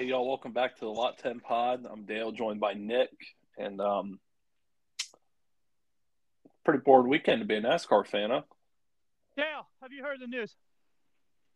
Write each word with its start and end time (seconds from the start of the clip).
Hey, 0.00 0.06
y'all, 0.06 0.26
welcome 0.26 0.52
back 0.52 0.76
to 0.76 0.86
the 0.86 0.90
Lot 0.90 1.18
10 1.18 1.40
Pod. 1.40 1.84
I'm 1.84 2.04
Dale, 2.04 2.32
joined 2.32 2.58
by 2.58 2.72
Nick. 2.72 3.10
And 3.58 3.82
um, 3.82 4.18
pretty 6.64 6.80
bored 6.80 7.06
weekend 7.06 7.42
to 7.42 7.46
be 7.46 7.56
a 7.56 7.60
NASCAR 7.60 8.06
fan, 8.06 8.30
huh? 8.30 8.40
Dale, 9.36 9.66
have 9.82 9.92
you 9.92 10.02
heard 10.02 10.20
the 10.20 10.26
news? 10.26 10.56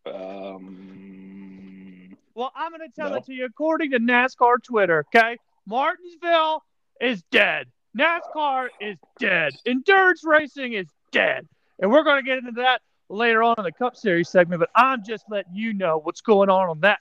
Um, 0.05 2.19
Well, 2.35 2.53
I'm 2.55 2.71
going 2.71 2.87
to 2.87 2.95
tell 2.95 3.09
No. 3.09 3.17
it 3.17 3.25
to 3.25 3.33
you 3.33 3.47
according 3.47 3.93
to 3.93 3.99
NASCAR 3.99 4.63
Twitter, 4.63 5.07
okay? 5.09 5.39
Martinsville 5.67 6.63
is 7.01 7.23
dead. 7.31 7.69
NASCAR 7.97 8.69
is 8.79 8.99
dead. 9.19 9.55
Endurance 9.65 10.23
racing 10.23 10.75
is 10.75 10.89
dead. 11.13 11.49
And 11.79 11.91
we're 11.91 12.05
going 12.05 12.23
to 12.23 12.29
get 12.29 12.37
into 12.37 12.61
that 12.61 12.83
later 13.09 13.43
on 13.43 13.55
in 13.57 13.65
the 13.65 13.73
Cup 13.73 13.97
Series 13.97 14.29
segment, 14.29 14.61
but 14.61 14.69
I'm 14.77 15.03
just 15.03 15.25
letting 15.31 15.55
you 15.55 15.73
know 15.73 15.97
what's 15.97 16.21
going 16.21 16.51
on 16.51 16.69
on 16.69 16.81
that 16.81 16.99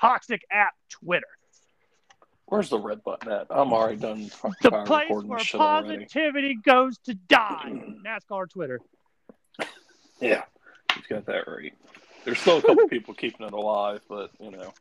toxic 0.00 0.42
app, 0.50 0.74
Twitter. 0.90 1.26
where's 2.44 2.68
the 2.68 2.78
red 2.78 3.02
button 3.02 3.32
at? 3.32 3.46
I'm 3.50 3.72
already 3.72 3.96
done 3.96 4.30
The 4.62 4.70
place 4.86 5.10
where 5.10 5.38
shit 5.40 5.60
already. 5.60 6.04
positivity 6.04 6.54
goes 6.64 6.98
to 6.98 7.14
die. 7.14 7.72
NASCAR 8.06 8.48
Twitter. 8.48 8.80
Yeah, 10.20 10.44
you've 10.94 11.08
got 11.08 11.26
that 11.26 11.48
right. 11.48 11.74
There's 12.24 12.38
still 12.38 12.58
a 12.58 12.62
couple 12.62 12.88
people 12.88 13.14
keeping 13.14 13.46
it 13.46 13.52
alive, 13.52 14.00
but, 14.08 14.30
you 14.40 14.50
know. 14.50 14.72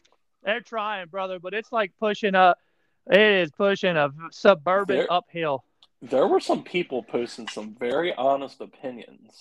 They're 0.43 0.61
trying, 0.61 1.07
brother, 1.07 1.39
but 1.39 1.53
it's 1.53 1.71
like 1.71 1.91
pushing 1.99 2.35
a, 2.35 2.55
it 3.09 3.19
is 3.19 3.51
pushing 3.51 3.95
a 3.97 4.09
suburban 4.31 4.97
There- 4.97 5.13
uphill. 5.13 5.63
There 6.01 6.27
were 6.27 6.39
some 6.41 6.61
people 6.63 7.01
posting 7.01 7.47
some 7.47 7.73
very 7.79 8.13
honest 8.13 8.61
opinions 8.61 9.31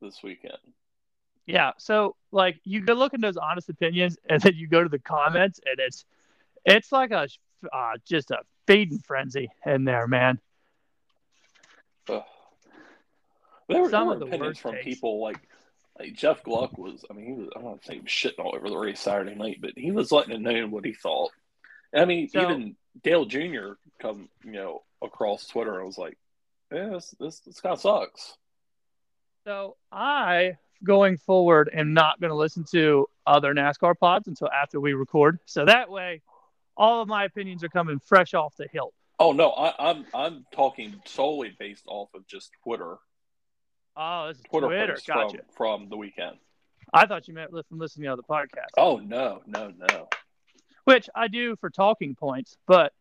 this 0.00 0.22
weekend. 0.22 0.58
Yeah. 1.46 1.72
So 1.78 2.16
like 2.32 2.60
you 2.64 2.80
go 2.80 2.94
look 2.94 3.14
at 3.14 3.20
those 3.20 3.36
honest 3.36 3.68
opinions 3.68 4.16
and 4.28 4.40
then 4.42 4.54
you 4.54 4.66
go 4.68 4.82
to 4.82 4.88
the 4.88 4.98
comments 4.98 5.60
and 5.64 5.78
it's 5.78 6.04
it's 6.64 6.90
like 6.92 7.12
a 7.12 7.28
uh, 7.72 7.92
just 8.04 8.30
a 8.32 8.38
feeding 8.66 8.98
frenzy 8.98 9.48
in 9.64 9.84
there, 9.84 10.06
man. 10.06 10.38
There 13.68 13.82
were, 13.82 13.90
Some 13.90 14.06
there 14.08 14.14
of 14.16 14.20
were 14.20 14.26
the 14.26 14.26
opinions 14.26 14.40
worst 14.50 14.60
from 14.60 14.72
takes. 14.74 14.84
people 14.84 15.20
like, 15.20 15.40
like 15.98 16.14
Jeff 16.14 16.42
Gluck 16.44 16.78
was. 16.78 17.04
I 17.10 17.14
mean, 17.14 17.26
he 17.26 17.32
was. 17.32 17.48
I 17.54 17.58
don't 17.58 17.64
want 17.64 17.82
to 17.82 17.86
say 17.88 17.94
he 17.94 18.00
was 18.00 18.10
shitting 18.10 18.38
all 18.44 18.54
over 18.54 18.68
the 18.68 18.76
race 18.76 19.00
Saturday 19.00 19.34
night, 19.34 19.58
but 19.60 19.72
he 19.76 19.90
was 19.90 20.12
letting 20.12 20.34
it 20.34 20.40
known 20.40 20.70
what 20.70 20.84
he 20.84 20.92
thought. 20.92 21.32
I 21.94 22.04
mean, 22.04 22.28
So- 22.28 22.42
even 22.42 22.76
Dale 23.02 23.24
Jr. 23.24 23.72
come, 24.00 24.28
you 24.44 24.52
know, 24.52 24.82
across 25.02 25.46
Twitter 25.48 25.78
and 25.78 25.86
was 25.86 25.98
like, 25.98 26.16
"Yeah, 26.72 26.90
this 26.90 27.14
this, 27.18 27.40
this 27.40 27.60
kind 27.60 27.72
of 27.72 27.80
sucks." 27.80 28.36
So 29.44 29.76
I 29.90 30.58
going 30.84 31.16
forward 31.16 31.70
am 31.72 31.94
not 31.94 32.20
going 32.20 32.30
to 32.30 32.36
listen 32.36 32.64
to 32.72 33.06
other 33.26 33.54
NASCAR 33.54 33.98
pods 33.98 34.28
until 34.28 34.48
after 34.50 34.80
we 34.80 34.92
record. 34.94 35.38
So 35.46 35.64
that 35.64 35.90
way 35.90 36.22
all 36.76 37.00
of 37.02 37.08
my 37.08 37.24
opinions 37.24 37.64
are 37.64 37.68
coming 37.68 37.98
fresh 37.98 38.34
off 38.34 38.54
the 38.56 38.68
hilt. 38.72 38.92
Oh 39.18 39.32
no, 39.32 39.50
I, 39.50 39.90
I'm 39.90 40.04
I'm 40.14 40.44
talking 40.52 40.94
solely 41.06 41.54
based 41.58 41.84
off 41.88 42.10
of 42.14 42.26
just 42.26 42.50
Twitter, 42.62 42.96
Oh, 43.96 44.28
this 44.28 44.36
is 44.36 44.42
Twitter, 44.50 44.66
Twitter. 44.66 44.98
Gotcha. 45.06 45.38
from 45.54 45.80
from 45.80 45.88
the 45.88 45.96
weekend. 45.96 46.36
I 46.92 47.06
thought 47.06 47.26
you 47.26 47.34
meant 47.34 47.50
from 47.50 47.78
listening 47.78 48.04
to 48.04 48.12
other 48.12 48.22
podcasts, 48.22 48.74
Oh 48.76 48.98
no, 48.98 49.40
no, 49.46 49.72
no. 49.90 50.08
which 50.84 51.08
I 51.14 51.28
do 51.28 51.56
for 51.56 51.70
talking 51.70 52.14
points, 52.14 52.56
but 52.66 52.92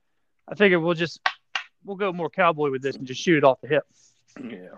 I 0.47 0.55
figure 0.55 0.79
we'll 0.79 0.93
just 0.93 1.19
we'll 1.83 1.97
go 1.97 2.13
more 2.13 2.29
cowboy 2.29 2.71
with 2.71 2.81
this 2.81 2.95
and 2.95 3.05
just 3.05 3.21
shoot 3.21 3.37
it 3.37 3.43
off 3.43 3.59
the 3.61 3.67
hip. 3.67 3.83
Yeah. 4.41 4.69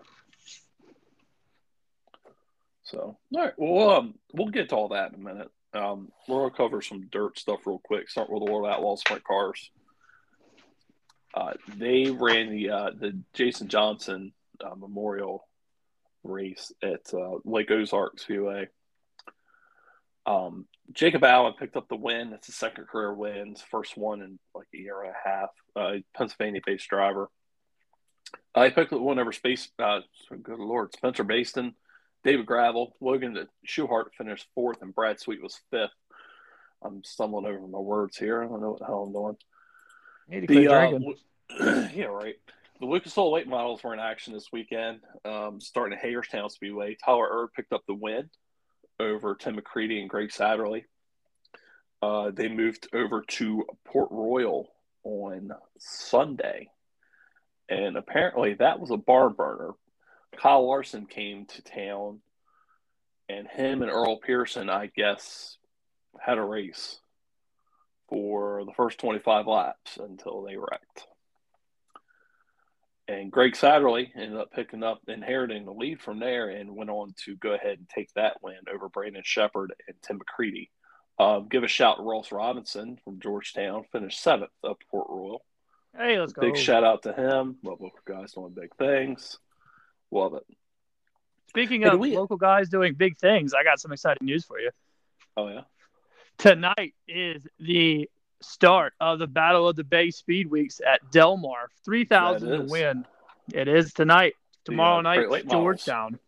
So, 2.88 3.18
all 3.36 3.42
right. 3.44 3.54
Well, 3.58 3.90
um, 3.90 4.16
we'll 4.34 4.48
get 4.48 4.70
to 4.70 4.76
all 4.76 4.90
that 4.90 5.14
in 5.14 5.20
a 5.20 5.24
minute. 5.24 5.50
Um, 5.74 6.10
gonna 6.28 6.50
cover 6.50 6.82
some 6.82 7.08
dirt 7.12 7.38
stuff 7.38 7.68
real 7.68 7.82
quick. 7.84 8.10
Start 8.10 8.30
with 8.30 8.46
the 8.46 8.52
World 8.52 8.68
Outlaw 8.68 8.96
Sprint 8.96 9.26
Cars. 9.26 9.70
Uh, 11.34 11.54
they 11.76 12.10
ran 12.10 12.50
the 12.50 12.70
uh, 12.70 12.92
the 12.98 13.20
Jason 13.34 13.68
Johnson 13.68 14.32
uh, 14.64 14.76
Memorial 14.76 15.46
race 16.24 16.72
at 16.82 17.02
uh, 17.14 17.38
Lake 17.44 17.70
Ozarks 17.72 18.24
Speedway. 18.24 18.70
Um, 20.26 20.66
Jacob 20.94 21.26
Allen 21.26 21.54
picked 21.60 21.76
up 21.76 21.90
the 21.90 21.96
win. 21.96 22.32
It's 22.34 22.48
his 22.48 22.56
second 22.56 22.88
career 22.88 23.14
win, 23.14 23.50
his 23.50 23.62
first 23.62 23.98
one 23.98 24.22
in 24.22 24.40
like 24.56 24.68
a 24.74 24.78
year 24.78 25.02
and 25.02 25.12
a 25.12 25.30
half. 25.30 25.50
Uh, 25.76 26.00
Pennsylvania-based 26.16 26.88
driver. 26.88 27.30
Uh, 28.56 28.64
he 28.64 28.70
picked 28.70 28.94
up 28.94 29.00
the 29.00 29.04
one 29.04 29.20
over 29.20 29.32
Space. 29.32 29.70
Uh, 29.78 30.00
good 30.42 30.60
lord, 30.60 30.94
Spencer 30.94 31.24
Bayston, 31.24 31.74
David 32.28 32.46
Gravel, 32.46 32.94
Logan 33.00 33.48
Schuchart 33.66 34.14
finished 34.18 34.48
fourth, 34.54 34.82
and 34.82 34.94
Brad 34.94 35.18
Sweet 35.18 35.42
was 35.42 35.62
fifth. 35.72 35.92
I'm 36.84 37.02
stumbling 37.06 37.46
over 37.46 37.66
my 37.66 37.80
words 37.80 38.18
here. 38.18 38.44
I 38.44 38.48
don't 38.48 38.62
know 38.62 38.72
what 38.72 38.80
the 38.80 38.86
hell 38.86 39.04
I'm 39.04 39.14
doing. 39.14 39.38
Need 40.28 40.50
The 40.50 40.68
uh, 40.68 41.90
yeah, 41.96 42.08
right. 42.08 42.36
The 42.82 42.86
Lucas 42.86 43.18
Oil 43.18 43.32
late 43.32 43.48
models 43.48 43.82
were 43.82 43.94
in 43.94 44.02
action 44.02 44.34
this 44.34 44.52
weekend. 44.52 45.00
Um, 45.24 45.62
starting 45.62 45.98
at 45.98 46.04
Hagerstown 46.04 46.50
Speedway, 46.50 46.98
Tyler 47.04 47.30
Erb 47.32 47.52
picked 47.56 47.72
up 47.72 47.84
the 47.88 47.94
win 47.94 48.30
over 49.00 49.34
Tim 49.34 49.56
McCreadie 49.58 50.02
and 50.02 50.10
Gregg 50.10 50.32
Satterlee. 50.32 50.84
Uh, 52.02 52.32
they 52.32 52.50
moved 52.50 52.90
over 52.94 53.22
to 53.22 53.64
Port 53.86 54.10
Royal 54.12 54.68
on 55.06 55.52
Sunday, 55.80 56.68
and 57.70 57.96
apparently 57.96 58.56
that 58.56 58.82
was 58.82 58.92
a 58.92 58.98
barn 58.98 59.32
burner. 59.32 59.76
Kyle 60.38 60.68
Larson 60.68 61.06
came 61.06 61.46
to 61.46 61.62
town, 61.62 62.22
and 63.28 63.48
him 63.48 63.82
and 63.82 63.92
Earl 63.92 64.18
Pearson, 64.18 64.70
I 64.70 64.88
guess, 64.88 65.58
had 66.20 66.38
a 66.38 66.44
race 66.44 67.00
for 68.08 68.64
the 68.66 68.74
first 68.74 69.00
25 69.00 69.48
laps 69.48 69.98
until 69.98 70.44
they 70.44 70.56
wrecked. 70.56 71.08
And 73.10 73.32
Gregg 73.32 73.54
Satterlee 73.54 74.12
ended 74.16 74.38
up 74.38 74.52
picking 74.52 74.84
up, 74.84 75.00
inheriting 75.08 75.66
the 75.66 75.72
lead 75.72 76.02
from 76.02 76.20
there, 76.20 76.50
and 76.50 76.76
went 76.76 76.90
on 76.90 77.14
to 77.26 77.36
go 77.38 77.54
ahead 77.54 77.78
and 77.78 77.90
take 77.90 78.14
that 78.14 78.44
win 78.44 78.58
over 78.72 78.90
Brandon 78.90 79.22
Sheppard 79.24 79.74
and 79.88 79.96
Tim 80.02 80.20
McCreadie. 80.20 80.70
Um, 81.20 81.48
give 81.50 81.64
a 81.64 81.68
shout 81.68 81.98
to 81.98 82.04
Ross 82.04 82.32
Robinson 82.32 83.00
from 83.04 83.20
Georgetown, 83.20 83.86
finished 83.92 84.22
seventh 84.22 84.52
up 84.64 84.78
Port 84.92 85.08
Royal. 85.10 85.44
Hey, 85.98 86.20
let's 86.20 86.34
go. 86.34 86.42
Big 86.42 86.58
shout 86.58 86.84
out 86.84 87.04
to 87.04 87.14
him. 87.14 87.58
Love 87.64 87.80
guys 88.06 88.34
doing 88.34 88.54
big 88.54 88.76
things. 88.78 89.40
Love 90.12 90.34
it. 90.36 90.44
Speaking 91.50 91.82
Hey, 91.82 91.90
of 91.90 92.00
we- 92.00 92.16
local 92.16 92.38
guys 92.38 92.70
doing 92.70 92.94
big 92.94 93.18
things, 93.18 93.54
I 93.54 93.64
got 93.64 93.80
some 93.80 93.92
exciting 93.92 94.26
news 94.26 94.46
for 94.46 94.60
you. 94.60 94.72
Oh 95.36 95.48
yeah. 95.50 95.62
Tonight 96.38 96.94
is 97.08 97.48
the 97.60 98.10
start 98.42 98.94
of 99.00 99.18
the 99.20 99.28
Battle 99.28 99.68
of 99.68 99.76
the 99.76 99.84
Bay 99.84 100.12
Speed 100.12 100.50
Weeks 100.50 100.80
at 100.86 101.12
Delmar. 101.12 101.70
Three 101.84 102.06
thousand 102.06 102.50
to 102.50 102.72
win. 102.72 103.06
It 103.54 103.68
is 103.68 103.94
tonight. 103.94 104.34
Tomorrow 104.66 105.00
uh, 105.00 105.02
night, 105.02 105.30
Late 105.32 105.46
Models. 105.46 105.64
Georgetown. 105.86 106.20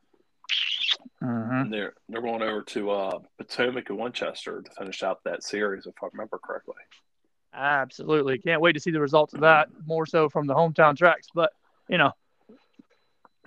Mhm. 1.22 1.62
And 1.62 1.74
they're 1.74 1.94
they're 2.08 2.22
going 2.22 2.42
over 2.42 2.62
to 2.64 2.92
uh, 2.92 3.20
Potomac 3.38 3.90
and 3.90 4.00
Winchester 4.00 4.62
to 4.62 4.72
finish 4.72 5.04
out 5.04 5.24
that 5.26 5.44
series, 5.44 5.86
if 5.86 5.94
I 6.02 6.08
remember 6.12 6.40
correctly. 6.40 6.76
Absolutely. 7.54 8.38
Can't 8.40 8.62
wait 8.62 8.74
to 8.74 8.80
see 8.80 8.92
the 8.92 9.02
results 9.02 9.34
of 9.34 9.42
that. 9.42 9.68
More 9.86 10.06
so 10.06 10.30
from 10.30 10.48
the 10.48 10.54
hometown 10.56 10.98
tracks, 10.98 11.28
but 11.34 11.52
you 11.90 11.98
know, 11.98 12.12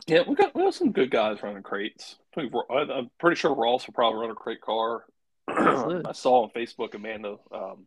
Yeah, 0.07 0.23
we 0.27 0.35
got 0.35 0.55
we 0.55 0.63
got 0.63 0.75
some 0.75 0.93
good 0.93 1.11
guys 1.11 1.43
running 1.43 1.63
crates. 1.63 2.17
I 2.37 2.41
think 2.41 2.53
Ro- 2.53 2.67
I- 2.71 2.93
I'm 2.99 3.11
pretty 3.21 3.37
sure 3.37 3.55
Ross 3.55 3.87
will 3.87 3.95
probably 3.95 4.21
run 4.21 4.31
a 4.31 4.35
crate 4.35 4.61
car. 4.61 5.05
I 5.49 6.13
saw 6.13 6.43
on 6.43 6.51
Facebook 6.51 6.95
Amanda 6.95 7.37
um, 7.53 7.87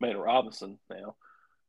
Amanda 0.00 0.20
Robinson 0.20 0.78
now 0.90 1.16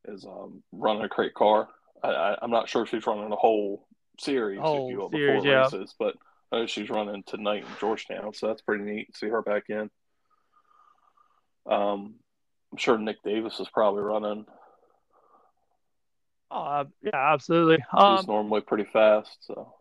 is 0.06 0.24
um, 0.24 0.62
running 0.72 1.04
a 1.04 1.08
crate 1.08 1.34
car. 1.34 1.68
I, 2.02 2.36
I'm 2.40 2.50
not 2.50 2.68
sure 2.68 2.82
if 2.82 2.90
she's 2.90 3.06
running 3.06 3.30
the 3.30 3.36
whole 3.36 3.86
series, 4.20 4.60
Whole 4.60 4.88
if 4.88 4.92
you 4.92 4.98
will, 4.98 5.10
series, 5.10 5.42
before 5.42 5.52
yeah. 5.52 5.62
races, 5.62 5.94
but 5.98 6.14
I 6.52 6.60
know 6.60 6.66
she's 6.66 6.90
running 6.90 7.22
tonight 7.24 7.62
in 7.62 7.78
Georgetown, 7.80 8.32
so 8.34 8.46
that's 8.46 8.62
pretty 8.62 8.84
neat. 8.84 9.12
to 9.12 9.18
See 9.18 9.28
her 9.28 9.42
back 9.42 9.64
in. 9.68 9.90
Um, 11.68 12.14
I'm 12.72 12.78
sure 12.78 12.98
Nick 12.98 13.22
Davis 13.24 13.58
is 13.58 13.68
probably 13.72 14.02
running. 14.02 14.46
Uh, 16.50 16.84
yeah, 17.02 17.32
absolutely. 17.32 17.76
He's 17.76 18.02
Um, 18.02 18.24
normally 18.26 18.60
pretty 18.60 18.84
fast, 18.84 19.38
so 19.46 19.74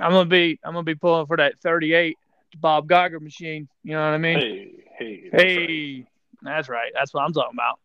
I'm 0.00 0.10
gonna 0.12 0.24
be 0.24 0.58
I'm 0.64 0.72
gonna 0.72 0.82
be 0.84 0.94
pulling 0.94 1.26
for 1.26 1.36
that 1.36 1.58
38 1.60 2.16
Bob 2.58 2.88
Geiger 2.88 3.20
machine. 3.20 3.68
You 3.84 3.92
know 3.92 4.00
what 4.04 4.14
I 4.14 4.18
mean? 4.18 4.38
hey, 4.38 4.72
hey, 4.98 5.30
that's 5.30 5.42
right. 5.44 5.68
Hey, 5.68 6.06
that's 6.42 6.68
right. 6.68 6.92
That's 6.94 7.14
what 7.14 7.22
I'm 7.24 7.32
talking 7.32 7.54
about. 7.54 7.78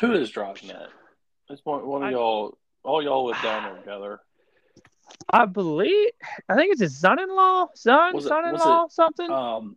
Who 0.00 0.12
is 0.12 0.30
driving 0.30 0.68
that? 0.68 0.88
It's 1.48 1.64
one, 1.64 1.86
one 1.86 2.02
of 2.02 2.08
I- 2.08 2.12
y'all. 2.12 2.56
All 2.82 3.02
y'all 3.02 3.24
live 3.26 3.42
down 3.42 3.64
there 3.64 3.76
together. 3.82 4.20
I 5.30 5.44
believe 5.46 6.10
I 6.48 6.54
think 6.54 6.72
it's 6.72 6.80
his 6.80 6.98
son-in-law, 6.98 7.68
son, 7.74 8.14
Was 8.14 8.26
it- 8.26 8.28
son-in-law, 8.28 8.88
something. 8.88 9.30
Um, 9.30 9.76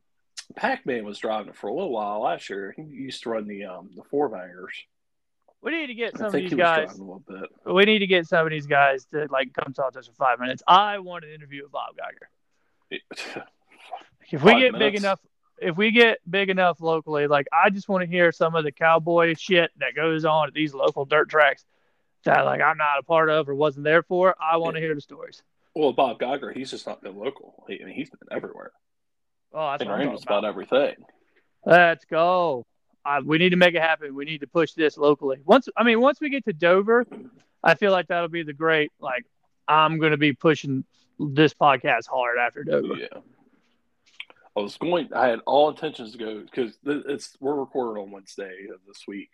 Pac-Man 0.56 1.06
was 1.06 1.18
driving 1.20 1.50
it 1.50 1.56
for 1.56 1.68
a 1.68 1.74
little 1.74 1.92
while 1.92 2.22
last 2.22 2.50
year. 2.50 2.74
He 2.76 2.82
used 2.84 3.24
to 3.24 3.30
run 3.32 3.48
the 3.48 3.66
um 3.66 3.90
the 3.96 4.04
four 4.04 4.30
bangers. 4.30 4.74
We 5.62 5.72
need 5.72 5.88
to 5.88 5.94
get 5.94 6.18
some 6.18 6.28
of 6.28 6.34
these 6.34 6.54
guys. 6.54 6.88
driving 6.88 7.02
a 7.02 7.04
little 7.04 7.24
bit. 7.28 7.74
We 7.74 7.86
need 7.86 8.00
to 8.00 8.08
get 8.08 8.28
some 8.28 8.46
of 8.46 8.52
these 8.52 8.68
guys 8.68 9.06
to 9.06 9.28
like 9.30 9.54
come 9.54 9.74
talk 9.74 9.94
to 9.94 10.00
us 10.00 10.08
for 10.08 10.14
five 10.14 10.40
minutes. 10.40 10.64
I 10.68 11.00
want 11.00 11.26
an 11.26 11.32
interview 11.32 11.64
with 11.64 11.72
Bob 11.72 11.96
Geiger. 11.98 13.46
If 14.32 14.44
we 14.44 14.52
Five 14.52 14.60
get 14.62 14.80
big 14.80 14.96
enough, 14.96 15.20
if 15.60 15.76
we 15.76 15.90
get 15.92 16.20
big 16.30 16.50
enough 16.50 16.82
locally, 16.82 17.26
like 17.26 17.48
I 17.52 17.72
just 17.72 17.90
want 17.90 18.04
to 18.04 18.08
hear 18.08 18.32
some 18.32 18.56
of 18.56 18.64
the 18.64 18.72
cowboy 18.72 19.34
shit 19.36 19.72
that 19.80 19.96
goes 19.96 20.24
on 20.24 20.48
at 20.48 20.54
these 20.54 20.74
local 20.74 21.06
dirt 21.06 21.30
tracks 21.30 21.66
that 22.26 22.46
like 22.46 22.62
I'm 22.62 22.78
not 22.78 23.00
a 23.00 23.04
part 23.04 23.30
of 23.30 23.50
or 23.50 23.56
wasn't 23.56 23.86
there 23.86 24.04
for. 24.04 24.36
I 24.40 24.58
want 24.58 24.76
to 24.76 24.82
hear 24.82 24.94
the 24.94 25.02
stories. 25.02 25.42
Well, 25.76 25.94
Bob 25.94 26.20
Geiger, 26.20 26.52
he's 26.52 26.70
just 26.72 26.86
not 26.86 27.02
been 27.02 27.16
local. 27.18 27.64
He, 27.68 27.82
I 27.82 27.86
mean, 27.86 27.96
he's 27.96 28.10
been 28.10 28.20
everywhere. 28.32 28.72
Oh, 29.54 29.72
that's 29.72 29.82
and 29.82 29.90
what 29.90 29.96
I'm 29.96 30.02
Randall's 30.02 30.24
talking 30.24 30.38
about 30.38 30.50
about. 30.50 30.50
everything. 30.50 30.96
Let's 31.66 32.06
go. 32.06 32.66
Uh, 33.10 33.22
we 33.26 33.40
need 33.40 33.50
to 33.50 33.56
make 33.56 33.74
it 33.74 33.82
happen. 33.82 34.14
We 34.14 34.26
need 34.26 34.42
to 34.42 34.48
push 34.48 34.74
this 34.74 34.96
locally. 34.96 35.40
Once, 35.44 35.68
I 35.76 35.84
mean, 35.84 36.00
once 36.00 36.22
we 36.22 36.30
get 36.30 36.46
to 36.46 36.54
Dover, 36.54 37.08
I 37.64 37.74
feel 37.74 37.92
like 37.92 38.08
that'll 38.08 38.28
be 38.28 38.44
the 38.44 38.54
great. 38.54 38.92
Like, 39.00 39.26
I'm 39.68 39.98
going 39.98 40.12
to 40.12 40.18
be 40.18 40.34
pushing 40.34 40.84
this 41.18 41.52
podcast 41.56 42.06
hard 42.08 42.38
after 42.38 42.64
Dover. 42.64 42.96
Yeah. 43.00 43.08
I 44.56 44.60
was 44.60 44.78
going. 44.78 45.10
I 45.12 45.28
had 45.28 45.40
all 45.48 45.70
intentions 45.70 46.12
to 46.12 46.18
go 46.20 46.42
because 46.42 46.78
it's 46.86 47.36
we're 47.40 47.56
recording 47.56 48.04
on 48.04 48.12
Wednesday 48.12 48.68
of 48.72 48.80
this 48.88 49.04
week. 49.08 49.30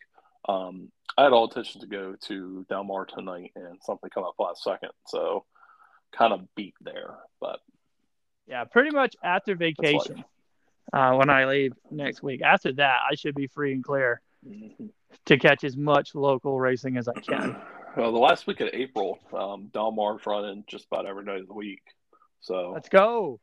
Um, 0.48 0.90
I 1.18 1.24
had 1.24 1.34
all 1.34 1.46
intentions 1.46 1.84
to 1.84 1.90
go 1.90 2.16
to 2.28 2.66
Delmar 2.70 3.06
tonight, 3.06 3.52
and 3.58 3.80
something 3.82 4.10
come 4.10 4.24
up 4.24 4.36
last 4.40 4.64
second, 4.64 4.92
so 5.08 5.44
kind 6.16 6.32
of 6.32 6.48
beat 6.56 6.76
there. 6.80 7.16
But 7.42 7.60
Yeah, 8.48 8.64
pretty 8.64 8.92
much 8.92 9.18
after 9.22 9.56
vacation, 9.56 10.24
uh, 10.94 11.14
when 11.14 11.30
I 11.30 11.46
leave 11.46 11.74
next 11.92 12.22
week. 12.24 12.42
After 12.42 12.72
that, 12.74 12.98
I 13.12 13.16
should 13.16 13.36
be 13.36 13.48
free 13.48 13.74
and 13.74 13.84
clear 13.84 14.22
to 15.26 15.38
catch 15.38 15.64
as 15.64 15.76
much 15.76 16.14
local 16.16 16.60
racing 16.60 16.98
as 16.98 17.08
I 17.08 17.14
can. 17.20 17.56
well, 17.98 18.12
the 18.12 18.20
last 18.20 18.48
week 18.48 18.60
of 18.62 18.70
April, 18.74 19.20
um, 19.34 19.70
Delmar's 19.74 20.26
running 20.26 20.64
just 20.68 20.86
about 20.92 21.06
every 21.06 21.24
night 21.24 21.42
of 21.42 21.48
the 21.48 21.54
week, 21.54 21.82
so 22.42 22.72
Let's 22.74 22.90
go. 22.90 23.40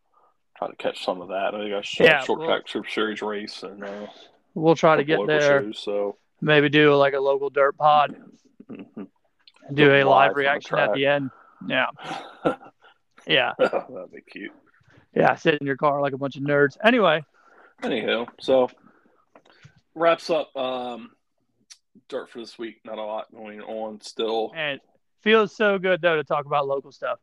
try 0.56 0.68
to 0.68 0.76
catch 0.76 1.04
some 1.04 1.20
of 1.20 1.28
that. 1.28 1.54
I 1.54 1.58
think 1.62 1.74
I 1.74 1.80
sh- 1.82 2.00
Yeah, 2.00 2.22
short 2.22 2.38
well- 2.40 2.48
track 2.48 2.68
Super 2.68 2.88
Series 2.88 3.22
race 3.22 3.62
and 3.62 3.82
uh, 3.84 4.06
We'll 4.54 4.76
try 4.76 4.96
to 4.96 5.04
get 5.04 5.18
there. 5.26 5.62
Shows, 5.62 5.78
so 5.78 6.16
Maybe 6.40 6.68
do 6.68 6.94
like 6.94 7.14
a 7.14 7.20
local 7.20 7.48
dirt 7.50 7.76
pod. 7.78 8.14
mhm. 8.70 9.06
Do 9.72 9.90
a 9.94 10.02
Live 10.02 10.06
live 10.06 10.26
from 10.32 10.34
the 10.34 10.40
reaction 10.40 10.78
at 10.78 10.92
the 10.92 11.06
end. 11.06 11.30
Yeah, 11.68 11.86
yeah, 13.26 13.52
that'd 13.58 14.10
be 14.12 14.20
cute. 14.28 14.50
yeah. 15.14 15.34
Sit 15.36 15.54
in 15.60 15.66
your 15.66 15.76
car 15.76 16.00
like 16.00 16.12
a 16.12 16.18
bunch 16.18 16.36
of 16.36 16.42
nerds. 16.42 16.76
Anyway, 16.84 17.24
Anyhow, 17.82 18.26
so 18.40 18.68
wraps 19.94 20.30
up 20.30 20.54
um, 20.56 21.10
dirt 22.08 22.30
for 22.30 22.38
this 22.38 22.58
week. 22.58 22.80
Not 22.84 22.98
a 22.98 23.02
lot 23.02 23.32
going 23.32 23.60
on 23.60 24.00
still. 24.00 24.52
and 24.54 24.80
feels 25.22 25.54
so 25.54 25.78
good 25.78 26.00
though 26.00 26.16
to 26.16 26.24
talk 26.24 26.46
about 26.46 26.66
local 26.66 26.92
stuff. 26.92 27.18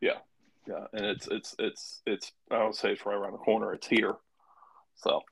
Yeah, 0.00 0.18
yeah, 0.66 0.86
and 0.92 1.06
it's 1.06 1.28
it's 1.28 1.54
it's 1.58 2.02
it's. 2.06 2.32
I 2.50 2.58
don't 2.58 2.74
say 2.74 2.92
it's 2.92 3.04
right 3.06 3.16
around 3.16 3.32
the 3.32 3.38
corner. 3.38 3.72
It's 3.72 3.86
here. 3.86 4.14
So, 4.96 5.22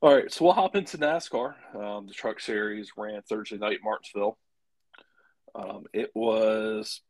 all 0.00 0.14
right. 0.14 0.32
So 0.32 0.44
we'll 0.44 0.54
hop 0.54 0.76
into 0.76 0.98
NASCAR. 0.98 1.54
Um, 1.74 2.06
the 2.06 2.14
Truck 2.14 2.40
Series 2.40 2.92
ran 2.96 3.22
Thursday 3.22 3.58
night, 3.58 3.78
in 3.78 3.84
Martinsville. 3.84 4.38
Um, 5.54 5.84
it 5.92 6.10
was, 6.14 7.00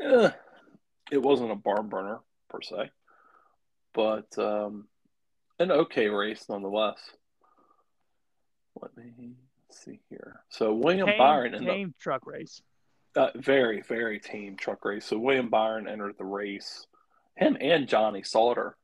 eh, 0.00 0.30
it 1.10 1.22
wasn't 1.22 1.50
a 1.50 1.56
barn 1.56 1.88
burner 1.88 2.20
per 2.48 2.62
se, 2.62 2.90
but 3.94 4.38
um, 4.38 4.86
an 5.58 5.70
okay 5.70 6.08
race 6.08 6.46
nonetheless. 6.48 6.98
Let 8.80 8.96
me 8.96 9.32
see 9.70 10.00
here. 10.08 10.40
So 10.48 10.74
William 10.74 11.06
Tame, 11.06 11.18
Byron 11.18 11.54
in 11.54 11.64
tame 11.64 11.94
truck 12.00 12.26
race. 12.26 12.62
uh, 13.16 13.30
very, 13.34 13.82
very 13.82 14.18
team 14.18 14.56
truck 14.56 14.84
race. 14.84 15.06
So 15.06 15.18
William 15.18 15.48
Byron 15.48 15.88
entered 15.88 16.14
the 16.18 16.24
race. 16.24 16.86
Him 17.36 17.56
and 17.60 17.88
Johnny 17.88 18.22
Sauter, 18.22 18.76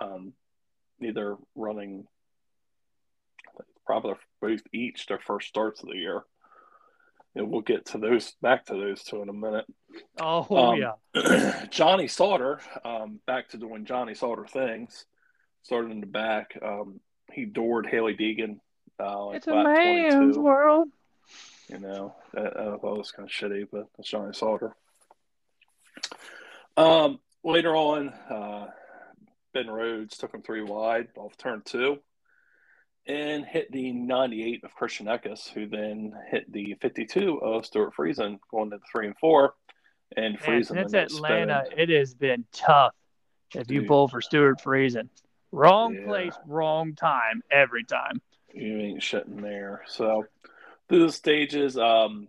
um, 0.00 0.32
either 1.02 1.36
running 1.54 2.06
probably 3.86 4.14
both 4.40 4.60
each 4.72 5.06
their 5.06 5.18
first 5.18 5.48
starts 5.48 5.82
of 5.82 5.88
the 5.88 5.96
year. 5.96 6.22
And 7.34 7.50
we'll 7.50 7.60
get 7.60 7.86
to 7.86 7.98
those 7.98 8.32
back 8.42 8.66
to 8.66 8.74
those 8.74 9.02
two 9.04 9.22
in 9.22 9.28
a 9.28 9.32
minute. 9.32 9.66
Oh 10.20 10.46
Um, 10.56 10.78
yeah, 11.14 11.66
Johnny 11.70 12.08
Sauter, 12.08 12.60
um, 12.84 13.20
back 13.26 13.50
to 13.50 13.58
doing 13.58 13.84
Johnny 13.84 14.14
Sauter 14.14 14.46
things, 14.46 15.04
started 15.62 15.92
in 15.92 16.00
the 16.00 16.06
back. 16.06 16.58
Um, 16.60 17.00
he 17.32 17.44
doored 17.44 17.86
Hailie 17.86 18.16
Deegan. 18.16 18.58
Uh, 18.98 19.30
it's 19.34 19.46
a 19.46 19.54
man's 19.54 20.14
22. 20.14 20.40
world. 20.40 20.88
You 21.68 21.78
know, 21.78 22.14
I, 22.36 22.40
I 22.40 22.76
thought 22.76 22.94
it 22.94 22.98
was 22.98 23.12
kind 23.12 23.28
of 23.28 23.32
shitty, 23.34 23.68
but 23.70 23.86
that's 23.96 24.08
Johnny 24.08 24.32
Sauter. 24.32 24.74
Um, 26.76 27.20
later 27.44 27.76
on, 27.76 28.08
uh, 28.08 28.68
Ben 29.52 29.68
Rhodes 29.68 30.16
took 30.16 30.34
him 30.34 30.42
three 30.42 30.62
wide 30.62 31.08
off 31.16 31.36
turn 31.36 31.62
two 31.64 31.98
and 33.08 33.44
hit 33.44 33.70
the 33.72 33.90
98 33.92 34.64
of 34.64 34.74
Christian 34.74 35.06
Eckes, 35.06 35.48
who 35.48 35.66
then 35.66 36.12
hit 36.30 36.50
the 36.52 36.74
52 36.80 37.38
of 37.38 37.64
Stuart 37.64 37.94
Friesen 37.96 38.38
going 38.50 38.70
to 38.70 38.76
the 38.76 38.82
three 38.92 39.06
and 39.06 39.16
four. 39.18 39.54
And 40.16 40.34
Man, 40.34 40.42
Friesen 40.42 40.66
since 40.66 40.78
ended 40.94 40.94
up 40.94 41.10
Atlanta, 41.10 41.62
spinning. 41.66 41.88
it 41.90 41.98
has 41.98 42.14
been 42.14 42.44
tough. 42.52 42.94
If 43.54 43.70
you 43.70 43.80
Dude. 43.80 43.88
pull 43.88 44.08
for 44.08 44.20
Stuart 44.20 44.60
Friesen, 44.62 45.08
wrong 45.52 45.94
Yeah. 45.94 46.04
place, 46.04 46.34
wrong 46.46 46.94
time 46.94 47.42
every 47.50 47.84
time. 47.84 48.20
You 48.52 48.78
ain't 48.78 49.00
shitting 49.00 49.40
there. 49.40 49.84
So 49.86 50.26
through 50.88 51.06
the 51.06 51.12
stages, 51.12 51.76
um, 51.78 52.28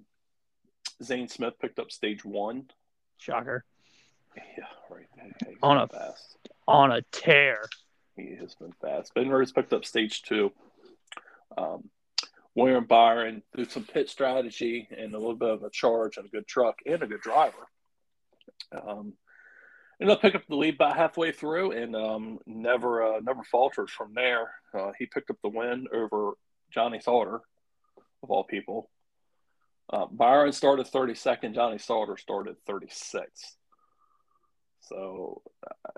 Zane 1.04 1.28
Smith 1.28 1.54
picked 1.60 1.80
up 1.80 1.92
stage 1.92 2.24
one. 2.24 2.70
Shocker 3.18 3.66
Yeah, 4.36 4.66
right. 4.90 5.08
On 5.62 5.78
a- 5.78 5.88
fast. 5.88 6.38
on 6.68 6.92
a 6.92 7.02
tear. 7.12 7.64
He 8.16 8.36
has 8.36 8.56
been 8.56 8.74
fast. 8.82 9.14
Ben 9.14 9.30
Rhodes 9.30 9.52
picked 9.54 9.74
up 9.74 9.84
stage 9.86 10.22
two. 10.24 10.54
Um, 11.60 11.90
William 12.56 12.86
Byron, 12.86 13.44
through 13.54 13.66
some 13.66 13.84
pit 13.84 14.10
strategy 14.10 14.88
and 14.96 15.14
a 15.14 15.18
little 15.18 15.36
bit 15.36 15.50
of 15.50 15.64
a 15.64 15.70
charge 15.70 16.18
and 16.18 16.26
a 16.26 16.30
good 16.30 16.48
truck 16.48 16.80
and 16.86 17.02
a 17.04 17.08
good 17.08 17.22
driver, 17.22 17.68
um, 18.74 19.14
ended 20.02 20.16
up 20.16 20.22
picking 20.22 20.42
up 20.42 20.48
the 20.48 20.56
lead 20.56 20.76
about 20.76 20.96
halfway 20.96 21.32
through 21.32 21.72
and 21.72 21.96
um, 21.96 22.40
never 22.46 23.04
uh, 23.04 23.20
never 23.22 23.44
faltered 23.44 23.90
from 23.90 24.14
there. 24.14 24.52
Uh, 24.74 24.92
he 24.98 25.06
picked 25.06 25.30
up 25.30 25.38
the 25.44 25.50
win 25.50 25.88
over 25.94 26.34
Johnny 26.72 27.00
Sauter, 27.00 27.42
of 28.24 28.32
all 28.32 28.44
people. 28.44 28.90
Uh, 29.92 30.06
Byron 30.06 30.52
started 30.52 30.86
32nd. 30.86 31.56
Johnny 31.56 31.80
Sauter 31.80 32.18
started 32.18 32.56
36th. 32.68 33.56
So 34.82 35.42
uh, 35.66 35.92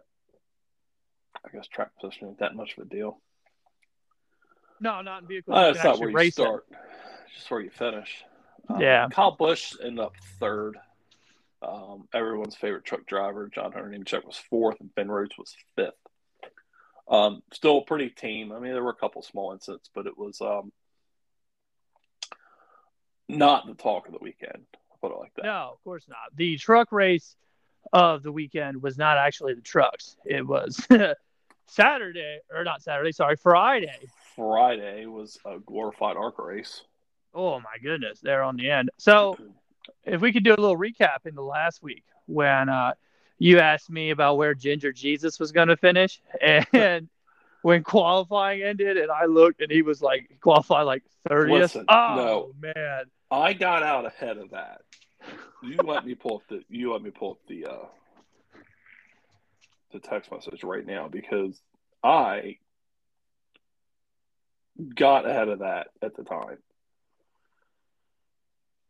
I 1.46 1.50
guess 1.54 1.68
track 1.68 1.92
position 2.00 2.30
ain't 2.30 2.40
that 2.40 2.56
much 2.56 2.78
of 2.78 2.86
a 2.86 2.90
deal. 2.90 3.20
No, 4.82 5.02
not 5.02 5.22
in 5.22 5.28
vehicles. 5.28 5.56
Uh, 5.58 5.62
you 5.62 5.68
it's 5.70 5.82
can 5.82 5.92
not 5.92 6.00
where 6.00 6.10
you 6.10 6.16
race 6.16 6.38
it. 6.38 6.42
start, 6.42 6.66
just 7.36 7.50
where 7.52 7.62
you 7.62 7.70
finish. 7.70 8.24
Um, 8.68 8.82
Yeah. 8.82 9.08
Kyle 9.10 9.32
Busch 9.32 9.74
ended 9.82 10.00
up 10.00 10.16
third. 10.40 10.78
Um, 11.62 12.08
everyone's 12.14 12.56
favorite 12.56 12.84
truck 12.84 13.06
driver, 13.06 13.48
John 13.48 13.72
Hunter 13.72 13.90
Nemechek, 13.90 14.26
was 14.26 14.38
fourth, 14.50 14.80
and 14.82 14.94
Ben 14.96 15.10
Rhodes 15.10 15.38
was 15.38 15.56
fifth. 15.76 15.94
Um, 17.08 17.44
still 17.54 17.80
a 17.80 17.82
pretty 17.86 18.10
team. 18.10 18.52
I 18.52 18.60
mean, 18.60 18.74
there 18.74 18.84
were 18.84 18.90
a 18.90 18.96
couple 18.96 19.22
small 19.22 19.52
incidents, 19.54 19.90
but 19.94 20.08
it 20.08 20.18
was 20.18 20.42
um, 20.42 20.72
not 23.30 23.68
the 23.68 23.74
talk 23.76 24.08
of 24.08 24.14
the 24.14 24.20
weekend. 24.20 24.66
I'll 24.92 24.98
put 25.10 25.16
it 25.16 25.20
like 25.20 25.34
that. 25.36 25.46
No, 25.46 25.70
of 25.74 25.84
course 25.84 26.06
not. 26.08 26.36
The 26.36 26.58
truck 26.58 26.92
race 26.92 27.36
of 27.94 28.24
the 28.24 28.32
weekend 28.32 28.82
was 28.82 28.98
not 28.98 29.18
actually 29.18 29.54
the 29.54 29.62
trucks. 29.62 30.16
It 30.26 30.46
was 30.46 30.86
Saturday, 31.68 32.40
or 32.54 32.64
not 32.64 32.82
Saturday, 32.82 33.12
sorry, 33.12 33.36
Friday. 33.36 33.98
Friday 34.36 35.06
was 35.06 35.38
a 35.46 35.60
glorified 35.60 36.18
ARCA 36.18 36.44
race. 36.44 36.84
Oh 37.34 37.60
my 37.60 37.78
goodness, 37.82 38.20
they're 38.22 38.44
on 38.44 38.58
the 38.58 38.70
end. 38.70 38.90
So 38.98 39.38
if 40.04 40.22
we 40.22 40.34
could 40.34 40.44
do 40.44 40.52
a 40.52 40.60
little 40.60 40.78
recap 40.78 41.26
in 41.26 41.36
the 41.36 41.44
last 41.44 41.82
week 41.82 42.04
when 42.26 42.70
uh, 42.70 42.94
you 43.40 43.60
asked 43.60 43.90
me 43.90 44.10
about 44.12 44.38
where 44.38 44.54
Ginger 44.54 44.92
Jesus 44.92 45.40
was 45.40 45.52
going 45.52 45.70
to 45.70 45.78
finish, 45.78 46.22
and 46.42 47.10
when 47.62 47.84
qualifying 47.84 48.64
ended, 48.64 48.98
and 48.98 49.12
I 49.12 49.26
looked, 49.26 49.62
and 49.62 49.72
he 49.72 49.82
was 49.82 50.02
like 50.02 50.38
qualified 50.42 50.86
like 50.86 51.04
thirtieth. 51.28 51.78
Oh 51.88 52.54
man, 52.60 53.06
I 53.30 53.54
got 53.54 53.84
out 53.84 54.06
ahead 54.06 54.38
of 54.38 54.52
that. 54.52 54.82
You 55.64 55.78
let 55.78 56.06
me 56.06 56.16
pull 56.16 56.38
up 56.38 56.44
the 56.50 56.64
you 56.70 56.92
let 56.92 57.02
me 57.02 57.12
pull 57.12 57.32
up 57.32 57.38
the 57.48 57.66
uh 57.66 57.86
the 59.94 60.00
text 60.00 60.32
message 60.32 60.64
right 60.64 60.86
now 60.86 61.08
because 61.08 61.62
I 62.04 62.58
got 64.96 65.28
ahead 65.30 65.50
of 65.50 65.60
that 65.60 65.88
at 66.02 66.16
the 66.16 66.24
time. 66.24 66.58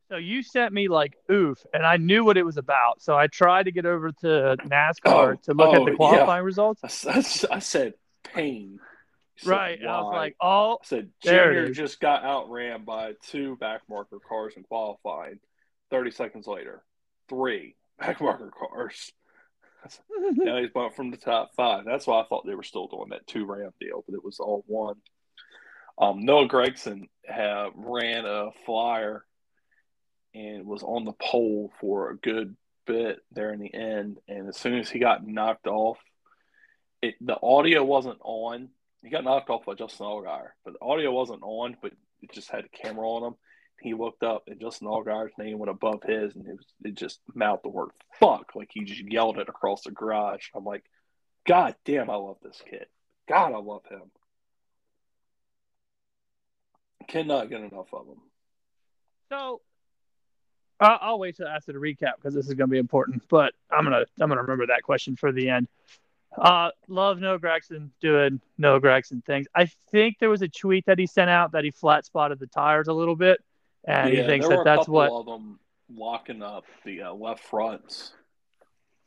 so 0.09 0.17
you 0.17 0.43
sent 0.43 0.73
me 0.73 0.87
like 0.87 1.15
oof, 1.31 1.65
and 1.73 1.85
I 1.85 1.97
knew 1.97 2.23
what 2.25 2.37
it 2.37 2.43
was 2.43 2.57
about. 2.57 3.01
So 3.01 3.17
I 3.17 3.27
tried 3.27 3.63
to 3.63 3.71
get 3.71 3.85
over 3.85 4.11
to 4.11 4.57
NASCAR 4.65 5.05
Oh, 5.05 5.35
to 5.43 5.53
look 5.53 5.73
at 5.73 5.81
oh, 5.81 5.85
the 5.85 5.91
yeah. 5.91 5.97
qualifying 5.97 6.43
results. 6.43 6.81
I, 6.83 6.87
said 7.59 7.93
pain. 8.23 8.79
I 8.81 9.43
said, 9.43 9.49
Right, 9.49 9.79
and 9.79 9.89
I 9.89 10.01
was 10.01 10.13
like, 10.13 10.35
oh, 10.41 10.73
I 10.81 10.85
said 10.85 11.09
Junior 11.23 11.71
just 11.71 11.99
got 11.99 12.23
outran 12.23 12.83
by 12.85 13.13
two 13.29 13.57
backmarker 13.61 14.19
cars 14.27 14.53
in 14.57 14.63
qualifying. 14.63 15.39
Thirty 15.89 16.11
seconds 16.11 16.45
later, 16.47 16.83
three 17.29 17.75
backmarker 18.01 18.51
cars. 18.51 19.11
now 20.35 20.57
he's 20.57 20.69
bumped 20.69 20.95
from 20.95 21.09
the 21.09 21.17
top 21.17 21.51
five. 21.55 21.85
That's 21.85 22.05
why 22.05 22.21
I 22.21 22.25
thought 22.25 22.45
they 22.45 22.53
were 22.53 22.63
still 22.63 22.87
doing 22.87 23.09
that 23.09 23.25
two 23.25 23.45
round 23.45 23.73
deal, 23.79 24.03
but 24.07 24.15
it 24.15 24.23
was 24.23 24.39
all 24.39 24.63
one. 24.67 24.95
Um, 25.97 26.25
Noah 26.25 26.47
Gragson 26.47 27.09
have, 27.25 27.71
ran 27.75 28.25
a 28.25 28.49
flyer 28.65 29.25
and 30.33 30.65
was 30.65 30.83
on 30.83 31.05
the 31.05 31.13
pole 31.13 31.71
for 31.79 32.09
a 32.09 32.17
good 32.17 32.55
bit 32.87 33.19
there 33.31 33.53
in 33.53 33.59
the 33.59 33.73
end. 33.73 34.17
And 34.27 34.47
as 34.47 34.57
soon 34.57 34.79
as 34.79 34.89
he 34.89 34.99
got 34.99 35.25
knocked 35.25 35.67
off, 35.67 35.97
it 37.01 37.15
the 37.21 37.37
audio 37.41 37.83
wasn't 37.83 38.19
on. 38.21 38.69
He 39.03 39.09
got 39.09 39.23
knocked 39.23 39.49
off 39.49 39.65
by 39.65 39.73
Justin 39.73 40.05
Allgaier, 40.05 40.49
but 40.63 40.73
the 40.73 40.85
audio 40.85 41.11
wasn't 41.11 41.41
on, 41.41 41.75
but 41.81 41.91
it 42.21 42.31
just 42.31 42.51
had 42.51 42.65
a 42.65 42.69
camera 42.69 43.07
on 43.09 43.23
him. 43.23 43.35
He 43.81 43.95
looked 43.95 44.21
up 44.21 44.43
and 44.47 44.61
Justin 44.61 44.87
Allgaier's 44.87 45.33
name 45.39 45.57
went 45.57 45.71
above 45.71 46.03
his, 46.03 46.35
and 46.35 46.47
it, 46.47 46.55
was, 46.55 46.67
it 46.83 46.95
just 46.95 47.19
mouthed 47.33 47.63
the 47.63 47.69
word 47.69 47.89
"fuck" 48.19 48.51
like 48.55 48.69
he 48.71 48.83
just 48.83 49.01
yelled 49.01 49.39
it 49.39 49.49
across 49.49 49.83
the 49.83 49.91
garage. 49.91 50.49
I'm 50.55 50.63
like, 50.63 50.83
God 51.47 51.75
damn, 51.85 52.09
I 52.09 52.15
love 52.15 52.37
this 52.43 52.61
kid. 52.69 52.85
God, 53.27 53.53
I 53.53 53.57
love 53.57 53.83
him. 53.89 54.11
Cannot 57.11 57.49
get 57.49 57.59
enough 57.59 57.93
of 57.93 58.07
them. 58.07 58.21
So 59.29 59.59
uh, 60.79 60.97
I'll 61.01 61.19
wait 61.19 61.35
till 61.35 61.47
after 61.47 61.73
the 61.73 61.77
recap 61.77 62.13
because 62.15 62.33
this 62.33 62.47
is 62.47 62.53
going 62.53 62.69
to 62.69 62.71
be 62.71 62.77
important. 62.77 63.21
But 63.27 63.53
I'm 63.69 63.83
gonna 63.83 64.05
I'm 64.19 64.29
gonna 64.29 64.41
remember 64.41 64.67
that 64.67 64.83
question 64.83 65.17
for 65.17 65.33
the 65.33 65.49
end. 65.49 65.67
Uh, 66.37 66.71
love 66.87 67.19
Noah 67.19 67.37
Gragson 67.37 67.89
doing 67.99 68.39
Noah 68.57 68.79
Gragson 68.79 69.23
things. 69.25 69.47
I 69.53 69.65
think 69.91 70.19
there 70.19 70.29
was 70.29 70.41
a 70.41 70.47
tweet 70.47 70.85
that 70.85 70.97
he 70.97 71.05
sent 71.05 71.29
out 71.29 71.51
that 71.51 71.65
he 71.65 71.71
flat 71.71 72.05
spotted 72.05 72.39
the 72.39 72.47
tires 72.47 72.87
a 72.87 72.93
little 72.93 73.17
bit, 73.17 73.43
and 73.83 74.13
yeah, 74.13 74.21
he 74.21 74.27
thinks 74.27 74.47
that 74.47 74.63
that's 74.63 74.87
what. 74.87 75.11
of 75.11 75.25
them 75.25 75.59
locking 75.93 76.41
up 76.41 76.63
the 76.85 77.01
uh, 77.01 77.13
left 77.13 77.43
fronts 77.43 78.13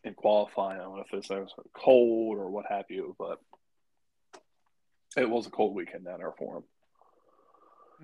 in 0.05 0.13
qualifying. 0.13 0.79
I 0.79 0.83
don't 0.83 0.97
know 0.97 1.05
if 1.11 1.15
it's 1.15 1.31
was 1.31 1.55
cold 1.73 2.37
or 2.37 2.51
what 2.51 2.67
have 2.69 2.85
you, 2.91 3.17
but 3.19 3.41
it 5.17 5.29
was 5.29 5.47
a 5.47 5.51
cold 5.51 5.75
weekend 5.75 6.05
down 6.05 6.19
there 6.19 6.35
for 6.37 6.59
him. 6.59 6.65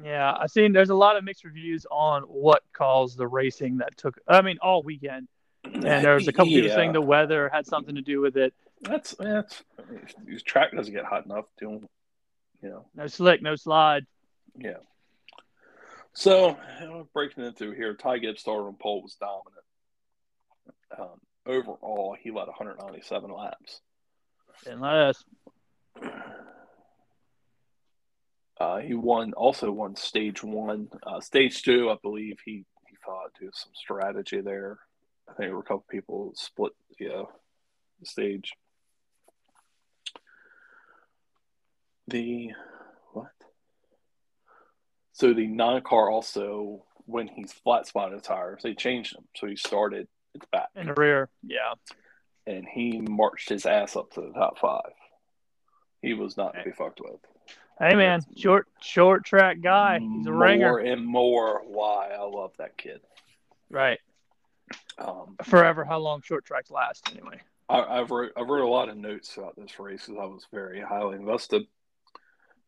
Yeah, 0.03 0.35
I've 0.39 0.51
seen 0.51 0.73
there's 0.73 0.91
a 0.91 0.95
lot 0.95 1.17
of 1.17 1.25
mixed 1.25 1.45
reviews 1.45 1.87
on 1.91 2.23
what 2.23 2.63
caused 2.73 3.19
the 3.19 3.27
racing 3.27 3.79
that 3.79 3.97
took. 3.97 4.19
I 4.29 4.43
mean, 4.43 4.59
all 4.63 4.83
weekend, 4.83 5.29
and 5.65 5.83
there 5.83 6.15
was 6.15 6.29
a 6.29 6.33
couple 6.33 6.47
people 6.53 6.69
Yeah. 6.69 6.75
saying 6.75 6.93
the 6.93 7.01
weather 7.01 7.49
had 7.53 7.67
something 7.67 7.95
to 7.97 8.03
do 8.03 8.21
with 8.21 8.37
it. 8.37 8.55
That's 8.83 9.15
that's 9.19 9.63
his 10.27 10.43
track 10.43 10.73
doesn't 10.73 10.93
get 10.95 11.05
hot 11.05 11.27
enough 11.27 11.45
to, 11.59 11.87
you 12.63 12.69
know. 12.69 12.87
No 12.95 13.07
slick, 13.09 13.43
no 13.43 13.57
slide. 13.57 14.07
Yeah. 14.57 14.79
So 16.13 16.57
breaking 17.13 17.45
it 17.45 17.57
through 17.59 17.73
here, 17.73 17.95
Ty 17.95 18.19
Gibbs 18.19 18.41
started 18.41 18.63
on 18.65 18.75
pole 18.81 19.03
was 19.03 19.15
dominant. 19.17 19.65
Um, 20.99 21.21
overall, 21.47 22.17
he 22.21 22.31
led 22.31 22.47
197 22.49 23.31
laps. 23.31 23.81
Unless 24.67 25.23
Uh, 28.61 28.79
he 28.79 28.93
won 28.93 29.33
also 29.33 29.73
won 29.73 29.97
stage 29.97 30.45
one. 30.45 30.89
Uh, 31.03 31.19
stage 31.21 31.63
two, 31.63 31.91
I 31.91 31.97
believe 32.03 32.37
he 32.45 32.67
he 32.89 32.97
thought 33.05 33.33
to 33.39 33.51
some 33.55 33.73
strategy 33.75 34.43
there. 34.43 34.79
I 35.27 35.33
think 35.33 35.49
there 35.49 35.55
were 35.55 35.63
a 35.63 35.65
couple 35.65 35.87
people 35.91 36.33
split 36.37 36.73
yeah 36.99 37.23
the 38.01 38.07
stage. 38.07 38.53
The 42.09 42.51
what? 43.13 43.31
So 45.13 45.33
the 45.33 45.47
non 45.47 45.81
car 45.81 46.11
also 46.11 46.85
when 47.07 47.29
he's 47.29 47.53
flat 47.53 47.87
spotted 47.87 48.23
tires, 48.23 48.63
they 48.63 48.75
changed 48.75 49.17
him. 49.17 49.25
So 49.37 49.47
he 49.47 49.57
started 49.57 50.07
at 50.35 50.41
the 50.43 50.47
back 50.53 50.69
in 50.77 50.87
the 50.87 50.95
rear, 50.95 51.31
yeah. 51.43 51.73
and 52.47 52.67
he 52.71 53.01
marched 53.01 53.49
his 53.49 53.65
ass 53.65 53.97
up 53.97 54.13
to 54.13 54.21
the 54.21 54.33
top 54.33 54.59
five. 54.59 54.93
He 56.03 56.13
was 56.15 56.37
not 56.37 56.55
to 56.55 56.65
be 56.65 56.73
fucked 56.73 57.01
with. 57.01 57.21
Hey 57.81 57.95
man, 57.95 58.21
short 58.37 58.69
short 58.83 59.25
track 59.25 59.63
guy. 59.63 60.01
He's 60.01 60.27
a 60.27 60.31
more 60.31 60.39
ringer, 60.43 60.79
and 60.79 61.05
more 61.07 61.63
why 61.67 62.11
I 62.15 62.23
love 62.25 62.53
that 62.59 62.77
kid. 62.77 63.01
right? 63.71 63.99
Um, 64.99 65.37
Forever. 65.45 65.85
How 65.85 65.99
long 65.99 66.21
short 66.21 66.45
tracks 66.45 66.71
last 66.71 67.11
anyway? 67.11 67.41
I, 67.71 67.81
I've 68.01 68.11
wrote 68.11 68.33
I've 68.37 68.49
wrote 68.49 68.67
a 68.67 68.69
lot 68.69 68.91
of 68.91 68.99
notes 68.99 69.37
about 69.39 69.57
this 69.57 69.79
race 69.81 70.05
because 70.07 70.21
I 70.21 70.27
was 70.27 70.47
very 70.53 70.81
highly 70.83 71.17
invested. 71.17 71.63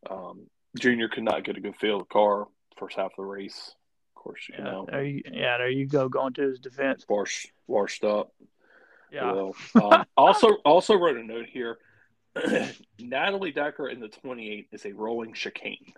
Um, 0.09 0.47
Junior 0.78 1.09
could 1.09 1.25
not 1.25 1.45
get 1.45 1.59
a 1.59 1.61
good 1.61 1.76
feel 1.76 1.97
of 2.00 2.09
the 2.09 2.12
car 2.12 2.47
first 2.78 2.97
half 2.97 3.07
of 3.12 3.16
the 3.19 3.25
race. 3.25 3.75
Of 4.16 4.23
course, 4.23 4.40
you 4.49 4.54
Yeah, 4.59 4.64
know, 4.64 4.87
there 4.90 5.04
you, 5.04 5.23
yeah, 5.31 5.59
there 5.59 5.69
you 5.69 5.87
go, 5.87 6.09
going 6.09 6.33
to 6.35 6.42
his 6.42 6.59
defense. 6.59 7.04
washed 7.07 7.49
washed 7.66 8.02
up. 8.04 8.33
Yeah, 9.12 9.31
Well, 9.33 9.54
um, 9.75 10.04
also 10.16 10.49
also 10.64 10.95
wrote 10.95 11.19
a 11.19 11.23
note 11.23 11.47
here. 11.52 11.76
Natalie 12.98 13.52
Decker 13.52 13.88
in 13.88 14.00
the 14.00 14.08
28 14.08 14.68
is 14.72 14.84
a 14.86 14.92
rolling 14.92 15.34
chicane. 15.34 15.92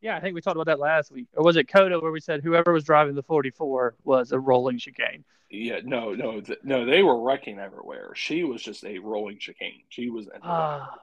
yeah. 0.00 0.16
I 0.16 0.20
think 0.20 0.34
we 0.34 0.40
talked 0.40 0.56
about 0.56 0.66
that 0.66 0.78
last 0.78 1.10
week, 1.10 1.26
or 1.34 1.44
was 1.44 1.56
it 1.56 1.64
Coda 1.68 1.98
where 1.98 2.12
we 2.12 2.20
said 2.20 2.42
whoever 2.42 2.72
was 2.72 2.84
driving 2.84 3.14
the 3.14 3.22
44 3.22 3.96
was 4.04 4.32
a 4.32 4.38
rolling 4.38 4.78
chicane? 4.78 5.24
Yeah, 5.50 5.80
no, 5.82 6.14
no, 6.14 6.40
th- 6.40 6.60
no. 6.62 6.84
They 6.86 7.02
were 7.02 7.20
wrecking 7.20 7.58
everywhere. 7.58 8.12
She 8.14 8.44
was 8.44 8.62
just 8.62 8.84
a 8.84 8.98
rolling 8.98 9.38
chicane. 9.40 9.82
She 9.88 10.08
was. 10.08 10.26
in 10.26 10.34
the 10.34 10.46
Ah. 10.46 10.94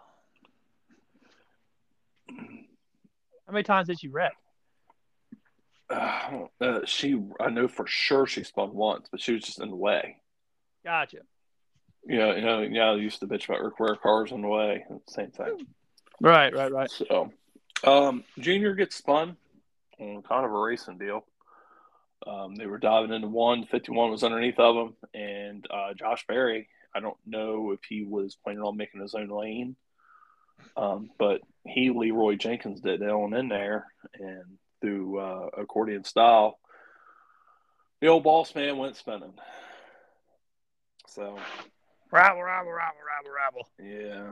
How 2.29 3.53
many 3.53 3.63
times 3.63 3.87
did 3.87 3.99
she 3.99 4.07
wreck? 4.07 4.33
Uh, 5.89 6.47
uh, 6.59 6.79
she, 6.85 7.21
I 7.39 7.49
know 7.49 7.67
for 7.67 7.87
sure 7.87 8.25
she 8.25 8.43
spun 8.43 8.73
once, 8.73 9.07
but 9.09 9.21
she 9.21 9.33
was 9.33 9.43
just 9.43 9.59
in 9.61 9.69
the 9.69 9.75
way. 9.75 10.17
Gotcha. 10.83 11.19
You 12.07 12.17
know, 12.19 12.35
you 12.35 12.41
know, 12.41 12.61
yeah, 12.61 12.91
I 12.91 12.95
used 12.95 13.19
to 13.19 13.27
bitch 13.27 13.49
about 13.49 13.73
rear 13.79 13.95
cars 13.97 14.31
in 14.31 14.41
the 14.41 14.47
way. 14.47 14.85
Same 15.07 15.31
thing. 15.31 15.67
Right, 16.21 16.55
right, 16.55 16.71
right. 16.71 16.89
So, 16.89 17.33
um, 17.83 18.23
Junior 18.39 18.75
gets 18.75 18.95
spun 18.95 19.35
on 19.99 20.21
kind 20.23 20.45
of 20.45 20.51
a 20.51 20.57
racing 20.57 20.97
deal. 20.97 21.25
Um, 22.25 22.55
they 22.55 22.65
were 22.65 22.77
diving 22.77 23.11
into 23.11 23.27
one. 23.27 23.65
51 23.65 24.09
was 24.11 24.23
underneath 24.23 24.57
of 24.57 24.75
them. 24.75 24.95
And 25.13 25.67
uh, 25.69 25.93
Josh 25.95 26.25
Berry, 26.27 26.69
I 26.95 27.01
don't 27.01 27.17
know 27.25 27.71
if 27.71 27.81
he 27.87 28.03
was 28.03 28.37
planning 28.41 28.63
on 28.63 28.77
making 28.77 29.01
his 29.01 29.13
own 29.13 29.27
lane, 29.27 29.75
um, 30.77 31.09
but 31.19 31.41
he, 31.65 31.89
Leeroy 31.89 32.35
Jenkins, 32.35 32.79
did 32.79 33.01
it 33.01 33.09
on 33.09 33.33
in 33.33 33.49
there. 33.49 33.85
And 34.17 34.57
through 34.79 35.19
uh, 35.19 35.49
accordion 35.57 36.05
style, 36.05 36.57
the 37.99 38.07
old 38.07 38.23
boss 38.23 38.55
man 38.55 38.77
went 38.77 38.95
spinning. 38.95 39.33
So, 41.07 41.37
Rabble, 42.11 42.41
rabble, 42.43 42.71
rabble, 42.71 42.99
rabble, 43.05 43.31
rabble. 43.35 43.69
yeah, 43.79 44.31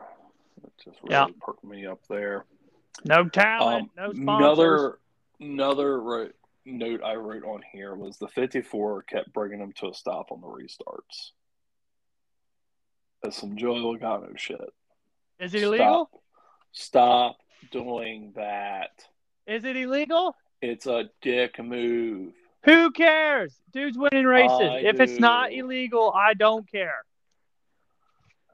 it 0.64 0.72
just 0.84 0.98
really 1.04 1.14
Yeah. 1.14 1.26
perked 1.42 1.64
me 1.64 1.86
up 1.86 2.06
there. 2.08 2.46
No 3.04 3.28
talent, 3.28 3.84
Um, 3.84 3.92
no 3.96 4.14
sponsors. 4.14 4.22
another 4.22 5.00
another 5.40 6.02
wrote, 6.02 6.36
note 6.64 7.04
I 7.04 7.16
wrote 7.16 7.44
on 7.44 7.62
here 7.74 7.96
was 7.96 8.18
the 8.18 8.30
54 8.30 9.04
kept 9.04 9.34
bringing 9.34 9.60
them 9.60 9.74
to 9.74 9.90
a 9.90 9.94
stop 9.94 10.32
on 10.32 10.40
the 10.42 10.48
restarts. 10.48 11.32
That's 13.22 13.38
some 13.38 13.58
Joey 13.58 13.80
Logano 13.82 14.38
shit. 14.38 14.74
Is 15.40 15.54
it 15.54 15.64
illegal? 15.64 16.10
Stop 16.72 17.38
doing 17.72 18.32
that. 18.36 19.06
Is 19.48 19.66
it 19.66 19.76
illegal? 19.76 20.36
It's 20.62 20.88
a 20.88 21.10
dick 21.22 21.60
move. 21.60 22.34
Who 22.64 22.92
cares? 22.92 23.60
Dude's 23.72 23.98
winning 23.98 24.26
races. 24.26 24.70
I 24.72 24.80
if 24.80 25.00
it's 25.00 25.20
not 25.20 25.52
illegal, 25.54 26.14
I 26.14 26.34
don't 26.34 26.70
care. 26.70 27.04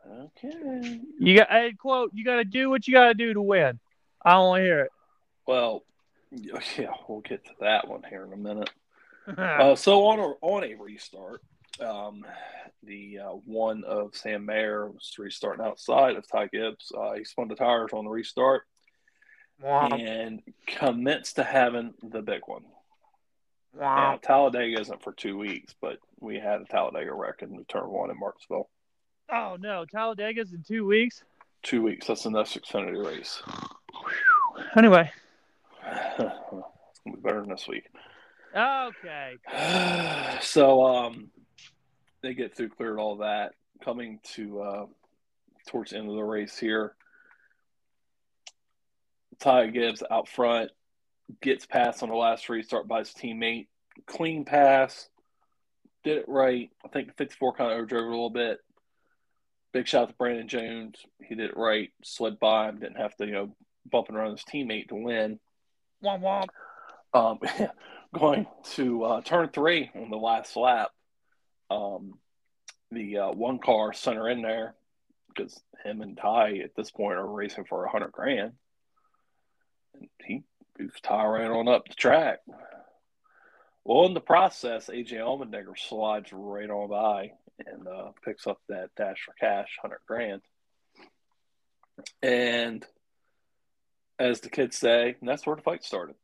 Okay. 0.09 0.99
You 1.19 1.37
got 1.37 1.51
a 1.51 1.73
quote. 1.77 2.11
You 2.13 2.25
got 2.25 2.37
to 2.37 2.43
do 2.43 2.69
what 2.69 2.87
you 2.87 2.93
got 2.93 3.07
to 3.07 3.13
do 3.13 3.33
to 3.33 3.41
win. 3.41 3.79
I 4.23 4.33
don't 4.33 4.47
want 4.47 4.59
to 4.59 4.63
hear 4.63 4.79
it. 4.81 4.91
Well, 5.47 5.83
yeah, 6.31 6.93
we'll 7.07 7.21
get 7.21 7.45
to 7.45 7.51
that 7.61 7.87
one 7.87 8.03
here 8.09 8.25
in 8.25 8.33
a 8.33 8.37
minute. 8.37 8.69
Uh, 9.37 9.75
so 9.75 10.07
on 10.07 10.19
a 10.19 10.33
on 10.41 10.63
a 10.63 10.73
restart, 10.73 11.43
um, 11.79 12.25
the 12.83 13.19
uh, 13.19 13.29
one 13.45 13.83
of 13.83 14.15
Sam 14.15 14.45
Mayer 14.45 14.89
was 14.89 15.13
restarting 15.17 15.63
outside 15.63 16.15
of 16.15 16.27
Ty 16.27 16.47
Gibbs. 16.47 16.91
Uh, 16.91 17.13
he 17.13 17.23
spun 17.23 17.47
the 17.47 17.55
tires 17.55 17.91
on 17.93 18.05
the 18.05 18.09
restart 18.09 18.63
Womp, 19.63 19.93
and 19.93 20.41
commenced 20.65 21.35
to 21.35 21.43
having 21.43 21.93
the 22.01 22.23
big 22.23 22.41
one. 22.47 22.63
Now. 23.79 24.19
Talladega 24.21 24.81
isn't 24.81 25.03
for 25.03 25.13
two 25.13 25.37
weeks, 25.37 25.75
but 25.79 25.99
we 26.19 26.39
had 26.39 26.61
a 26.61 26.65
Talladega 26.65 27.13
wreck 27.13 27.41
in 27.41 27.63
turn 27.65 27.89
one 27.89 28.09
in 28.09 28.19
Martinsville. 28.19 28.69
Oh 29.31 29.57
no, 29.59 29.85
Talladega's 29.85 30.53
in 30.53 30.63
two 30.63 30.85
weeks. 30.85 31.23
Two 31.63 31.81
weeks. 31.81 32.07
That's 32.07 32.23
the 32.23 32.31
next 32.31 32.57
Xfinity 32.59 33.05
race. 33.05 33.41
Anyway, 34.75 35.09
it's 35.87 36.17
gonna 36.19 37.15
be 37.15 37.21
better 37.21 37.41
than 37.41 37.49
this 37.49 37.67
week. 37.67 37.85
okay. 38.55 39.37
so 40.41 40.83
um, 40.83 41.29
they 42.21 42.33
get 42.33 42.55
through, 42.55 42.69
cleared 42.69 42.99
all 42.99 43.17
that. 43.17 43.53
Coming 43.83 44.19
to 44.33 44.61
uh, 44.61 44.85
towards 45.67 45.91
the 45.91 45.97
end 45.97 46.09
of 46.09 46.15
the 46.15 46.23
race 46.23 46.57
here, 46.57 46.93
Ty 49.39 49.67
Gibbs 49.67 50.03
out 50.11 50.27
front 50.27 50.71
gets 51.41 51.65
past 51.65 52.03
on 52.03 52.09
the 52.09 52.15
last 52.15 52.49
restart 52.49 52.87
by 52.87 52.99
his 52.99 53.09
teammate. 53.09 53.67
Clean 54.05 54.45
pass, 54.45 55.09
did 56.03 56.17
it 56.17 56.25
right. 56.27 56.69
I 56.85 56.89
think 56.89 57.15
54 57.17 57.53
kind 57.53 57.71
of 57.71 57.77
overdrove 57.77 57.91
it 57.91 58.07
a 58.07 58.09
little 58.09 58.29
bit. 58.29 58.59
Big 59.73 59.87
shout 59.87 60.03
out 60.03 60.09
to 60.09 60.15
Brandon 60.15 60.47
Jones. 60.47 60.97
He 61.23 61.35
did 61.35 61.49
it 61.49 61.57
right, 61.57 61.89
slid 62.03 62.39
by 62.39 62.69
him, 62.69 62.79
didn't 62.79 62.97
have 62.97 63.15
to, 63.17 63.25
you 63.25 63.31
know, 63.31 63.55
bumping 63.89 64.15
around 64.15 64.31
his 64.31 64.43
teammate 64.43 64.89
to 64.89 64.95
win. 64.95 65.39
Womp 66.03 66.21
womp. 66.21 66.47
Um, 67.13 67.39
going 68.13 68.47
to 68.73 69.03
uh, 69.03 69.21
turn 69.21 69.49
three 69.49 69.89
on 69.95 70.09
the 70.09 70.17
last 70.17 70.55
lap. 70.55 70.89
Um, 71.69 72.15
the 72.91 73.19
uh, 73.19 73.31
one 73.31 73.59
car 73.59 73.93
center 73.93 74.27
in 74.29 74.41
there 74.41 74.75
because 75.29 75.57
him 75.83 76.01
and 76.01 76.17
Ty 76.17 76.57
at 76.57 76.75
this 76.75 76.91
point 76.91 77.17
are 77.17 77.25
racing 77.25 77.65
for 77.65 77.85
a 77.85 77.89
hundred 77.89 78.11
grand. 78.11 78.53
And 79.93 80.09
he 80.25 80.43
moves 80.77 80.99
Ty 81.01 81.25
right 81.25 81.49
on 81.49 81.67
up 81.67 81.87
the 81.87 81.95
track. 81.95 82.39
Well, 83.83 84.05
in 84.05 84.13
the 84.13 84.21
process, 84.21 84.87
AJ 84.87 85.13
Allmendinger 85.13 85.77
slides 85.77 86.31
right 86.31 86.69
on 86.69 86.89
by 86.89 87.31
and 87.65 87.87
uh, 87.87 88.11
picks 88.23 88.47
up 88.47 88.59
that 88.69 88.89
dash 88.97 89.23
for 89.25 89.33
cash, 89.39 89.77
hundred 89.81 89.99
grand. 90.07 90.41
And 92.21 92.85
as 94.19 94.41
the 94.41 94.49
kids 94.49 94.77
say, 94.77 95.15
that's 95.21 95.45
where 95.45 95.55
the 95.55 95.61
fight 95.61 95.83
started. 95.83 96.15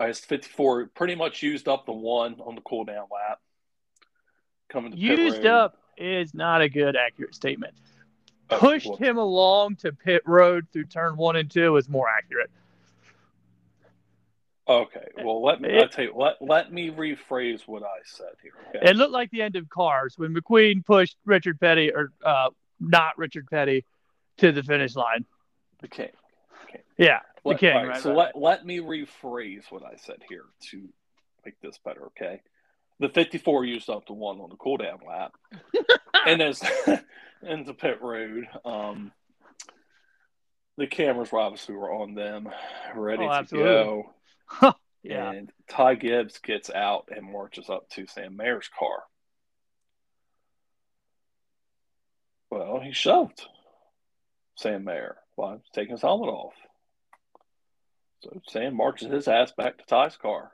Ice 0.00 0.20
54 0.20 0.90
pretty 0.94 1.14
much 1.14 1.42
used 1.42 1.68
up 1.68 1.86
the 1.86 1.92
one 1.92 2.36
on 2.40 2.54
the 2.54 2.60
cool 2.60 2.84
down 2.84 3.06
lap. 3.12 3.40
Coming 4.68 4.92
to 4.92 4.98
used 4.98 5.46
up 5.46 5.78
is 5.96 6.34
not 6.34 6.60
a 6.60 6.68
good 6.68 6.94
accurate 6.94 7.34
statement. 7.34 7.74
Oh, 8.50 8.58
Pushed 8.58 8.86
well, 8.86 8.96
him 8.96 9.18
along 9.18 9.76
to 9.76 9.92
pit 9.92 10.22
road 10.24 10.66
through 10.72 10.84
turn 10.84 11.16
one 11.16 11.36
and 11.36 11.50
two 11.50 11.76
is 11.76 11.88
more 11.88 12.08
accurate. 12.08 12.50
Okay, 14.68 15.06
well 15.24 15.42
let 15.42 15.62
me 15.62 15.70
it, 15.70 15.92
tell 15.92 16.04
you 16.04 16.12
let 16.14 16.36
let 16.42 16.70
me 16.70 16.90
rephrase 16.90 17.66
what 17.66 17.82
I 17.82 18.00
said 18.04 18.34
here. 18.42 18.52
Okay? 18.68 18.90
It 18.90 18.96
looked 18.96 19.12
like 19.12 19.30
the 19.30 19.40
end 19.40 19.56
of 19.56 19.68
Cars 19.70 20.14
when 20.18 20.34
McQueen 20.34 20.84
pushed 20.84 21.16
Richard 21.24 21.58
Petty 21.58 21.90
or 21.90 22.12
uh, 22.22 22.50
not 22.78 23.16
Richard 23.16 23.48
Petty 23.50 23.86
to 24.38 24.52
the 24.52 24.62
finish 24.62 24.94
line. 24.94 25.24
The 25.80 25.88
king. 25.88 26.10
king. 26.70 26.82
Yeah, 26.98 27.20
the 27.46 27.54
king. 27.54 27.74
Right, 27.74 27.88
right, 27.88 28.02
so 28.02 28.10
right. 28.10 28.18
let 28.18 28.38
let 28.38 28.66
me 28.66 28.80
rephrase 28.80 29.62
what 29.70 29.84
I 29.84 29.96
said 29.96 30.18
here 30.28 30.44
to 30.70 30.86
make 31.46 31.58
this 31.62 31.78
better. 31.82 32.04
Okay, 32.08 32.42
the 33.00 33.08
54 33.08 33.64
used 33.64 33.88
up 33.88 34.06
the 34.06 34.12
one 34.12 34.38
on 34.38 34.50
the 34.50 34.56
cooldown 34.56 34.98
lap, 35.06 35.32
and 36.26 36.42
as 36.42 36.62
into 37.42 37.72
pit 37.72 38.02
road, 38.02 38.46
um, 38.66 39.12
the 40.76 40.86
cameras 40.86 41.32
were 41.32 41.40
obviously 41.40 41.74
were 41.74 41.90
on 41.90 42.12
them, 42.14 42.50
ready 42.94 43.24
oh, 43.24 43.42
to 43.44 43.56
go 43.56 44.14
yeah. 45.02 45.30
And 45.32 45.52
Ty 45.68 45.96
Gibbs 45.96 46.38
gets 46.38 46.70
out 46.70 47.08
and 47.14 47.30
marches 47.30 47.68
up 47.68 47.88
to 47.90 48.06
Sam 48.06 48.36
Mayer's 48.36 48.70
car. 48.78 49.04
Well, 52.50 52.80
he 52.80 52.92
shoved 52.92 53.46
Sam 54.56 54.84
Mayer 54.84 55.16
while 55.36 55.54
he's 55.54 55.70
taking 55.72 55.92
his 55.92 56.02
helmet 56.02 56.30
off. 56.30 56.54
So 58.20 58.40
Sam 58.48 58.74
marches 58.74 59.12
his 59.12 59.28
ass 59.28 59.52
back 59.52 59.78
to 59.78 59.84
Ty's 59.84 60.16
car. 60.16 60.50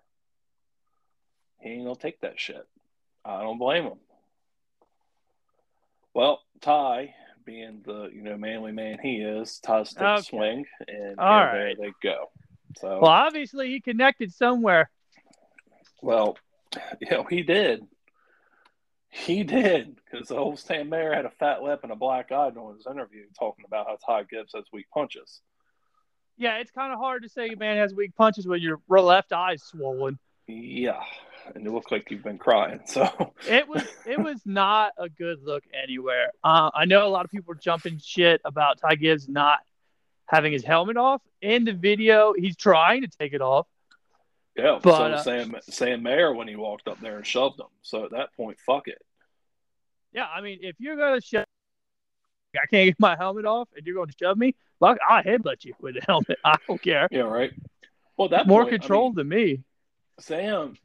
He 1.61 1.71
ain't 1.71 1.85
gonna 1.85 1.97
take 1.97 2.21
that 2.21 2.39
shit. 2.39 2.67
I 3.25 3.41
don't 3.43 3.59
blame 3.59 3.85
him. 3.85 3.99
Well, 6.13 6.43
Ty, 6.61 7.15
being 7.47 7.81
the 7.85 8.11
you 8.13 8.23
know 8.23 8.37
manly 8.37 8.73
man 8.73 8.99
he 9.03 9.17
is, 9.17 9.59
Ty's 9.61 9.91
stick 9.91 10.03
okay. 10.03 10.23
swing, 10.23 10.67
and 10.87 11.17
right. 11.17 11.53
there 11.53 11.75
they 11.77 11.93
go. 12.03 12.31
So 12.77 13.01
well, 13.01 13.11
obviously 13.11 13.69
he 13.71 13.81
connected 13.81 14.33
somewhere. 14.33 14.91
Well, 16.03 16.37
you 17.01 17.11
know, 17.11 17.25
he 17.25 17.43
did. 17.43 17.87
He 19.09 19.45
did 19.45 19.97
because 19.97 20.29
the 20.29 20.37
old 20.37 20.59
Sam 20.59 20.89
Mayer 20.89 21.15
had 21.15 21.25
a 21.25 21.31
fat 21.31 21.63
lip 21.63 21.81
and 21.85 21.93
a 21.93 21.97
black 21.97 22.33
eye 22.33 22.51
during 22.51 22.77
his 22.77 22.87
interview, 22.87 23.23
talking 23.39 23.65
about 23.65 23.87
how 23.87 23.97
Ty 24.05 24.25
Gibbs 24.25 24.53
has 24.55 24.65
weak 24.73 24.87
punches. 24.93 25.41
Yeah, 26.37 26.57
it's 26.57 26.73
kind 26.73 26.93
of 26.93 26.99
hard 26.99 27.23
to 27.23 27.29
say 27.29 27.51
a 27.51 27.57
man 27.57 27.77
has 27.77 27.95
weak 27.95 28.17
punches 28.17 28.47
when 28.47 28.61
your 28.61 28.81
left 28.89 29.33
eye's 29.33 29.63
swollen. 29.63 30.19
Yeah, 30.49 31.01
and 31.55 31.67
it 31.67 31.71
looked 31.71 31.93
like 31.93 32.11
you've 32.11 32.25
been 32.25 32.39
crying. 32.39 32.81
So 32.87 33.09
it 33.49 33.69
was 33.69 33.85
it 34.05 34.19
was 34.19 34.41
not 34.45 34.93
a 34.99 35.09
good 35.09 35.43
look 35.45 35.63
anywhere. 35.73 36.33
Uh, 36.43 36.71
I 36.75 36.85
know 36.85 37.07
a 37.07 37.09
lot 37.09 37.25
of 37.25 37.31
people 37.31 37.53
are 37.53 37.59
jumping 37.59 38.01
shit 38.03 38.41
about 38.45 38.81
Ty 38.81 38.97
Gibbs 38.97 39.29
not 39.29 39.61
having 40.27 40.53
his 40.53 40.65
helmet 40.65 40.97
off. 40.97 41.23
In 41.41 41.65
the 41.65 41.73
video, 41.73 42.35
he's 42.37 42.57
trying 42.57 43.03
to 43.03 43.09
take 43.09 43.33
it 43.33 43.41
off. 43.41 43.67
Yeah, 44.57 44.79
but, 44.83 44.97
so 44.97 45.05
uh, 45.05 45.23
Sam 45.23 45.57
Sam 45.69 46.03
Mayer 46.03 46.33
when 46.33 46.47
he 46.47 46.57
walked 46.57 46.87
up 46.87 47.01
there 47.01 47.17
and 47.17 47.27
shoved 47.27 47.59
him. 47.59 47.67
So 47.83 48.05
at 48.05 48.13
that 48.13 48.35
point, 48.37 48.59
fuck 48.65 48.87
it. 48.87 49.03
Yeah, 50.13 50.27
I 50.27 50.41
mean, 50.41 50.61
if 50.63 50.77
you're 50.79 50.97
gonna 50.97 51.21
shove, 51.21 51.45
I 52.55 52.67
can't 52.71 52.87
get 52.87 53.01
my 53.01 53.17
helmet 53.17 53.47
off, 53.47 53.69
and 53.77 53.85
you're 53.85 53.97
going 53.97 54.09
to 54.09 54.17
shove 54.17 54.39
me. 54.39 54.55
Fuck, 54.79 54.99
I'll 55.09 55.23
headbutt 55.23 55.65
you 55.65 55.75
with 55.81 55.95
the 55.95 56.03
helmet. 56.07 56.39
I 56.45 56.57
don't 56.69 56.81
care. 56.81 57.09
Yeah, 57.11 57.23
right. 57.23 57.53
Well, 58.17 58.29
that 58.29 58.47
more 58.47 58.63
point, 58.63 58.81
control 58.81 59.07
I 59.07 59.09
mean, 59.09 59.15
than 59.17 59.29
me. 59.29 59.61
Sam, 60.21 60.77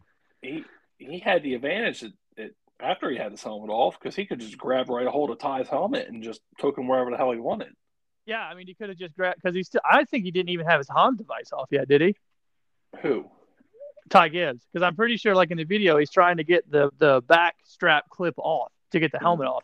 he 0.42 0.66
he 0.98 1.20
had 1.20 1.44
the 1.44 1.54
advantage 1.54 2.02
that, 2.02 2.14
that 2.38 2.52
after 2.80 3.12
he 3.12 3.18
had 3.18 3.32
his 3.32 3.44
helmet 3.44 3.70
off 3.70 4.00
because 4.00 4.16
he 4.16 4.26
could 4.26 4.40
just 4.40 4.58
grab 4.58 4.90
right 4.90 5.06
a 5.06 5.12
hold 5.12 5.30
of 5.30 5.38
Ty's 5.38 5.68
helmet 5.68 6.08
and 6.08 6.24
just 6.24 6.42
took 6.58 6.78
him 6.78 6.88
wherever 6.88 7.12
the 7.12 7.18
hell 7.18 7.32
he 7.32 7.40
wanted. 7.40 7.74
Yeah, 8.26 8.42
I 8.42 8.54
mean, 8.54 8.68
he 8.68 8.74
could 8.74 8.90
have 8.90 8.98
just 8.98 9.16
grabbed 9.16 9.42
because 9.42 9.56
he's 9.56 9.68
still. 9.68 9.82
I 9.90 10.04
think 10.04 10.24
he 10.24 10.32
didn't 10.32 10.50
even 10.50 10.66
have 10.66 10.80
his 10.80 10.88
HANS 10.88 11.18
device 11.18 11.52
off 11.52 11.68
yet, 11.72 11.88
did 11.88 12.02
he? 12.02 12.16
Who? 13.02 13.30
Ty 14.10 14.30
Gibbs, 14.30 14.66
because 14.72 14.84
I'm 14.86 14.96
pretty 14.96 15.18
sure, 15.18 15.36
like 15.36 15.52
in 15.52 15.58
the 15.58 15.64
video, 15.64 15.98
he's 15.98 16.10
trying 16.10 16.38
to 16.38 16.44
get 16.44 16.70
the 16.70 16.90
the 16.98 17.22
back 17.28 17.56
strap 17.64 18.10
clip 18.10 18.36
off 18.38 18.72
to 18.92 19.00
get 19.00 19.12
the 19.12 19.20
helmet 19.20 19.48
off. 19.48 19.64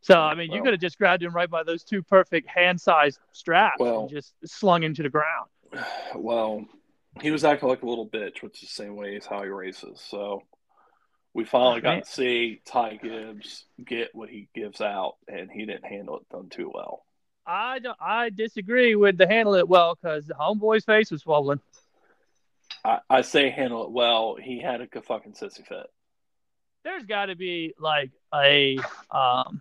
So 0.00 0.18
I 0.18 0.34
mean, 0.34 0.48
well, 0.48 0.56
you 0.56 0.62
could 0.62 0.72
have 0.72 0.80
just 0.80 0.98
grabbed 0.98 1.22
him 1.22 1.32
right 1.32 1.50
by 1.50 1.62
those 1.62 1.82
two 1.82 2.02
perfect 2.02 2.48
hand-sized 2.48 3.18
straps 3.32 3.80
well, 3.80 4.02
and 4.02 4.10
just 4.10 4.34
slung 4.44 4.82
him 4.82 4.94
to 4.94 5.02
the 5.02 5.10
ground. 5.10 5.48
Well, 6.14 6.64
he 7.20 7.30
was 7.30 7.44
acting 7.44 7.68
like 7.68 7.82
a 7.82 7.88
little 7.88 8.08
bitch, 8.08 8.42
which 8.42 8.62
is 8.62 8.68
the 8.68 8.74
same 8.74 8.96
way 8.96 9.16
as 9.16 9.26
how 9.26 9.42
he 9.42 9.48
races. 9.48 10.02
So 10.08 10.42
we 11.34 11.44
finally 11.44 11.80
got 11.80 12.04
to 12.04 12.10
see 12.10 12.60
Ty 12.66 12.96
Gibbs 13.02 13.64
get 13.84 14.14
what 14.14 14.30
he 14.30 14.48
gives 14.54 14.80
out, 14.80 15.16
and 15.28 15.50
he 15.50 15.66
didn't 15.66 15.84
handle 15.84 16.18
it 16.18 16.28
done 16.30 16.48
too 16.48 16.70
well. 16.72 17.05
I 17.46 17.78
don't, 17.78 17.96
I 18.00 18.30
disagree 18.30 18.96
with 18.96 19.18
the 19.18 19.26
handle 19.26 19.54
it 19.54 19.68
well 19.68 19.94
because 19.94 20.26
the 20.26 20.34
homeboy's 20.34 20.84
face 20.84 21.10
was 21.10 21.22
swollen. 21.22 21.60
I, 22.84 23.00
I 23.08 23.22
say 23.22 23.50
handle 23.50 23.84
it 23.84 23.90
well. 23.90 24.36
He 24.40 24.60
had 24.60 24.80
a 24.80 25.00
fucking 25.00 25.32
sissy 25.32 25.66
fit. 25.66 25.86
There's 26.82 27.04
got 27.04 27.26
to 27.26 27.36
be 27.36 27.74
like 27.78 28.10
a 28.34 28.78
um. 29.10 29.60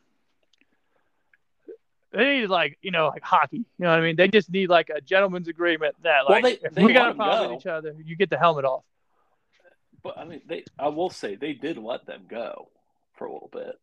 They 2.11 2.39
need 2.39 2.47
like 2.47 2.77
you 2.81 2.91
know 2.91 3.07
like 3.07 3.23
hockey. 3.23 3.57
You 3.57 3.65
know 3.79 3.89
what 3.89 3.99
I 3.99 4.01
mean? 4.01 4.15
They 4.15 4.27
just 4.27 4.49
need 4.49 4.69
like 4.69 4.89
a 4.89 5.01
gentleman's 5.01 5.47
agreement 5.47 5.95
that 6.03 6.29
like 6.29 6.43
well, 6.43 6.51
they, 6.51 6.67
if 6.67 6.73
they 6.73 6.85
we 6.85 6.93
got 6.93 7.11
a 7.11 7.15
problem 7.15 7.51
with 7.51 7.61
each 7.61 7.67
other, 7.67 7.95
you 8.03 8.15
get 8.15 8.29
the 8.29 8.37
helmet 8.37 8.65
off. 8.65 8.83
But 10.01 10.17
I 10.17 10.25
mean, 10.25 10.41
they 10.47 10.63
I 10.79 10.89
will 10.89 11.09
say 11.09 11.35
they 11.35 11.53
did 11.53 11.77
let 11.77 12.05
them 12.05 12.25
go 12.29 12.69
for 13.15 13.25
a 13.25 13.33
little 13.33 13.49
bit. 13.51 13.79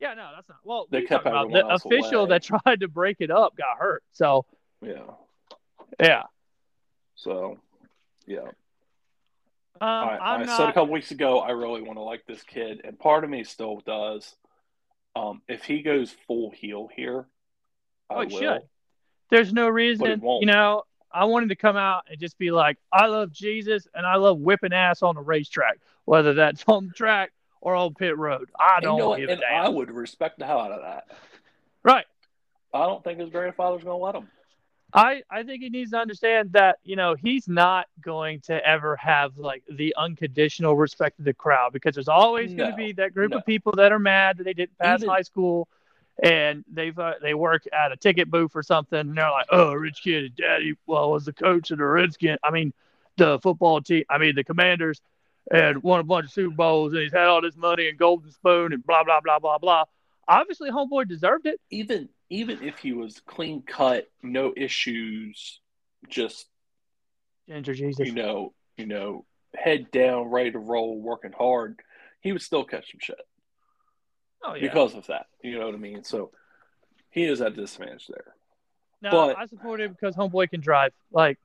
Yeah, 0.00 0.14
no, 0.14 0.30
that's 0.34 0.48
not. 0.48 0.58
Well, 0.64 0.86
they 0.90 1.02
kept 1.02 1.26
about 1.26 1.52
the 1.52 1.66
official 1.66 2.22
away. 2.22 2.30
that 2.30 2.42
tried 2.64 2.80
to 2.80 2.88
break 2.88 3.18
it 3.20 3.30
up 3.30 3.56
got 3.56 3.76
hurt. 3.78 4.02
So 4.12 4.46
yeah, 4.82 5.02
yeah. 6.00 6.22
So 7.16 7.58
yeah. 8.26 8.48
Um, 9.82 9.88
I, 9.88 10.18
I 10.20 10.44
not... 10.44 10.56
said 10.56 10.68
a 10.68 10.72
couple 10.72 10.92
weeks 10.92 11.10
ago 11.10 11.40
I 11.40 11.50
really 11.50 11.82
want 11.82 11.98
to 11.98 12.02
like 12.02 12.24
this 12.26 12.42
kid, 12.42 12.80
and 12.84 12.98
part 12.98 13.24
of 13.24 13.30
me 13.30 13.44
still 13.44 13.80
does. 13.86 14.34
Um, 15.16 15.42
if 15.48 15.64
he 15.64 15.82
goes 15.82 16.14
full 16.26 16.50
heel 16.50 16.88
here, 16.94 17.26
I 18.08 18.14
oh, 18.14 18.18
will. 18.20 18.30
should. 18.30 18.62
There's 19.30 19.52
no 19.52 19.68
reason, 19.68 20.22
you 20.40 20.46
know. 20.46 20.82
I 21.12 21.24
wanted 21.24 21.48
to 21.48 21.56
come 21.56 21.76
out 21.76 22.04
and 22.08 22.20
just 22.20 22.38
be 22.38 22.52
like, 22.52 22.78
I 22.92 23.06
love 23.06 23.32
Jesus 23.32 23.88
and 23.94 24.06
I 24.06 24.14
love 24.14 24.38
whipping 24.38 24.72
ass 24.72 25.02
on 25.02 25.16
the 25.16 25.20
racetrack, 25.20 25.80
whether 26.04 26.34
that's 26.34 26.62
on 26.68 26.86
the 26.86 26.92
track 26.92 27.32
or 27.60 27.74
on 27.74 27.94
pit 27.94 28.16
road. 28.16 28.50
I 28.58 28.80
don't 28.80 28.96
you 28.96 29.02
know 29.02 29.16
give 29.16 29.30
a 29.30 29.36
damn. 29.36 29.64
I 29.64 29.68
would 29.68 29.90
respect 29.90 30.38
the 30.38 30.46
hell 30.46 30.60
out 30.60 30.72
of 30.72 30.82
that. 30.82 31.06
Right. 31.82 32.06
I 32.72 32.86
don't 32.86 33.02
think 33.02 33.18
his 33.18 33.30
grandfather's 33.30 33.82
going 33.82 33.98
to 33.98 34.04
let 34.04 34.14
him. 34.14 34.28
I, 34.92 35.22
I 35.30 35.44
think 35.44 35.62
he 35.62 35.70
needs 35.70 35.92
to 35.92 35.98
understand 35.98 36.52
that, 36.52 36.78
you 36.82 36.96
know, 36.96 37.14
he's 37.14 37.46
not 37.46 37.86
going 38.00 38.40
to 38.42 38.66
ever 38.66 38.96
have 38.96 39.38
like 39.38 39.62
the 39.70 39.94
unconditional 39.96 40.76
respect 40.76 41.18
of 41.20 41.24
the 41.24 41.34
crowd 41.34 41.72
because 41.72 41.94
there's 41.94 42.08
always 42.08 42.52
no, 42.52 42.64
going 42.64 42.70
to 42.72 42.76
be 42.76 42.92
that 42.94 43.14
group 43.14 43.30
no. 43.30 43.38
of 43.38 43.46
people 43.46 43.72
that 43.76 43.92
are 43.92 44.00
mad 44.00 44.38
that 44.38 44.44
they 44.44 44.52
didn't 44.52 44.76
pass 44.78 45.00
Even, 45.00 45.10
high 45.10 45.22
school 45.22 45.68
and 46.22 46.64
they've 46.70 46.98
uh, 46.98 47.14
they 47.22 47.34
work 47.34 47.62
at 47.72 47.92
a 47.92 47.96
ticket 47.96 48.30
booth 48.30 48.50
or 48.54 48.62
something 48.62 48.98
and 48.98 49.16
they're 49.16 49.30
like, 49.30 49.46
oh, 49.50 49.72
rich 49.72 50.00
kid, 50.02 50.34
daddy, 50.36 50.74
well, 50.86 51.12
was 51.12 51.24
the 51.24 51.32
coach 51.32 51.70
of 51.70 51.78
the 51.78 51.84
Redskin. 51.84 52.36
I 52.42 52.50
mean, 52.50 52.72
the 53.16 53.38
football 53.38 53.80
team, 53.80 54.04
I 54.10 54.18
mean, 54.18 54.34
the 54.34 54.44
commanders 54.44 55.00
and 55.50 55.82
won 55.82 56.00
a 56.00 56.04
bunch 56.04 56.26
of 56.26 56.32
Super 56.32 56.54
Bowls 56.54 56.92
and 56.92 57.02
he's 57.02 57.12
had 57.12 57.26
all 57.26 57.42
this 57.42 57.56
money 57.56 57.88
and 57.88 57.98
golden 57.98 58.30
spoon 58.32 58.72
and 58.72 58.84
blah 58.84 59.04
blah 59.04 59.20
blah 59.20 59.38
blah 59.38 59.58
blah. 59.58 59.84
Obviously, 60.28 60.70
homeboy 60.70 61.08
deserved 61.08 61.46
it. 61.46 61.60
Even 61.70 62.08
even 62.28 62.62
if 62.62 62.78
he 62.78 62.92
was 62.92 63.20
clean 63.26 63.62
cut, 63.62 64.08
no 64.22 64.52
issues, 64.56 65.60
just 66.08 66.46
Ginger 67.48 67.74
Jesus, 67.74 68.06
you 68.06 68.14
know, 68.14 68.52
you 68.76 68.86
know, 68.86 69.24
head 69.54 69.90
down, 69.90 70.28
ready 70.28 70.52
to 70.52 70.58
roll, 70.58 71.00
working 71.00 71.32
hard, 71.32 71.80
he 72.20 72.32
would 72.32 72.42
still 72.42 72.64
catch 72.64 72.92
some 72.92 73.00
shit. 73.00 73.20
Oh 74.44 74.54
yeah. 74.54 74.62
because 74.62 74.94
of 74.94 75.06
that. 75.08 75.26
You 75.42 75.58
know 75.58 75.66
what 75.66 75.74
I 75.74 75.78
mean? 75.78 76.04
So 76.04 76.30
he 77.10 77.24
is 77.24 77.40
at 77.40 77.56
disadvantage 77.56 78.06
there. 78.06 78.34
no, 79.02 79.10
but- 79.10 79.38
I 79.38 79.46
support 79.46 79.80
him 79.80 79.92
because 79.92 80.14
homeboy 80.14 80.50
can 80.50 80.60
drive. 80.60 80.92
Like, 81.12 81.38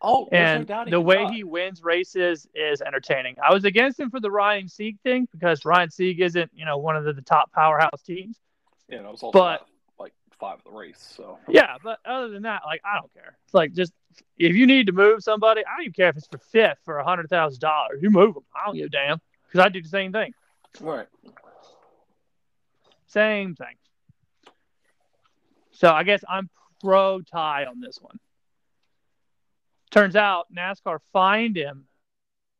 Oh, 0.00 0.28
there's 0.30 0.68
no 0.68 0.80
and 0.82 0.92
the 0.92 1.00
way 1.00 1.16
drive. 1.16 1.30
he 1.32 1.42
wins 1.44 1.82
races 1.82 2.46
is 2.54 2.80
entertaining. 2.82 3.34
I 3.42 3.52
was 3.52 3.64
against 3.64 3.98
him 3.98 4.10
for 4.10 4.20
the 4.20 4.30
Ryan 4.30 4.68
Sieg 4.68 4.96
thing 5.02 5.26
because 5.32 5.64
Ryan 5.64 5.90
Sieg 5.90 6.20
isn't, 6.20 6.50
you 6.54 6.64
know, 6.64 6.78
one 6.78 6.96
of 6.96 7.04
the, 7.04 7.12
the 7.12 7.22
top 7.22 7.52
powerhouse 7.52 8.02
teams. 8.06 8.38
Yeah, 8.88 8.98
and 8.98 9.06
it 9.06 9.10
was 9.10 9.22
also 9.22 9.32
but- 9.38 9.56
about, 9.62 9.68
like 9.98 10.12
five 10.38 10.58
of 10.58 10.64
the 10.64 10.70
race. 10.78 11.14
So 11.16 11.38
Yeah, 11.48 11.76
but 11.82 11.98
other 12.06 12.28
than 12.28 12.42
that, 12.42 12.62
like, 12.64 12.80
I 12.84 12.94
don't 13.00 13.12
care. 13.12 13.36
It's 13.44 13.54
like 13.54 13.72
just 13.72 13.92
if 14.38 14.54
you 14.54 14.66
need 14.68 14.86
to 14.86 14.92
move 14.92 15.22
somebody, 15.24 15.62
I 15.66 15.70
don't 15.76 15.82
even 15.82 15.92
care 15.94 16.08
if 16.10 16.16
it's 16.16 16.28
for 16.28 16.38
fifth 16.38 16.78
for 16.84 16.98
a 16.98 17.04
hundred 17.04 17.28
thousand 17.28 17.60
dollars. 17.60 17.98
You 18.00 18.10
move 18.10 18.34
them. 18.34 18.44
I 18.54 18.66
don't 18.66 18.76
give 18.76 18.86
a 18.86 18.90
damn 18.90 19.20
because 19.46 19.64
I 19.64 19.68
do 19.68 19.82
the 19.82 19.88
same 19.88 20.12
thing. 20.12 20.32
right. 20.80 21.08
Same 23.08 23.54
thing. 23.54 23.74
So 25.72 25.90
I 25.90 26.02
guess 26.02 26.22
I'm 26.28 26.50
pro 26.82 27.20
tie 27.22 27.64
on 27.64 27.80
this 27.80 27.98
one. 28.00 28.18
Turns 29.90 30.16
out 30.16 30.46
NASCAR 30.54 30.98
fined 31.12 31.56
him. 31.56 31.84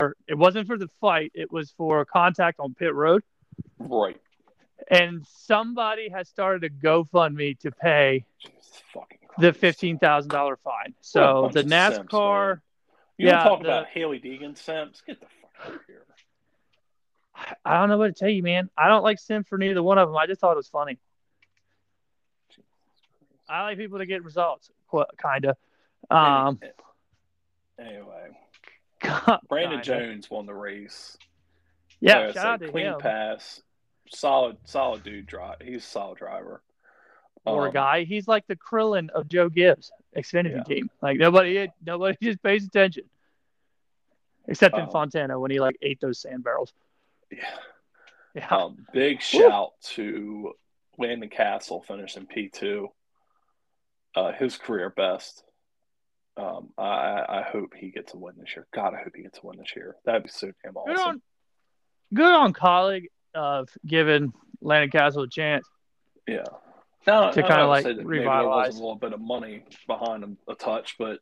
Or 0.01 0.15
it 0.29 0.35
wasn't 0.35 0.67
for 0.69 0.79
the 0.79 0.89
fight; 1.01 1.33
it 1.35 1.51
was 1.53 1.73
for 1.73 2.05
contact 2.05 2.61
on 2.61 2.73
pit 2.75 2.95
road. 2.95 3.23
Right. 3.79 4.17
And 4.91 5.27
somebody 5.27 6.09
has 6.09 6.29
started 6.29 6.63
a 6.63 6.71
GoFundMe 6.71 7.59
to 7.61 7.73
pay 7.73 8.25
Jesus 8.41 8.81
fucking 8.95 9.19
Christ. 9.27 9.41
the 9.41 9.53
fifteen 9.53 9.99
thousand 9.99 10.31
dollar 10.31 10.57
fine. 10.57 10.95
So 11.01 11.51
the 11.53 11.61
of 11.61 11.69
simps, 11.69 11.99
NASCAR. 12.13 12.61
You 13.19 13.27
yeah, 13.27 13.43
talk 13.43 13.61
the- 13.63 13.69
about 13.69 13.87
Hailie 13.89 14.21
Deegan 14.21 14.57
Simps? 14.57 15.01
Get 15.01 15.19
the 15.19 15.27
fuck 15.43 15.51
out 15.67 15.75
of 15.75 15.81
here. 15.89 16.05
I 17.65 17.79
don't 17.81 17.89
know 17.89 17.99
what 17.99 18.07
to 18.07 18.13
tell 18.13 18.29
you, 18.29 18.43
man. 18.45 18.71
I 18.79 18.87
don't 18.89 19.03
like 19.03 19.19
sim 19.19 19.43
for 19.43 19.59
neither 19.59 19.83
one 19.83 19.99
of 19.99 20.09
them. 20.09 20.17
I 20.17 20.27
just 20.27 20.41
thought 20.41 20.53
it 20.53 20.57
was 20.57 20.69
funny. 20.69 20.99
I 23.49 23.63
like 23.65 23.79
people 23.79 23.99
to 23.99 24.07
get 24.07 24.23
results, 24.23 24.71
kind 25.17 25.45
of. 25.47 25.57
Um, 26.11 26.61
anyway, 27.79 28.29
kinda. 29.01 29.41
Brandon 29.49 29.83
Jones 29.83 30.31
won 30.31 30.47
the 30.47 30.55
race. 30.55 31.17
Yeah, 32.01 32.29
I 32.29 32.33
shout 32.33 32.63
clean 32.69 32.87
him. 32.87 32.99
pass, 33.01 33.61
solid, 34.11 34.57
solid 34.65 35.03
dude. 35.03 35.27
Drive. 35.27 35.57
He's 35.63 35.85
a 35.85 35.87
solid 35.87 36.19
driver. 36.19 36.63
Poor 37.45 37.69
Um, 37.69 37.73
guy. 37.73 38.05
He's 38.05 38.29
like 38.29 38.47
the 38.47 38.57
Krillin 38.57 39.11
of 39.11 39.29
Joe 39.29 39.49
Gibbs 39.49 39.91
Xfinity 40.17 40.57
Yeah. 40.57 40.63
team. 40.65 40.91
Like 41.03 41.19
nobody, 41.19 41.71
nobody 41.85 42.17
just 42.23 42.43
pays 42.43 42.65
attention, 42.65 43.05
except 44.47 44.75
in 44.77 44.83
Um, 44.85 44.91
Fontana 44.91 45.39
when 45.41 45.51
he 45.51 45.59
like 45.61 45.77
ate 45.83 46.01
those 46.01 46.19
sand 46.21 46.45
barrels. 46.45 46.73
Yeah. 47.31 47.57
Yeah, 48.35 48.49
Um, 48.55 48.87
big 48.93 49.21
shout 49.23 49.73
to 49.95 50.53
Landon 50.99 51.31
Cassill 51.31 51.85
finishing 51.85 52.27
P 52.27 52.49
two. 52.49 52.89
Uh, 54.15 54.33
his 54.33 54.57
career 54.57 54.91
best. 54.91 55.45
Um, 56.39 56.69
I 56.79 57.25
I 57.29 57.43
hope 57.51 57.75
he 57.75 57.91
gets 57.91 58.15
a 58.15 58.17
win 58.17 58.35
this 58.39 58.55
year. 58.55 58.67
God, 58.73 58.95
I 58.95 59.03
hope 59.03 59.13
he 59.17 59.23
gets 59.23 59.41
a 59.43 59.47
win 59.47 59.59
this 59.59 59.75
year. 59.75 59.97
That'd 60.05 60.23
be 60.23 60.29
so 60.29 60.53
damn 60.63 60.73
good 60.75 60.79
awesome. 60.97 61.09
on, 61.09 61.23
good 62.15 62.33
on 62.33 62.53
Kaulig 62.53 63.07
of 63.35 63.69
giving 63.87 64.33
Landon 64.61 64.91
Cassill 64.91 65.25
a 65.25 65.29
chance. 65.29 65.67
Yeah. 66.29 66.45
Now, 67.07 67.31
To 67.31 67.45
I 67.45 67.49
kinda, 67.49 67.67
like, 67.67 67.83
say 67.85 67.93
that 67.95 68.07
maybe 68.07 68.19
there 68.19 68.29
revitalize. 68.29 68.69
was 68.69 68.77
a 68.77 68.81
little 68.81 68.97
bit 68.97 69.13
of 69.15 69.21
money 69.21 69.65
behind 69.87 70.23
him, 70.23 70.37
a 70.49 70.55
touch, 70.55 70.97
but 70.99 71.21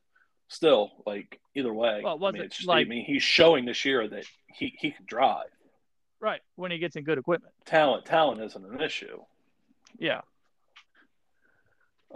still, 0.48 0.90
like 1.06 1.40
either 1.54 1.72
way, 1.72 2.00
Well, 2.02 2.12
it 2.12 2.16
I 2.16 2.18
mean, 2.18 2.20
wasn't 2.20 2.42
it's 2.44 2.56
just- 2.56 2.68
like- 2.68 2.86
I 2.86 2.88
mean, 2.88 3.04
he's 3.04 3.22
showing 3.22 3.64
this 3.64 3.84
year 3.84 4.06
that 4.08 4.24
he 4.52 4.76
he 4.78 4.90
can 4.90 5.04
drive. 5.06 5.48
Right 6.20 6.40
when 6.56 6.70
he 6.70 6.78
gets 6.78 6.96
in 6.96 7.04
good 7.04 7.18
equipment. 7.18 7.54
Talent, 7.66 8.04
talent 8.04 8.40
isn't 8.42 8.64
an 8.64 8.80
issue. 8.80 9.22
Yeah, 9.98 10.22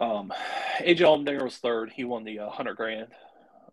Um, 0.01 0.33
AJ 0.81 1.01
Allmendinger 1.01 1.43
was 1.43 1.59
third. 1.59 1.93
He 1.95 2.05
won 2.05 2.25
the 2.25 2.41
uh, 2.41 2.51
hundred 2.51 2.77
grand. 2.77 3.09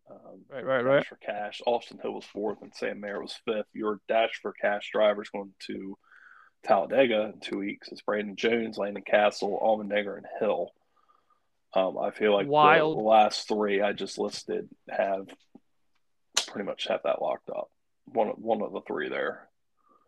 Um, 0.09 0.41
right, 0.49 0.65
right, 0.65 0.81
Dash 0.83 0.85
right. 0.85 1.05
for 1.07 1.15
cash. 1.15 1.61
Austin 1.65 1.99
Hill 2.01 2.13
was 2.13 2.25
fourth, 2.25 2.61
and 2.61 2.73
Sam 2.75 2.99
Mayer 2.99 3.21
was 3.21 3.39
fifth. 3.45 3.67
Your 3.73 3.99
dash 4.07 4.39
for 4.41 4.53
cash 4.53 4.89
drivers 4.91 5.29
going 5.29 5.53
to 5.67 5.97
Talladega 6.65 7.31
in 7.33 7.39
two 7.39 7.59
weeks. 7.59 7.87
It's 7.91 8.01
Brandon 8.01 8.35
Jones, 8.35 8.77
Landon 8.77 9.03
Cassill, 9.09 9.61
Allmendinger, 9.61 10.17
and 10.17 10.25
Hill. 10.39 10.71
Um, 11.73 11.97
I 11.97 12.11
feel 12.11 12.33
like 12.33 12.45
the 12.45 12.51
Wild. 12.51 12.97
last 12.97 13.47
three 13.47 13.81
I 13.81 13.93
just 13.93 14.17
listed 14.17 14.69
have 14.89 15.27
pretty 16.47 16.65
much 16.65 16.87
have 16.87 17.01
that 17.03 17.21
locked 17.21 17.49
up. 17.49 17.69
One 18.05 18.29
one 18.29 18.61
of 18.61 18.71
the 18.71 18.81
three 18.81 19.09
there. 19.09 19.46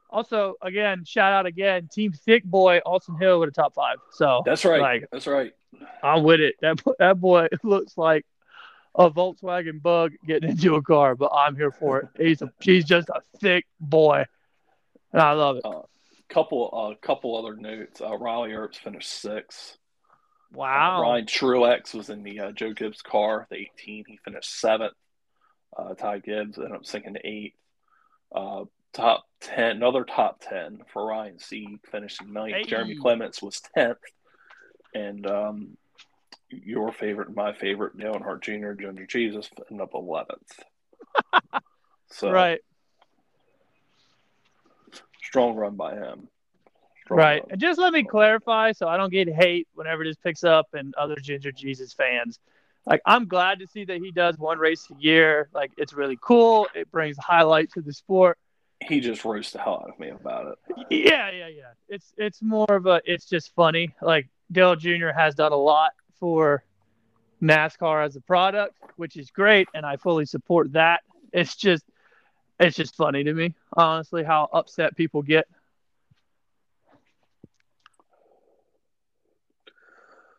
Also, 0.09 0.55
again, 0.61 1.05
shout 1.05 1.33
out 1.33 1.45
again, 1.45 1.87
Team 1.91 2.11
Thick 2.11 2.43
Boy 2.43 2.79
Austin 2.85 3.15
Hill 3.17 3.39
with 3.39 3.49
a 3.49 3.51
top 3.51 3.75
five. 3.75 3.97
So 4.11 4.41
That's 4.45 4.65
right. 4.65 4.81
Like- 4.81 5.05
That's 5.11 5.27
right. 5.27 5.53
I'm 6.03 6.23
with 6.23 6.39
it. 6.39 6.55
That 6.61 6.81
that 6.97 7.19
boy 7.19 7.47
looks 7.63 7.97
like 7.97 8.25
a 8.95 9.09
Volkswagen 9.09 9.81
Bug 9.81 10.13
getting 10.25 10.49
into 10.49 10.75
a 10.75 10.81
car, 10.81 11.15
but 11.15 11.31
I'm 11.33 11.55
here 11.55 11.71
for 11.71 11.99
it. 11.99 12.07
He's 12.17 12.41
a 12.41 12.51
he's 12.59 12.85
just 12.85 13.07
a 13.09 13.21
thick 13.39 13.65
boy, 13.79 14.25
and 15.13 15.21
I 15.21 15.33
love 15.33 15.57
it. 15.57 15.63
Couple 16.27 16.69
a 16.71 16.91
uh, 16.91 16.95
couple 16.95 17.37
other 17.37 17.55
notes. 17.55 18.01
Uh, 18.01 18.15
Riley 18.17 18.49
Herbst 18.49 18.77
finished 18.77 19.09
sixth. 19.09 19.73
Uh, 19.73 20.57
Wow. 20.57 21.01
Ryan 21.03 21.25
Truex 21.25 21.93
was 21.93 22.09
in 22.09 22.23
the 22.23 22.39
uh, 22.39 22.51
Joe 22.51 22.73
Gibbs 22.73 23.03
car, 23.03 23.45
the 23.51 23.57
18. 23.57 24.05
He 24.07 24.17
finished 24.25 24.59
seventh. 24.59 24.93
Uh, 25.77 25.93
Ty 25.93 26.19
Gibbs 26.19 26.57
ended 26.57 26.73
up 26.73 26.85
sinking 26.87 27.13
to 27.13 27.27
eighth. 27.27 27.53
Top 28.93 29.25
10, 29.41 29.77
another 29.77 30.03
top 30.03 30.41
10 30.41 30.81
for 30.91 31.05
Ryan 31.05 31.39
Sieg, 31.39 31.79
finishing 31.91 32.33
ninth. 32.33 32.55
Hey. 32.55 32.63
Jeremy 32.63 32.95
Clements 32.95 33.41
was 33.41 33.61
10th. 33.77 33.95
And 34.93 35.27
um, 35.27 35.77
your 36.49 36.91
favorite, 36.91 37.27
and 37.27 37.35
my 37.35 37.53
favorite, 37.53 37.97
Dale 37.97 38.13
Earnhardt 38.13 38.41
Jr., 38.41 38.71
Junior 38.73 39.05
Jesus, 39.05 39.49
ended 39.69 39.83
up 39.83 39.93
11th. 39.93 41.61
so, 42.11 42.31
Right, 42.31 42.59
strong 45.29 45.55
run 45.55 45.75
by 45.75 45.93
him. 45.93 46.27
Strong 47.03 47.19
right. 47.19 47.41
run. 47.41 47.51
And 47.51 47.61
just 47.61 47.79
let 47.79 47.93
me 47.93 48.03
clarify, 48.03 48.71
so 48.71 48.87
I 48.87 48.97
don't 48.97 49.11
get 49.11 49.29
hate 49.29 49.67
whenever 49.75 50.03
this 50.03 50.17
picks 50.17 50.43
up 50.43 50.67
and 50.73 50.93
other 50.95 51.15
Ginger 51.15 51.51
Jesus 51.51 51.93
fans. 51.93 52.39
Like, 52.85 53.01
I'm 53.05 53.27
glad 53.27 53.59
to 53.59 53.67
see 53.67 53.85
that 53.85 53.97
he 53.97 54.11
does 54.11 54.37
one 54.37 54.57
race 54.57 54.87
a 54.89 54.99
year. 54.99 55.49
Like, 55.53 55.71
it's 55.77 55.93
really 55.93 56.17
cool. 56.19 56.67
It 56.73 56.91
brings 56.91 57.17
highlight 57.17 57.71
to 57.73 57.81
the 57.81 57.93
sport. 57.93 58.39
He 58.87 58.99
just 58.99 59.25
roasted 59.25 59.59
the 59.59 59.63
hell 59.63 59.83
out 59.83 59.89
of 59.89 59.99
me 59.99 60.09
about 60.09 60.47
it. 60.47 60.85
Yeah, 60.89 61.29
yeah, 61.31 61.47
yeah. 61.47 61.73
It's 61.89 62.13
it's 62.17 62.41
more 62.41 62.65
of 62.69 62.85
a 62.85 63.01
it's 63.05 63.25
just 63.25 63.53
funny. 63.53 63.93
Like 64.01 64.29
Dale 64.51 64.75
Jr. 64.75 65.09
has 65.09 65.35
done 65.35 65.51
a 65.51 65.57
lot 65.57 65.91
for 66.19 66.63
NASCAR 67.41 68.05
as 68.05 68.15
a 68.15 68.21
product, 68.21 68.75
which 68.95 69.17
is 69.17 69.31
great, 69.31 69.67
and 69.73 69.85
I 69.85 69.97
fully 69.97 70.25
support 70.25 70.73
that. 70.73 71.01
It's 71.33 71.55
just 71.55 71.83
it's 72.59 72.75
just 72.75 72.95
funny 72.95 73.23
to 73.23 73.33
me, 73.33 73.53
honestly, 73.73 74.23
how 74.23 74.49
upset 74.51 74.95
people 74.95 75.21
get. 75.21 75.47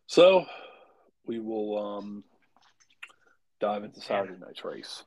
So 0.06 0.44
we 1.24 1.38
will 1.38 1.78
um, 1.78 2.24
dive 3.60 3.84
into 3.84 4.00
Saturday 4.00 4.34
night's 4.40 4.64
race. 4.64 5.04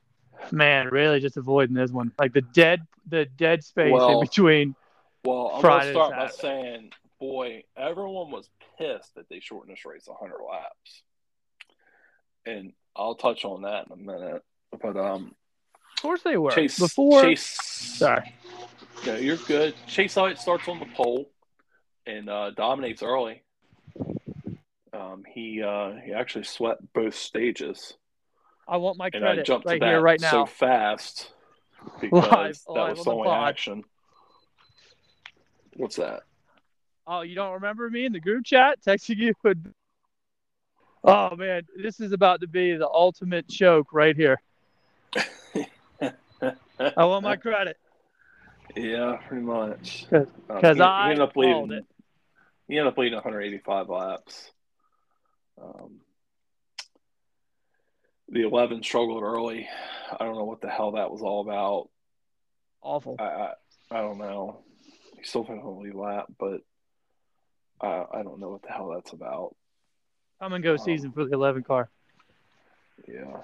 Man, 0.50 0.88
really 0.88 1.20
just 1.20 1.36
avoiding 1.36 1.74
this 1.74 1.90
one. 1.90 2.12
Like 2.18 2.32
the 2.32 2.42
dead 2.42 2.82
the 3.06 3.26
dead 3.26 3.64
space 3.64 3.92
Well, 3.92 4.20
in 4.20 4.26
between. 4.26 4.74
Well, 5.24 5.52
I'm 5.54 5.60
Friday 5.60 5.86
to 5.86 5.92
start 5.92 6.12
by 6.14 6.28
saying, 6.28 6.90
boy, 7.18 7.64
everyone 7.76 8.30
was 8.30 8.48
pissed 8.78 9.14
that 9.14 9.28
they 9.28 9.40
shortened 9.40 9.74
this 9.74 9.84
race 9.84 10.06
100 10.06 10.36
laps. 10.44 11.02
And 12.46 12.72
I'll 12.94 13.14
touch 13.14 13.44
on 13.44 13.62
that 13.62 13.86
in 13.86 13.92
a 13.92 13.96
minute. 13.96 14.42
But 14.82 14.96
um, 14.96 15.34
Of 15.96 16.02
course 16.02 16.22
they 16.22 16.36
were. 16.36 16.50
Chase, 16.50 16.78
Before 16.78 17.22
Chase, 17.22 17.42
sorry. 17.42 18.34
no, 19.06 19.16
you're 19.16 19.36
good. 19.36 19.74
Chase 19.86 20.16
Elliott 20.16 20.38
starts 20.38 20.68
on 20.68 20.78
the 20.78 20.86
pole 20.94 21.30
and 22.06 22.28
uh, 22.28 22.50
dominates 22.50 23.02
early. 23.02 23.42
Um, 24.92 25.24
he 25.26 25.62
uh, 25.62 25.92
he 26.04 26.12
actually 26.12 26.44
swept 26.44 26.82
both 26.92 27.16
stages, 27.16 27.94
I 28.66 28.76
want 28.78 28.96
my 28.98 29.10
and 29.12 29.16
I 29.24 29.28
credit 29.28 29.46
jumped 29.46 29.66
right 29.66 29.74
to 29.74 29.80
that 29.80 29.86
here, 29.90 30.00
right 30.00 30.20
now. 30.20 30.30
so 30.30 30.46
fast 30.46 31.32
because 32.00 32.30
Live- 32.30 32.60
that 32.66 32.72
live 32.72 32.96
was 32.96 33.04
the 33.04 33.10
only 33.12 33.28
pod. 33.28 33.48
action. 33.48 33.84
What's 35.76 35.96
that? 35.96 36.22
Oh, 37.06 37.20
you 37.20 37.34
don't 37.34 37.54
remember 37.54 37.90
me 37.90 38.06
in 38.06 38.12
the 38.12 38.20
group 38.20 38.44
chat 38.44 38.80
texting 38.82 39.18
you? 39.18 39.34
With... 39.42 39.58
Oh 41.06 41.36
man, 41.36 41.64
this 41.76 42.00
is 42.00 42.12
about 42.12 42.40
to 42.40 42.46
be 42.46 42.76
the 42.76 42.88
ultimate 42.88 43.46
choke 43.46 43.92
right 43.92 44.16
here. 44.16 44.40
I 46.00 47.04
want 47.04 47.22
my 47.24 47.36
credit. 47.36 47.76
Yeah, 48.74 49.18
pretty 49.28 49.42
much. 49.44 50.06
'Cause- 50.08 50.26
Um, 50.48 50.60
he- 50.76 50.80
I 50.80 51.04
he 51.04 51.10
ended 51.12 51.20
up 51.28 51.36
leading. 51.36 51.72
it. 51.72 51.84
He 52.68 52.78
ended 52.78 52.92
up 52.94 52.96
leading 52.98 53.16
185 53.16 53.90
laps. 53.90 54.50
Um, 55.62 56.00
the 58.28 58.42
11 58.42 58.82
struggled 58.82 59.22
early. 59.22 59.68
I 60.18 60.24
don't 60.24 60.36
know 60.36 60.44
what 60.44 60.60
the 60.60 60.70
hell 60.70 60.92
that 60.92 61.10
was 61.10 61.22
all 61.22 61.40
about. 61.40 61.88
Awful. 62.82 63.16
I 63.18 63.24
I, 63.24 63.52
I 63.90 64.00
don't 64.00 64.18
know. 64.18 64.62
He 65.16 65.24
still 65.24 65.44
finished 65.44 65.64
on 65.64 65.76
the 65.76 65.80
lead 65.80 65.94
lap, 65.94 66.26
but 66.38 66.60
I, 67.80 68.04
I 68.18 68.22
don't 68.22 68.40
know 68.40 68.50
what 68.50 68.62
the 68.62 68.72
hell 68.72 68.92
that's 68.94 69.12
about. 69.12 69.54
Come 70.40 70.52
and 70.52 70.64
go 70.64 70.72
Um, 70.72 70.78
season 70.78 71.12
for 71.12 71.24
the 71.24 71.34
11 71.34 71.62
car. 71.62 71.90
Yeah. 73.08 73.42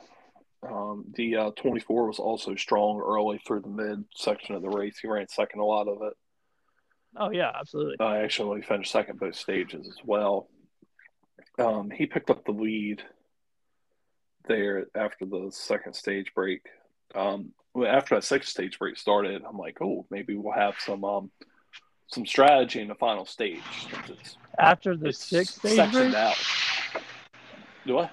Um, 0.63 1.07
the 1.15 1.37
uh, 1.37 1.51
24 1.53 2.07
was 2.07 2.19
also 2.19 2.55
strong 2.55 3.01
early 3.01 3.41
through 3.47 3.61
the 3.61 3.69
mid 3.69 4.05
section 4.15 4.55
of 4.55 4.63
the 4.63 4.69
race. 4.69 4.99
He 5.01 5.09
ran 5.09 5.27
second 5.29 5.61
a 5.61 5.65
lot 5.65 5.89
of 5.89 6.03
it. 6.03 6.15
Oh 7.17 7.31
yeah, 7.31 7.51
absolutely. 7.59 7.97
Uh, 7.99 8.13
actually, 8.15 8.63
finished 8.63 8.93
second 8.93 9.19
both 9.19 9.35
stages 9.35 9.89
as 9.89 9.97
well. 10.05 10.49
Um, 11.59 11.91
he 11.91 12.07
picked 12.07 12.31
up 12.31 12.45
the 12.45 12.53
lead 12.53 13.03
there 14.47 14.87
after 14.95 15.25
the 15.25 15.51
second 15.51 15.95
stage 15.95 16.33
break. 16.35 16.63
Um, 17.15 17.53
after 17.87 18.17
that 18.17 18.25
second 18.25 18.47
stage 18.47 18.79
break 18.79 18.97
started, 18.97 19.43
I'm 19.49 19.59
like, 19.59 19.79
oh, 19.81 20.07
maybe 20.11 20.37
we'll 20.37 20.55
have 20.55 20.75
some 20.79 21.05
um, 21.05 21.31
some 22.09 22.27
strategy 22.27 22.81
in 22.81 22.89
the 22.89 22.95
final 22.95 23.25
stage. 23.25 23.63
After 24.59 24.97
the 24.97 25.13
sixth 25.13 25.59
stage 25.59 25.95
race? 25.95 26.15
out. 26.15 26.37
Do 27.87 27.99
I? 27.99 28.11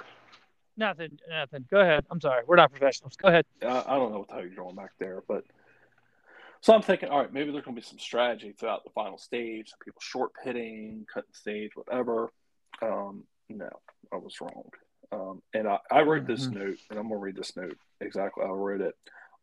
Nothing, 0.77 1.17
nothing. 1.27 1.65
Go 1.71 1.79
ahead. 1.79 2.05
I'm 2.11 2.21
sorry. 2.21 2.43
We're 2.45 2.57
not 2.57 2.71
professionals. 2.71 3.15
Go 3.15 3.29
ahead. 3.29 3.45
I, 3.63 3.83
I 3.87 3.95
don't 3.95 4.11
know 4.11 4.19
what 4.19 4.27
the 4.27 4.35
hell 4.35 4.43
you're 4.43 4.51
doing 4.51 4.75
back 4.75 4.91
there, 4.99 5.23
but 5.27 5.43
so 6.61 6.73
I'm 6.73 6.81
thinking, 6.81 7.09
all 7.09 7.19
right, 7.19 7.33
maybe 7.33 7.51
there's 7.51 7.63
going 7.63 7.75
to 7.75 7.81
be 7.81 7.87
some 7.87 7.99
strategy 7.99 8.53
throughout 8.57 8.83
the 8.83 8.89
final 8.91 9.17
stage. 9.17 9.69
Some 9.69 9.79
people 9.83 10.01
short 10.01 10.31
pitting, 10.43 11.05
cutting 11.11 11.33
stage, 11.33 11.71
whatever. 11.75 12.31
Um, 12.81 13.23
no, 13.49 13.69
I 14.11 14.17
was 14.17 14.39
wrong. 14.41 14.69
Um, 15.11 15.41
and 15.53 15.67
I, 15.67 15.79
I 15.89 16.01
wrote 16.01 16.25
this 16.27 16.47
Mhm. 16.47 16.53
note, 16.53 16.77
and 16.89 16.99
I'm 16.99 17.07
going 17.07 17.19
to 17.19 17.23
read 17.23 17.35
this 17.35 17.55
note 17.55 17.77
exactly 18.01 18.43
how 18.45 18.53
I 18.53 18.57
wrote 18.57 18.81
it. 18.81 18.95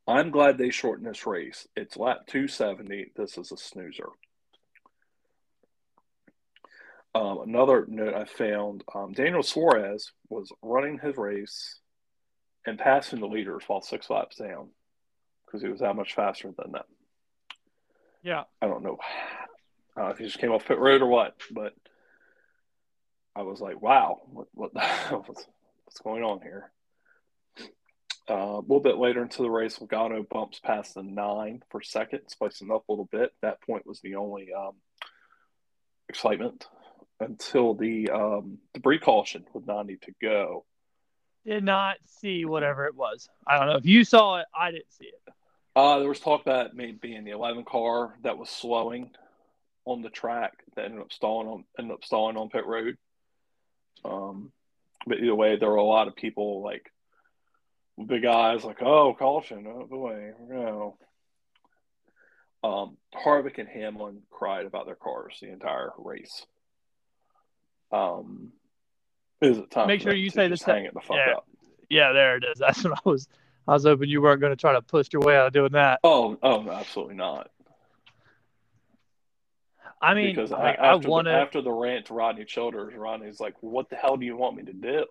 I'm 0.07 0.31
glad 0.31 0.59
they 0.59 0.71
shortened 0.71 1.09
this 1.09 1.27
race. 1.27 1.67
It's 1.77 1.97
lap 1.97 2.27
270. 2.27 3.13
This 3.17 3.39
is 3.39 3.51
a 3.53 3.57
snoozer. 3.57 4.09
Um, 7.15 7.39
another 7.43 7.87
note 7.87 8.13
I 8.15 8.25
found 8.25 8.85
um, 8.95 9.13
Daniel 9.13 9.43
Suarez 9.43 10.13
was 10.29 10.53
running 10.63 10.99
his 10.99 11.17
race 11.17 11.79
and 12.67 12.79
passing 12.79 13.21
the 13.21 13.29
leaders 13.29 13.63
while 13.67 13.81
six 13.81 14.11
laps 14.11 14.37
down 14.37 14.71
because 15.47 15.63
he 15.63 15.69
was 15.69 15.81
that 15.81 15.95
much 15.97 16.15
faster 16.15 16.51
than 16.51 16.73
them. 16.73 16.85
Yeah. 18.23 18.45
I 18.61 18.67
don't 18.67 18.83
know 18.83 18.99
uh, 19.97 20.07
if 20.09 20.19
he 20.19 20.25
just 20.25 20.39
came 20.39 20.51
off 20.51 20.65
pit 20.67 20.79
road 20.79 21.03
or 21.03 21.07
what, 21.07 21.37
but 21.51 21.75
I 23.37 23.43
was 23.43 23.61
like, 23.61 23.81
wow, 23.81 24.21
what, 24.27 24.49
what 24.53 24.75
the 24.75 24.81
hell 24.81 25.25
was, 25.29 25.47
what's 25.95 26.03
going 26.03 26.25
on 26.25 26.41
here? 26.43 26.73
Uh, 28.29 28.57
a 28.57 28.61
little 28.61 28.81
bit 28.81 28.97
later 28.97 29.23
into 29.23 29.43
the 29.43 29.51
race, 29.51 29.79
Logano 29.79 30.29
bumps 30.29 30.59
past 30.59 30.95
the 30.95 31.03
nine 31.05 31.63
for 31.71 31.81
second, 31.83 32.23
spicing 32.27 32.73
up 32.73 32.89
a 32.89 32.93
little 32.93 33.09
bit. 33.13 33.33
That 33.43 33.63
point 33.63 33.87
was 33.87 34.01
the 34.01 34.17
only 34.17 34.49
um, 34.53 34.73
excitement 36.09 36.67
until 37.21 37.75
the 37.75 38.11
um, 38.11 38.59
debris 38.73 38.99
caution 38.99 39.45
with 39.53 39.69
90 39.69 39.99
to 39.99 40.13
go. 40.21 40.65
Did 41.47 41.63
not 41.63 41.99
see 42.07 42.45
whatever 42.45 42.87
it 42.87 42.97
was. 42.97 43.29
I 43.47 43.59
don't 43.59 43.69
know 43.69 43.77
if 43.77 43.87
you 43.87 44.03
saw 44.03 44.39
it. 44.39 44.47
I 44.59 44.73
didn't 44.73 44.93
see 44.93 45.07
it. 45.07 45.33
Uh, 45.77 46.01
there 46.01 46.09
was 46.09 46.19
talk 46.19 46.47
that 46.47 46.67
it 46.67 46.75
maybe 46.75 46.99
being 47.01 47.25
the 47.25 47.33
11 47.33 47.65
car 47.65 48.17
that 48.25 48.39
was 48.39 48.49
slowing 48.49 49.11
on 49.85 50.03
the 50.03 50.11
track 50.11 50.55
that 50.75 50.87
ended 50.87 51.03
up 51.03 51.13
stalling 51.13 51.47
on 51.47 51.65
ended 51.79 51.95
up 51.95 52.05
stalling 52.05 52.37
on 52.37 52.49
pit 52.49 52.67
road. 52.67 52.97
Um, 54.05 54.51
but 55.07 55.19
either 55.19 55.35
way, 55.35 55.57
there 55.57 55.69
were 55.69 55.77
a 55.77 55.85
lot 55.85 56.09
of 56.09 56.17
people 56.17 56.63
like 56.63 56.91
big 58.07 58.25
eyes, 58.25 58.65
like, 58.65 58.83
"Oh, 58.83 59.15
caution! 59.15 59.67
Oh 59.67 59.87
boy, 59.87 60.33
no." 60.49 60.97
Um, 62.63 62.97
Harvick 63.15 63.59
and 63.59 63.69
Hamlin 63.69 64.23
cried 64.31 64.65
about 64.65 64.87
their 64.87 64.95
cars 64.95 65.37
the 65.41 65.53
entire 65.53 65.91
race. 65.99 66.47
Um, 67.93 68.53
is 69.43 69.59
it 69.59 69.71
time? 69.71 69.87
Make 69.87 70.01
sure 70.01 70.15
you 70.15 70.31
to 70.31 70.35
say 70.35 70.57
sa- 70.57 70.73
hang 70.73 70.87
it 70.87 70.95
the 70.95 71.01
fuck 71.01 71.17
yeah. 71.17 71.35
up. 71.35 71.47
Yeah, 71.91 72.13
there 72.13 72.37
it 72.37 72.45
is. 72.45 72.59
That's 72.59 72.83
what 72.83 72.95
I 72.95 73.09
was. 73.09 73.29
I 73.67 73.73
was 73.73 73.85
hoping 73.85 74.11
you 74.11 74.21
weren't 74.21 74.41
going 74.41 74.53
to 74.53 74.57
try 74.57 74.75
to 74.75 74.83
push 74.83 75.09
your 75.13 75.23
way 75.23 75.37
out 75.37 75.47
of 75.47 75.53
doing 75.55 75.73
that. 75.73 76.01
Oh, 76.05 76.37
oh, 76.43 76.69
absolutely 76.71 77.15
not. 77.15 77.51
I 80.05 80.13
mean, 80.13 80.35
because 80.35 80.53
I 80.53 80.73
after, 80.73 81.09
want 81.09 81.29
to. 81.29 81.33
after 81.33 81.63
the 81.63 81.73
rant 81.73 82.07
to 82.07 82.15
Rodney 82.15 82.45
Childers, 82.45 82.95
Rodney's 82.95 83.41
like, 83.41 83.55
"What 83.63 83.89
the 83.89 83.97
hell 83.97 84.19
do 84.19 84.27
you 84.27 84.37
want 84.37 84.55
me 84.57 84.65
to 84.65 84.73
do? 84.75 85.07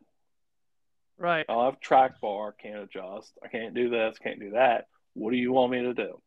Right. 1.18 1.46
Oh, 1.50 1.62
I 1.62 1.66
have 1.66 1.80
track 1.80 2.22
bar, 2.22 2.52
can't 2.52 2.84
adjust. 2.84 3.34
I 3.44 3.48
can't 3.48 3.74
do 3.74 3.90
this, 3.90 4.20
can't 4.20 4.40
do 4.40 4.52
that. 4.52 4.86
What 5.16 5.32
do 5.32 5.38
you 5.38 5.52
want 5.52 5.72
me 5.72 5.82
to 5.82 5.96
do?" 5.96 6.22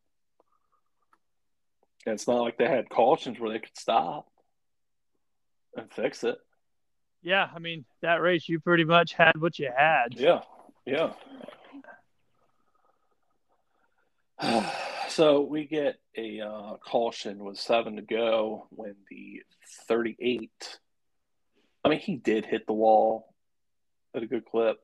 And 2.07 2.15
it's 2.15 2.27
not 2.27 2.41
like 2.41 2.59
they 2.59 2.67
had 2.67 2.89
cautions 2.89 3.39
where 3.39 3.53
they 3.53 3.61
could 3.61 3.79
stop 3.79 4.27
and 5.77 5.93
fix 5.93 6.25
it. 6.25 6.39
Yeah. 7.23 7.49
I 7.55 7.61
mean, 7.61 7.85
that 8.03 8.21
race, 8.21 8.49
you 8.49 8.59
pretty 8.59 8.85
much 8.85 9.13
had 9.13 9.41
what 9.41 9.61
you 9.61 9.71
had. 9.77 10.09
Yeah, 10.15 10.43
yeah. 10.85 11.13
so 15.17 15.41
we 15.41 15.65
get 15.65 15.97
a 16.15 16.41
uh, 16.43 16.77
caution 16.77 17.43
with 17.43 17.59
seven 17.59 17.97
to 17.97 18.03
go 18.03 18.67
when 18.69 18.95
the 19.11 19.43
38. 19.89 20.51
I 21.83 21.89
mean, 21.89 21.99
he 22.01 22.17
did 22.17 22.45
hit 22.45 22.67
the 22.67 22.75
wall 22.75 23.33
at 24.15 24.23
a 24.23 24.27
good 24.27 24.45
clip. 24.45 24.77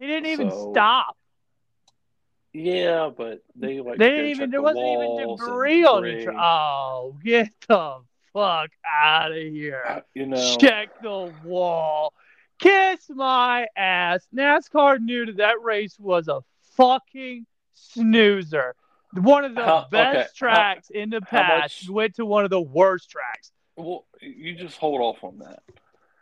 He 0.00 0.08
didn't 0.08 0.26
even 0.26 0.50
So- 0.50 0.72
stop. 0.72 1.16
Yeah, 2.52 3.10
but 3.14 3.42
they 3.54 3.80
like 3.80 3.98
They 3.98 4.08
didn't 4.10 4.26
even. 4.30 4.50
There 4.50 4.60
the 4.60 4.62
wasn't 4.62 4.86
even 4.86 5.36
debris 5.36 5.84
on 5.84 6.02
the 6.02 6.24
track. 6.24 6.36
Oh, 6.40 7.14
get 7.22 7.50
the 7.68 7.98
fuck 8.32 8.70
out 8.90 9.30
of 9.30 9.36
here. 9.36 9.84
Uh, 9.86 10.00
You 10.14 10.24
know, 10.26 10.56
Check 10.58 10.88
the 11.02 11.32
wall. 11.44 12.14
Kiss 12.58 13.10
my 13.10 13.68
ass. 13.76 14.26
NASCAR 14.34 14.98
knew 15.00 15.26
that 15.26 15.36
that 15.36 15.60
race 15.62 15.98
was 15.98 16.28
a 16.28 16.40
fucking 16.76 17.46
snoozer. 17.76 18.74
One 19.12 19.44
of 19.44 19.54
the 19.54 19.64
How- 19.64 19.86
best 19.90 20.16
okay, 20.16 20.46
how- 20.46 20.54
tracks 20.54 20.90
in 20.90 21.10
the 21.10 21.20
past 21.20 21.84
much- 21.84 21.90
went 21.90 22.14
to 22.16 22.26
one 22.26 22.44
of 22.44 22.50
the 22.50 22.60
worst 22.60 23.08
tracks. 23.10 23.52
well, 23.76 24.06
you 24.20 24.54
just 24.54 24.76
hold 24.78 25.00
off 25.00 25.22
on 25.22 25.38
that. 25.38 25.62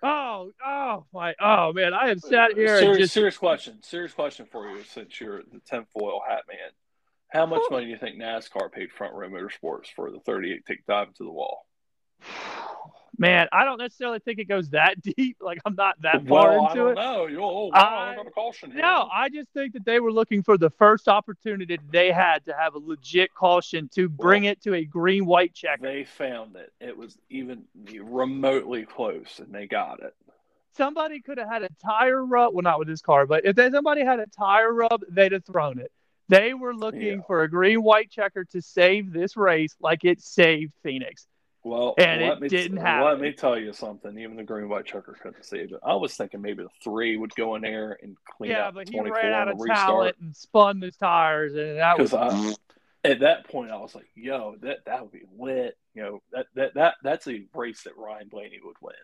Oh, 0.03 0.53
oh 0.65 1.07
my, 1.15 1.35
oh 1.41 1.73
man, 1.73 1.95
I 1.95 2.09
have 2.09 2.21
sat 2.21 2.53
here 2.53 2.69
serious, 2.69 2.83
and 2.91 2.99
just 2.99 3.15
serious 3.15 3.39
question. 3.39 3.83
Serious 3.83 4.13
question 4.13 4.45
for 4.45 4.69
you, 4.69 4.83
since 4.85 5.19
you're 5.19 5.43
the 5.43 5.61
tinfoil 5.65 6.21
hat 6.29 6.43
man. 6.47 6.71
How 7.29 7.47
much 7.47 7.63
money 7.71 7.87
do 7.87 7.91
you 7.91 7.97
think 7.97 8.17
NASCAR 8.21 8.71
paid 8.71 8.93
Front 8.93 9.15
Row 9.15 9.29
Motorsports 9.29 9.87
for 9.87 10.11
the 10.11 10.21
38 10.21 10.67
take 10.67 10.85
dive 10.87 11.09
into 11.09 11.25
the 11.25 11.33
wall? 11.33 11.67
Man, 13.19 13.49
I 13.53 13.65
don't 13.65 13.79
necessarily 13.79 14.19
think 14.19 14.39
it 14.39 14.45
goes 14.49 14.71
that 14.71 15.01
deep. 15.17 15.39
Like 15.41 15.59
I'm 15.65 15.75
not 15.75 16.01
that 16.03 16.27
far 16.27 16.51
well, 16.53 16.67
I 16.67 16.71
into 16.71 16.87
it. 16.89 16.95
know. 16.95 17.27
You 17.27 17.43
oh, 17.43 17.67
wow, 17.67 17.71
I- 17.75 18.13
I 18.13 18.15
got 18.17 18.27
a 18.27 18.31
caution 18.31 18.71
here. 18.71 18.83
No, 18.83 19.09
I 19.13 19.29
just 19.29 19.49
think 19.55 19.73
that 19.75 19.85
they 19.85 20.01
were 20.01 20.13
looking 20.13 20.43
for 20.43 20.57
the 20.59 20.71
first 20.71 21.09
opportunity 21.09 21.79
they 21.91 22.13
had 22.13 22.45
to 22.47 22.55
have 22.55 22.75
a 22.75 22.79
legit 22.79 23.35
caution 23.35 23.89
to 23.95 24.09
bring 24.09 24.45
it 24.45 24.63
to 24.63 24.75
a 24.75 24.85
green 24.85 25.27
white 25.27 25.55
checker. 25.55 25.83
They 25.83 26.05
found 26.05 26.57
it. 26.57 26.73
It 26.81 26.97
was 26.97 27.17
even 27.31 27.65
remotely 28.15 28.85
close, 28.85 29.39
and 29.39 29.53
they 29.55 29.67
got 29.67 30.01
it. 30.03 30.15
Somebody 30.77 31.21
could 31.21 31.39
have 31.39 31.49
had 31.49 31.63
a 31.63 31.69
tire 31.85 32.25
rub. 32.25 32.53
Well, 32.53 32.63
not 32.63 32.79
with 32.79 32.89
this 32.89 33.01
car, 33.01 33.27
but 33.27 33.45
if 33.45 33.55
they, 33.55 33.71
somebody 33.71 34.05
had 34.05 34.19
a 34.21 34.27
tire 34.27 34.73
rub, 34.73 35.03
they'd 35.09 35.33
have 35.33 35.45
thrown 35.45 35.79
it. 35.79 35.93
They 36.29 36.55
were 36.55 36.75
looking 36.75 37.03
Yeah. 37.03 37.27
for 37.27 37.43
a 37.43 37.49
green 37.51 37.83
white 37.83 38.11
checker 38.11 38.45
to 38.47 38.63
save 38.63 39.13
this 39.13 39.37
race 39.37 39.77
like 39.81 40.05
it 40.05 40.21
saved 40.21 40.73
Phoenix. 40.83 41.27
Well, 41.65 41.95
And 41.97 42.21
let 42.21 42.39
it 42.39 42.41
me 42.41 42.49
didn't 42.49 42.79
Let 42.99 43.19
happen. 43.19 43.21
me 43.21 43.33
tell 43.33 43.59
you 43.59 43.73
something. 43.73 44.19
Even 44.19 44.37
the 44.37 44.45
green 44.45 44.69
white 44.69 44.85
checker 44.87 45.17
couldn't 45.21 45.45
save 45.45 45.73
it. 45.73 45.81
I 45.83 45.95
was 45.97 46.15
thinking 46.17 46.43
maybe 46.43 46.63
the 46.63 46.69
three 46.83 47.17
would 47.17 47.35
go 47.35 47.55
in 47.57 47.63
there 47.63 47.99
and 48.03 48.17
clean 48.37 48.51
yeah, 48.51 48.59
out 48.59 48.75
but 48.75 48.87
the 48.87 48.93
he 48.93 48.99
24 48.99 49.15
ran 49.15 49.33
out 49.33 49.49
of 49.49 49.59
the 49.59 49.65
restart. 49.65 49.77
talent 49.77 50.17
and 50.21 50.37
spun 50.37 50.81
the 50.81 50.91
tires, 50.93 51.55
and 51.55 51.79
that 51.79 51.99
was 51.99 52.13
Because 52.13 52.59
at 53.05 53.21
that 53.21 53.49
point, 53.49 53.71
I 53.71 53.77
was 53.77 53.95
like, 53.95 54.09
"Yo, 54.15 54.57
that 54.63 54.85
that 54.87 55.03
would 55.03 55.13
be 55.13 55.23
lit." 55.39 55.77
You 55.95 56.03
know, 56.03 56.23
that 56.33 56.47
that 56.55 56.75
that 56.75 56.95
that's 57.03 57.27
a 57.29 57.47
race 57.55 57.83
that 57.85 57.97
Ryan 57.97 58.29
Blaney 58.29 58.61
would 58.63 58.77
win. 58.81 58.95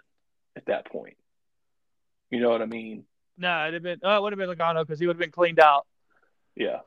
At 0.56 0.66
that 0.66 0.86
point, 0.86 1.16
you 2.30 2.40
know 2.40 2.50
what 2.50 2.62
I 2.62 2.66
mean? 2.66 3.04
no, 3.38 3.62
it'd 3.68 3.74
have 3.74 3.82
been. 3.82 4.00
Oh, 4.02 4.16
it 4.16 4.22
would 4.22 4.32
have 4.32 4.38
been 4.38 4.50
Logano 4.50 4.82
because 4.82 4.98
he 5.00 5.06
would 5.06 5.16
have 5.16 5.20
been 5.20 5.30
cleaned 5.30 5.60
out. 5.60 5.86
Yeah. 6.56 6.80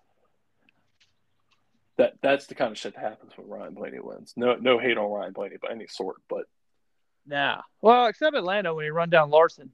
That 1.98 2.14
that's 2.22 2.48
the 2.48 2.56
kind 2.56 2.72
of 2.72 2.78
shit 2.78 2.96
that 2.96 3.02
happens 3.04 3.34
when 3.36 3.48
Ryan 3.48 3.74
Blaney 3.76 4.00
wins. 4.00 4.34
No 4.36 4.56
no 4.56 4.80
hate 4.80 4.98
on 4.98 5.12
Ryan 5.12 5.34
Blaney 5.34 5.58
by 5.62 5.70
any 5.72 5.88
sort, 5.88 6.18
but 6.30 6.46
Nah. 7.26 7.62
Well, 7.82 8.08
except 8.08 8.36
Atlanta 8.36 8.74
when 8.74 8.84
he 8.86 8.90
run 8.90 9.10
down 9.10 9.30
Larson 9.30 9.72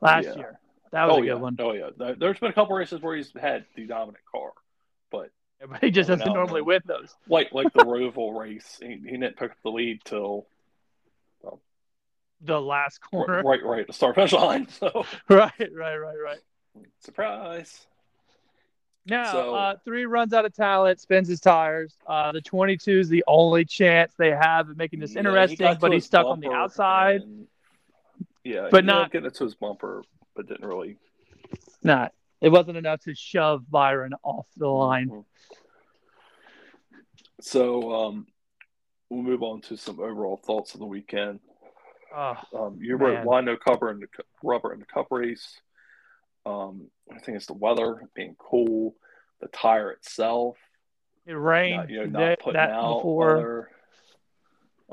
last 0.00 0.24
Yeah. 0.26 0.34
year. 0.36 0.58
That 0.90 1.06
was 1.06 1.14
oh 1.14 1.18
a 1.18 1.20
good 1.20 1.26
yeah, 1.28 1.34
one. 1.34 1.56
oh 1.60 1.72
yeah. 1.72 1.90
There- 1.96 2.14
There's 2.16 2.38
been 2.38 2.50
a 2.50 2.54
couple 2.54 2.76
races 2.76 3.00
where 3.00 3.16
he's 3.16 3.32
had 3.40 3.64
the 3.76 3.86
dominant 3.86 4.24
car, 4.30 4.50
but 5.10 5.30
But 5.66 5.80
he 5.80 5.90
just 5.90 6.08
doesn't 6.08 6.26
no, 6.26 6.34
normally 6.34 6.60
win 6.62 6.82
those. 6.84 7.14
like 7.28 7.52
like 7.52 7.72
the 7.72 7.78
Roval 7.84 8.38
race, 8.38 8.78
he, 8.82 8.88
he 8.88 9.12
didn't 9.12 9.36
pick 9.36 9.52
up 9.52 9.56
the 9.62 9.70
lead 9.70 10.00
till 10.04 10.46
The 12.44 12.60
last 12.60 12.98
corner. 12.98 13.42
right 13.44 13.62
right 13.64 13.80
at 13.82 13.86
the 13.86 13.92
start 13.92 14.16
finish 14.16 14.32
line. 14.32 14.66
So 14.70 15.06
Right, 15.28 15.52
right, 15.72 15.96
right, 15.96 16.16
right. 16.22 16.40
surprise. 17.00 17.86
No, 19.06 19.24
So- 19.32 19.54
uh, 19.54 19.76
three 19.84 20.06
runs 20.06 20.32
out 20.32 20.44
of 20.44 20.54
talent, 20.54 21.00
spins 21.00 21.26
his 21.28 21.40
tires. 21.40 21.96
Uh, 22.06 22.30
the 22.32 22.40
22 22.40 23.00
is 23.00 23.08
the 23.08 23.24
only 23.26 23.64
chance 23.64 24.14
they 24.14 24.30
have 24.30 24.68
of 24.68 24.76
making 24.76 25.00
this 25.00 25.12
Yeah, 25.14 25.20
interesting, 25.20 25.74
to 25.74 25.78
but 25.80 25.92
he's 25.92 26.06
stuck 26.06 26.26
on 26.26 26.38
the 26.40 26.50
outside. 26.52 27.22
and- 27.22 27.48
yeah, 28.44 28.68
But 28.70 28.84
he 28.84 28.86
not- 28.86 29.10
getting 29.10 29.24
get 29.24 29.32
it 29.32 29.38
to 29.38 29.44
his 29.44 29.54
bumper, 29.56 30.04
but 30.36 30.46
didn't 30.46 30.66
really. 30.66 30.98
Not. 31.82 32.14
It 32.40 32.50
wasn't 32.50 32.76
enough 32.76 33.00
to 33.02 33.14
shove 33.14 33.68
Byron 33.70 34.14
off 34.22 34.46
the 34.56 34.68
line. 34.68 35.08
Mhm. 35.08 35.24
So 37.40 37.92
um, 37.92 38.26
we'll 39.08 39.22
move 39.22 39.42
on 39.42 39.60
to 39.62 39.76
some 39.76 39.98
overall 40.00 40.36
thoughts 40.36 40.74
of 40.74 40.80
the 40.80 40.86
weekend. 40.86 41.40
Oh, 42.14 42.36
Um, 42.54 42.78
you 42.80 42.96
wrote 42.96 43.14
Man. 43.14 43.24
why 43.26 43.40
no 43.40 43.56
cover 43.56 43.90
in 43.90 44.00
the 44.00 44.08
rubber 44.42 44.72
in 44.72 44.80
the 44.80 44.86
cup 44.86 45.08
race. 45.10 45.60
Um, 46.44 46.88
I 47.12 47.18
think 47.18 47.36
it's 47.36 47.46
the 47.46 47.52
weather 47.54 48.08
being 48.14 48.34
cool, 48.38 48.94
the 49.40 49.48
tire 49.48 49.90
itself, 49.92 50.56
it 51.24 51.32
rained 51.34 51.76
not, 51.76 51.90
you 51.90 52.06
know, 52.06 52.26
not 52.28 52.38
putting 52.40 52.54
that 52.54 52.70
out 52.70 52.96
before. 52.98 53.36
weather. 53.36 53.70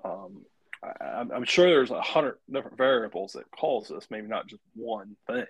Um, 0.05 0.45
I, 0.83 1.05
I'm, 1.05 1.31
I'm 1.31 1.43
sure 1.45 1.65
there's 1.67 1.89
a 1.91 2.01
hundred 2.01 2.35
different 2.51 2.77
variables 2.77 3.33
that 3.33 3.49
cause 3.51 3.87
this, 3.87 4.07
maybe 4.11 4.27
not 4.27 4.47
just 4.47 4.61
one 4.75 5.15
thing, 5.27 5.45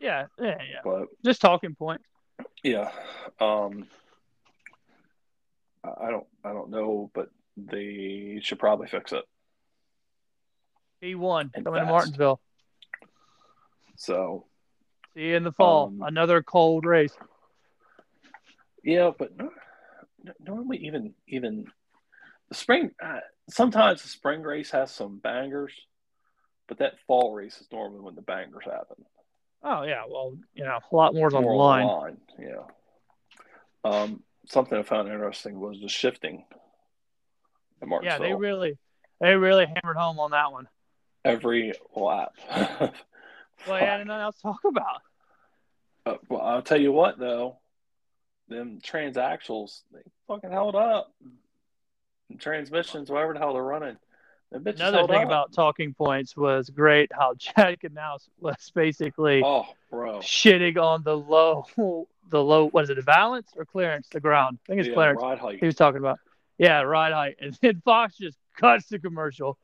Yeah, 0.00 0.26
yeah, 0.40 0.58
yeah. 0.70 0.80
but 0.84 1.06
Just 1.24 1.40
talking 1.40 1.74
point. 1.76 2.00
yeah. 2.64 2.90
Um, 3.40 3.86
I 5.84 6.10
don't, 6.10 6.26
I 6.44 6.52
don't 6.52 6.70
know, 6.70 7.10
but 7.14 7.28
they 7.56 8.40
should 8.42 8.58
probably 8.58 8.88
fix 8.88 9.12
it. 9.12 9.24
He 11.00 11.14
won 11.14 11.50
And 11.54 11.64
coming 11.64 11.80
to. 11.80 11.86
Martinsville. 11.86 12.40
So 13.96 14.46
See 15.14 15.22
you 15.28 15.36
in 15.36 15.44
the 15.44 15.52
fall. 15.52 15.86
Um, 15.88 16.02
Another 16.02 16.42
cold 16.42 16.84
race. 16.86 17.12
Yeah, 18.82 19.10
but 19.16 19.36
no- 19.36 19.52
no- 20.22 20.32
normally 20.40 20.78
even 20.86 21.14
even 21.28 21.66
the 22.48 22.54
spring. 22.54 22.90
Uh, 23.02 23.20
sometimes 23.50 24.02
the 24.02 24.08
spring 24.08 24.42
race 24.42 24.70
has 24.70 24.90
some 24.90 25.18
bangers, 25.18 25.72
but 26.68 26.78
that 26.78 26.94
fall 27.06 27.32
race 27.34 27.60
is 27.60 27.68
normally 27.70 28.00
when 28.00 28.14
the 28.14 28.22
bangers 28.22 28.64
happen. 28.64 29.04
Oh 29.62 29.82
yeah, 29.82 30.02
well, 30.08 30.36
you 30.54 30.64
know, 30.64 30.78
a 30.90 30.96
lot 30.96 31.14
more's 31.14 31.34
on 31.34 31.42
the 31.42 31.48
More 31.48 31.56
line. 31.56 31.86
line, 31.86 32.16
yeah. 32.38 32.62
Um, 33.84 34.22
something 34.48 34.76
I 34.78 34.82
found 34.82 35.08
interesting 35.08 35.60
was 35.60 35.80
the 35.80 35.88
shifting. 35.88 36.44
Yeah, 38.02 38.18
they 38.18 38.32
really, 38.32 38.78
they 39.20 39.34
really 39.34 39.66
hammered 39.66 39.96
home 39.96 40.20
on 40.20 40.30
that 40.32 40.52
one. 40.52 40.68
every 41.24 41.72
lap. 41.94 42.32
Well, 43.68 43.80
yeah, 43.80 43.96
and 43.96 44.08
nothing 44.08 44.22
else 44.22 44.36
to 44.36 44.42
talk 44.42 44.60
about. 44.64 45.00
Uh, 46.04 46.16
well, 46.28 46.40
I'll 46.42 46.62
tell 46.62 46.80
you 46.80 46.92
what 46.92 47.18
though, 47.18 47.58
them 48.48 48.80
transaxles 48.82 49.82
they 49.92 50.00
fucking 50.28 50.50
held 50.50 50.74
up. 50.74 51.12
And 52.30 52.40
transmissions, 52.40 53.10
whatever 53.10 53.34
the 53.34 53.38
hell 53.38 53.52
they're 53.54 53.62
running, 53.62 53.96
Another 54.50 55.06
thing 55.06 55.22
up. 55.22 55.24
about 55.26 55.52
talking 55.52 55.94
points 55.94 56.36
was 56.36 56.68
great 56.70 57.10
how 57.12 57.34
Chad 57.38 57.78
Knaus 57.80 58.28
was 58.40 58.70
basically 58.74 59.42
Oh, 59.44 59.66
bro. 59.90 60.18
shitting 60.18 60.76
on 60.76 61.02
the 61.02 61.16
low, 61.16 61.66
the 62.28 62.42
low. 62.42 62.68
What 62.68 62.84
is 62.84 62.90
it, 62.90 62.96
the 62.96 63.02
balance 63.02 63.50
or 63.56 63.64
clearance? 63.64 64.08
The 64.10 64.20
ground. 64.20 64.58
I 64.66 64.72
think 64.72 64.80
it's 64.80 64.88
Yeah, 64.88 64.94
clearance. 64.94 65.58
He 65.60 65.66
was 65.66 65.74
talking 65.74 65.98
about. 65.98 66.18
Yeah, 66.58 66.82
ride 66.82 67.12
height, 67.12 67.36
and 67.40 67.54
then 67.62 67.80
Fox 67.84 68.16
just 68.16 68.36
cuts 68.56 68.86
the 68.88 68.98
commercial. 68.98 69.58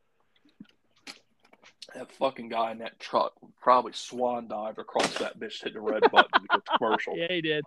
That 1.94 2.12
fucking 2.12 2.48
guy 2.51 2.70
in 2.72 2.79
that 2.79 2.98
truck 3.01 3.33
probably 3.61 3.92
swan 3.94 4.46
dived 4.48 4.79
across 4.79 5.18
that 5.18 5.38
bitch, 5.40 5.62
hit 5.64 5.72
the 5.74 5.81
red 5.81 6.03
button 6.12 6.42
to 6.42 6.46
the 6.51 6.79
commercial. 6.79 7.16
Yeah, 7.16 7.29
he 7.33 7.40
did. 7.40 7.64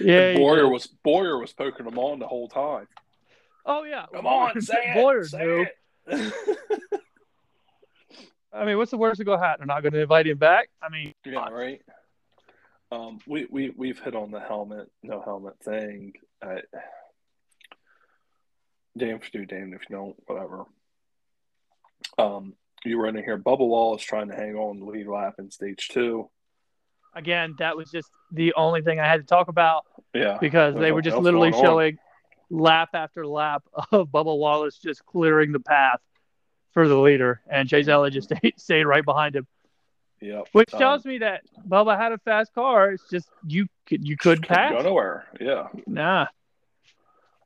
Yeah, 0.00 0.18
And 0.30 0.38
he 0.38 0.44
Bowyer 0.44 0.62
did. 0.64 0.70
was 0.72 0.86
Bowyer 0.86 1.38
was 1.38 1.52
poking 1.52 1.86
him 1.86 1.98
on 1.98 2.18
the 2.18 2.26
whole 2.26 2.48
time. 2.48 2.88
Oh 3.64 3.84
yeah, 3.84 4.06
Come 4.12 4.26
on, 4.26 4.60
say 4.60 4.74
it. 4.86 4.94
Bowyer 4.94 5.24
say 5.24 5.66
it. 6.08 6.32
I 8.52 8.64
mean, 8.66 8.76
what's 8.76 8.90
the 8.90 8.98
worst 8.98 9.18
to 9.18 9.24
go 9.24 9.38
hat? 9.38 9.58
They're 9.58 9.66
not 9.66 9.82
going 9.82 9.92
to 9.94 10.00
invite 10.02 10.26
him 10.26 10.36
back. 10.38 10.68
I 10.82 10.88
mean, 10.90 11.14
yeah, 11.24 11.48
right. 11.48 11.80
Um, 12.90 13.18
we 13.26 13.46
we 13.48 13.70
we've 13.70 13.98
hit 13.98 14.14
on 14.14 14.30
the 14.30 14.40
helmet, 14.40 14.90
no 15.02 15.22
helmet 15.22 15.54
thing. 15.64 16.12
I, 16.42 16.60
damn 18.98 19.16
if 19.16 19.32
you 19.32 19.40
do, 19.40 19.46
damn 19.46 19.72
if 19.72 19.80
you 19.88 19.96
don't, 19.96 20.16
whatever. 20.26 20.64
Um, 22.18 22.52
you 22.84 22.98
were 22.98 23.06
in 23.08 23.16
here. 23.16 23.38
Bubba 23.38 23.66
Wallace 23.66 24.02
trying 24.02 24.28
to 24.28 24.34
hang 24.34 24.54
on 24.56 24.80
the 24.80 24.86
lead 24.86 25.06
lap 25.06 25.34
in 25.38 25.50
stage 25.50 25.88
two. 25.88 26.28
again, 27.14 27.54
that 27.58 27.76
was 27.76 27.90
just 27.90 28.08
the 28.32 28.54
only 28.54 28.82
thing 28.82 28.98
I 29.00 29.06
had 29.06 29.20
to 29.20 29.26
talk 29.26 29.48
about 29.48 29.84
Yeah, 30.14 30.38
because 30.40 30.74
they 30.74 30.92
were 30.92 31.02
just 31.02 31.16
literally 31.18 31.52
on. 31.52 31.62
showing 31.62 31.98
lap 32.50 32.90
after 32.94 33.26
lap 33.26 33.62
of 33.92 34.08
Bubba 34.08 34.36
Wallace 34.36 34.78
just 34.78 35.04
clearing 35.06 35.52
the 35.52 35.60
path 35.60 36.00
for 36.72 36.88
the 36.88 36.96
leader, 36.98 37.42
and 37.50 37.68
Chase 37.68 37.88
Elliott 37.88 38.14
just 38.14 38.28
stayed, 38.34 38.54
stayed 38.58 38.84
right 38.84 39.04
behind 39.04 39.36
him, 39.36 39.46
yeah. 40.22 40.40
which 40.52 40.72
Um, 40.72 40.78
tells 40.80 41.04
me 41.04 41.18
that 41.18 41.42
Bubba 41.68 41.98
had 41.98 42.12
a 42.12 42.18
fast 42.18 42.54
car. 42.54 42.92
It's 42.92 43.08
just 43.10 43.28
you 43.46 43.66
could 43.86 44.06
you 44.08 44.16
couldn't 44.16 44.48
pass. 44.48 44.72
go 44.72 44.80
nowhere. 44.82 45.26
Yeah. 45.38 45.68
Nah, 45.86 46.28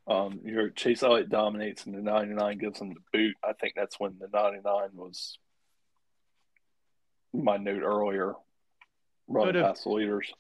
Um, 0.09 0.41
your 0.45 0.71
Chase 0.71 1.03
Elliott 1.03 1.29
dominates, 1.29 1.85
and 1.87 1.95
the 1.95 2.01
99 2.01 2.59
gives 2.59 2.81
him 2.81 2.91
the 2.95 3.01
boot. 3.13 3.35
I 3.43 3.53
think 3.55 3.75
that's 3.75 3.99
when 3.99 4.17
the 4.21 4.29
99 4.33 4.63
was 4.95 5.39
my 7.33 7.57
note 7.57 7.83
earlier, 7.83 8.35
running 9.29 9.55
Could've- 9.55 9.65
past 9.67 9.85
the 9.85 9.91
leaders. 9.91 10.33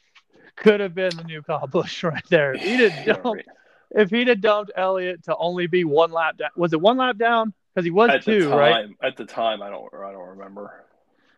could 0.56 0.80
have 0.80 0.94
been 0.94 1.14
the 1.16 1.24
new 1.24 1.42
Kyle 1.42 1.66
Busch 1.66 2.02
right 2.04 2.24
there. 2.30 2.54
If 2.54 2.62
he'd 2.62 2.80
have 2.90 2.92
Yeah, 3.06 3.12
dumped, 3.14 3.26
right. 3.26 3.44
if 3.90 4.10
he'd 4.10 4.28
have 4.28 4.40
dumped 4.40 4.72
Elliott 4.76 5.24
to 5.24 5.36
only 5.36 5.66
be 5.66 5.84
one 5.84 6.12
lap 6.12 6.38
down, 6.38 6.50
was 6.56 6.72
it 6.72 6.80
one 6.80 6.96
lap 6.96 7.18
down? 7.18 7.52
Because 7.74 7.84
he 7.84 7.90
was 7.90 8.10
At 8.10 8.22
two, 8.24 8.48
time, 8.48 8.56
right? 8.58 8.86
at 9.02 9.16
the 9.16 9.26
time, 9.26 9.62
I 9.62 9.68
don't, 9.68 9.92
I 9.94 10.12
don't 10.12 10.28
remember. 10.38 10.84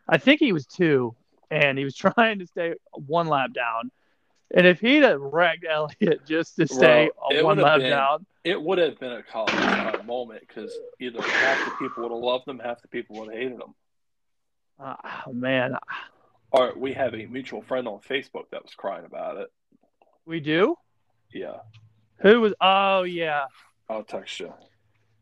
I 0.09 0.19
think 0.19 0.39
he 0.41 0.53
was 0.53 0.67
two, 0.67 1.17
and 1.51 1.77
he 1.79 1.85
was 1.85 1.97
trying 2.17 2.39
to 2.41 2.47
stay 2.47 2.75
one 2.93 3.27
lap 3.27 3.53
down. 3.53 3.91
And 4.55 4.67
if 4.67 4.81
he'd 4.81 5.03
have 5.03 5.21
wrecked 5.21 5.67
Elliott 5.69 6.25
just 6.27 6.57
to 6.57 6.67
stay 6.67 7.11
Well, 7.31 7.45
one 7.45 7.59
lap 7.59 7.81
been- 7.81 7.91
down, 7.91 8.27
It 8.45 8.61
would 8.61 8.79
have 8.79 8.99
been 8.99 9.13
a 9.13 9.23
college 9.23 9.53
moment 10.07 10.41
because 10.47 10.73
either 11.01 11.21
half 11.21 11.65
the 11.67 11.71
people 11.79 12.03
would 12.05 12.13
have 12.13 12.23
loved 12.23 12.49
him, 12.49 12.59
half 12.59 12.81
the 12.81 12.89
people 12.89 13.17
would 13.21 13.29
have 13.31 13.39
hated 13.39 13.61
him. 13.61 13.75
uh, 14.81 14.95
oh 15.27 15.33
man, 15.35 15.77
Or 16.51 16.73
we 16.77 16.95
have 16.95 17.13
a 17.15 17.27
mutual 17.27 17.61
friend 17.63 17.87
on 17.87 18.01
Facebook 18.01 18.49
that 18.53 18.63
was 18.63 18.75
crying 18.75 19.05
about 19.05 19.37
it. 19.37 19.49
we 20.25 20.41
do. 20.41 20.77
Yeah, 21.31 21.59
Who 22.21 22.41
was? 22.41 22.55
Oh 22.61 23.03
yeah, 23.03 23.47
I'll 23.91 24.03
text 24.03 24.41
you. 24.41 24.55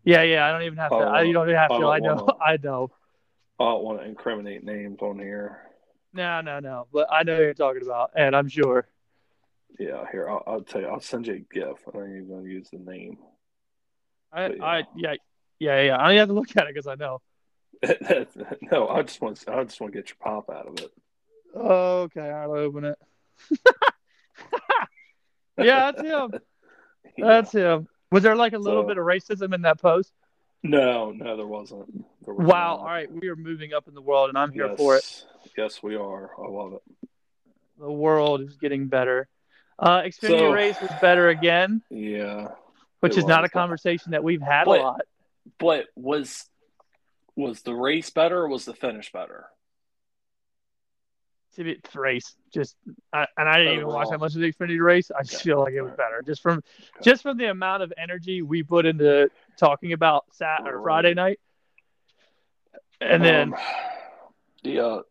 yeah, 0.05 0.23
yeah. 0.23 0.47
I 0.47 0.53
don't 0.53 0.63
even 0.63 0.79
have 0.79 0.91
to. 0.93 0.97
I, 0.99 1.23
you 1.23 1.33
don't 1.33 1.49
even 1.49 1.57
have 1.59 1.73
I 1.73 1.75
to. 1.77 1.81
don't 1.81 1.93
I 1.95 1.99
know. 1.99 2.15
wanna- 2.15 2.39
I 2.45 2.57
know. 2.63 2.91
I 3.59 3.65
don't 3.65 3.83
want 3.83 3.99
to 4.01 4.05
incriminate 4.07 4.63
names 4.63 4.99
on 5.01 5.19
here. 5.19 5.63
No, 6.13 6.41
no, 6.43 6.61
no. 6.61 6.87
But 6.93 7.09
I 7.11 7.25
know 7.25 7.37
who 7.37 7.43
you're 7.43 7.55
talking 7.55 7.83
about, 7.83 8.13
and 8.15 8.37
I'm 8.37 8.47
sure. 8.49 8.87
Yeah, 9.79 10.05
here 10.11 10.29
I'll, 10.29 10.43
I'll 10.47 10.61
tell 10.63 10.81
you. 10.81 10.87
I'll 10.89 11.01
send 11.01 11.27
you 11.27 11.35
a 11.35 11.39
GIF. 11.39 11.79
I 11.95 11.99
you're 11.99 12.23
going 12.23 12.45
to 12.45 12.51
use 12.51 12.69
the 12.71 12.79
name. 12.79 13.19
I, 14.33 14.49
But, 14.49 14.57
yeah. 14.59 14.65
I, 14.65 14.83
yeah, 14.97 15.15
yeah, 15.59 15.83
yeah. 15.83 15.97
I 15.97 16.03
don't 16.03 16.11
even 16.13 16.19
have 16.19 16.29
to 16.29 16.35
look 16.35 16.57
at 16.57 16.67
it 16.67 16.75
because 16.75 16.87
I 16.87 16.95
know. 16.95 17.21
no, 18.73 18.89
I 18.89 19.03
just 19.03 19.21
want 19.21 19.45
I 19.49 19.63
just 19.65 19.81
want 19.81 19.93
to 19.93 19.99
get 19.99 20.09
your 20.09 20.17
pop 20.21 20.49
out 20.49 20.67
of 20.67 20.79
it. 20.81 20.91
Oh, 21.55 22.03
okay, 22.03 22.29
I'll 22.31 22.53
open 22.53 22.85
it. 22.87 22.99
yeah, 25.59 25.91
that's 25.93 26.01
him. 26.03 26.31
Yeah. 27.17 27.27
That's 27.29 27.53
him. 27.53 27.89
Was 28.11 28.25
there 28.25 28.37
like 28.37 28.53
a 28.53 28.59
little 28.59 28.83
So- 28.83 28.89
bit 28.89 28.99
of 28.99 29.05
racism 29.05 29.55
in 29.55 29.63
that 29.63 29.81
post? 29.81 30.13
no, 30.63 31.13
no, 31.13 31.37
there 31.37 31.47
wasn't. 31.47 32.05
There 32.25 32.35
was 32.35 32.47
Wow. 32.47 32.77
not. 32.77 32.81
All 32.81 32.85
right, 32.87 33.11
we 33.11 33.29
are 33.29 33.37
moving 33.37 33.73
up 33.73 33.89
in 33.89 33.95
the 33.95 34.03
world, 34.03 34.29
and 34.29 34.37
I'm 34.37 34.53
here 34.53 34.67
yes. 34.67 34.77
for 34.77 34.97
it. 34.97 35.25
Yes, 35.57 35.83
we 35.83 35.97
are. 35.97 36.31
I 36.39 36.49
love 36.49 36.75
it. 36.75 36.83
The 37.79 37.91
world 37.91 38.41
is 38.43 38.57
getting 38.57 38.89
better. 38.89 39.29
Uh, 39.79 40.03
Xfinity 40.03 40.39
So- 40.39 40.53
race 40.53 40.81
was 40.81 40.91
better 41.01 41.29
again, 41.29 41.83
Yeah, 41.91 42.55
which 43.01 43.17
is 43.19 43.25
not 43.27 43.45
a 43.45 43.49
conversation 43.49 44.13
that 44.13 44.25
we've 44.25 44.41
had 44.43 44.65
But- 44.65 44.81
a 44.81 44.83
lot. 44.83 45.01
but 45.59 45.87
was 45.97 46.49
was 47.37 47.61
the 47.63 47.75
race 47.75 48.09
better 48.09 48.39
or 48.43 48.49
was 48.49 48.65
the 48.65 48.73
finish 48.73 49.13
better? 49.13 49.47
To 51.57 51.65
be 51.65 51.73
it's 51.73 51.95
race, 51.95 52.35
just 52.53 52.77
I, 53.13 53.27
and 53.37 53.47
I 53.49 53.59
didn't 53.59 53.75
even 53.75 53.87
watch 53.89 54.09
that 54.11 54.19
much 54.21 54.35
of 54.35 54.41
the 54.41 54.51
Xfinity 54.53 54.83
race. 54.83 55.11
I 55.11 55.23
just 55.23 55.37
Okay. 55.37 55.45
feel 55.45 55.61
like 55.61 55.75
it 55.75 55.83
was 55.83 55.93
better, 55.93 56.23
just 56.23 56.41
from 56.43 56.63
just 57.03 57.23
from 57.23 57.37
the 57.37 57.47
amount 57.47 57.83
of 57.83 57.93
energy 57.99 58.41
we 58.43 58.63
put 58.63 58.87
into 58.87 59.31
talking 59.59 59.93
about 59.93 60.25
Sat 60.35 60.63
or 60.67 60.83
Friday 60.83 61.13
night, 61.15 61.39
and 63.01 63.23
then 63.23 63.53
Um, 63.55 63.61
the 64.63 64.81
uh, 64.81 65.03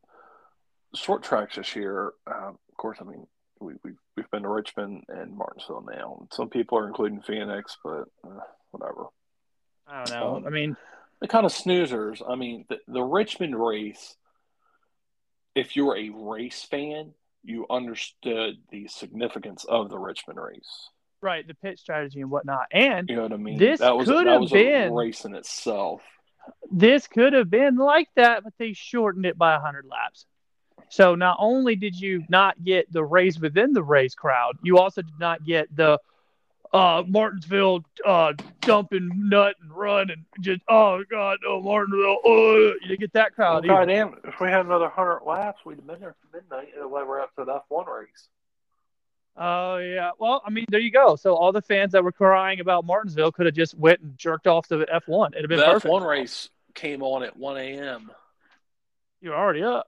short 0.96 1.22
tracks 1.24 1.56
this 1.56 1.76
year. 1.76 2.14
Uh, 2.28 2.50
of 2.54 2.78
course, 2.78 2.98
I 3.02 3.06
mean 3.06 3.28
we, 3.60 3.74
we 3.84 3.91
we've 4.16 4.30
been 4.32 4.43
to 4.43 4.49
Richmond 4.49 5.03
and 5.10 5.36
Martinsville 5.38 5.86
now. 5.89 6.28
Some 6.32 6.49
people 6.49 6.78
are 6.78 6.88
including 6.88 7.22
Phoenix, 7.22 7.78
but 7.84 8.06
uh, 8.24 8.39
whatever. 8.72 9.06
I 9.88 10.03
don't 10.03 10.20
know. 10.20 10.36
um, 10.38 10.47
I 10.47 10.49
mean, 10.49 10.76
the 11.22 11.28
kind 11.28 11.45
of 11.45 11.51
snoozers. 11.51 12.22
I 12.28 12.36
mean, 12.36 12.66
the, 12.70 12.80
the 12.88 13.03
Richmond 13.03 13.56
race. 13.60 14.16
If 15.53 15.76
you're 15.78 15.95
a 15.97 16.10
race 16.10 16.64
fan, 16.64 17.14
you 17.43 17.66
understood 17.70 18.56
the 18.72 18.88
significance 18.88 19.64
of 19.64 19.89
the 19.89 19.97
Richmond 19.97 20.39
race. 20.39 20.89
Right, 21.22 21.47
the 21.47 21.53
pit 21.53 21.80
strategy 21.80 22.20
and 22.22 22.30
whatnot. 22.30 22.66
And 22.72 23.08
You 23.10 23.16
know 23.16 23.22
what 23.24 23.32
I 23.34 23.38
mean? 23.38 23.58
This 23.58 23.80
that 23.80 23.95
was 23.95 24.08
could 24.08 24.28
that 24.28 24.32
have 24.32 24.41
was 24.41 24.51
been- 24.51 24.89
a 24.91 24.93
race 24.93 25.24
in 25.24 25.34
itself. 25.34 26.01
this 26.72 27.08
could 27.08 27.34
have 27.34 27.49
been 27.49 27.78
like 27.78 28.10
that, 28.16 28.43
but 28.43 28.53
they 28.60 28.74
shortened 28.74 29.26
it 29.26 29.38
by 29.38 29.53
100 29.53 29.86
laps. 29.86 30.26
So 30.90 31.16
not 31.16 31.38
only 31.40 31.76
did 31.76 32.00
you 32.00 32.24
not 32.30 32.64
get 32.64 32.92
the 32.92 33.04
race 33.04 33.40
within 33.40 33.74
the 33.74 33.84
race 33.84 34.16
crowd, 34.16 34.58
you 34.64 34.78
also 34.78 35.02
did 35.02 35.20
not 35.20 35.44
get 35.46 35.74
the 35.76 36.00
uh, 36.74 37.04
Martinsville 37.08 37.84
uh, 38.06 38.34
dumping 38.62 39.10
nut 39.30 39.56
and 39.62 39.72
run 39.72 40.10
and 40.10 40.26
just 40.42 40.62
oh 40.68 41.04
god 41.10 41.38
no 41.44 41.62
Martinsville 41.62 42.18
oh 42.26 42.74
you 42.82 42.88
didn't 42.90 43.00
get 43.00 43.14
that 43.14 43.32
Well, 43.38 43.62
crowd. 43.62 43.66
either. 43.66 43.74
goddamn, 43.74 44.16
if 44.26 44.40
we 44.42 44.48
had 44.50 44.66
another 44.66 44.90
hundred 44.90 45.22
laps, 45.26 45.64
we'd 45.66 45.76
have 45.78 45.88
been 45.88 46.00
there 46.02 46.16
for 46.22 46.38
midnight 46.38 46.70
and 46.78 46.86
we 46.92 47.04
were 47.04 47.22
up 47.22 47.34
to 47.36 47.46
that 47.46 47.64
one 47.70 47.86
race. 47.88 48.28
Oh 49.38 49.78
yeah. 49.78 50.12
Well, 50.20 50.42
I 50.46 50.50
mean, 50.50 50.66
there 50.70 50.80
you 50.80 50.92
go. 50.92 51.16
So 51.16 51.36
all 51.36 51.52
the 51.52 51.62
fans 51.62 51.92
that 51.94 52.04
were 52.04 52.12
crying 52.12 52.60
about 52.62 52.86
Martinsville 52.86 53.32
could 53.32 53.46
have 53.46 53.56
just 53.56 53.74
went 53.78 54.00
and 54.02 54.18
jerked 54.18 54.48
off 54.48 54.68
to 54.70 54.78
the 54.78 54.86
F1. 54.86 55.30
It'd 55.32 55.44
have 55.44 55.50
been 55.50 55.60
The 55.60 55.66
perfect. 55.66 55.94
F1 55.94 56.06
race 56.08 56.50
came 56.74 57.04
on 57.04 57.24
at 57.24 57.38
one 57.38 57.58
a.m. 57.58 58.12
You're 59.22 59.36
already 59.36 59.64
up. 59.64 59.88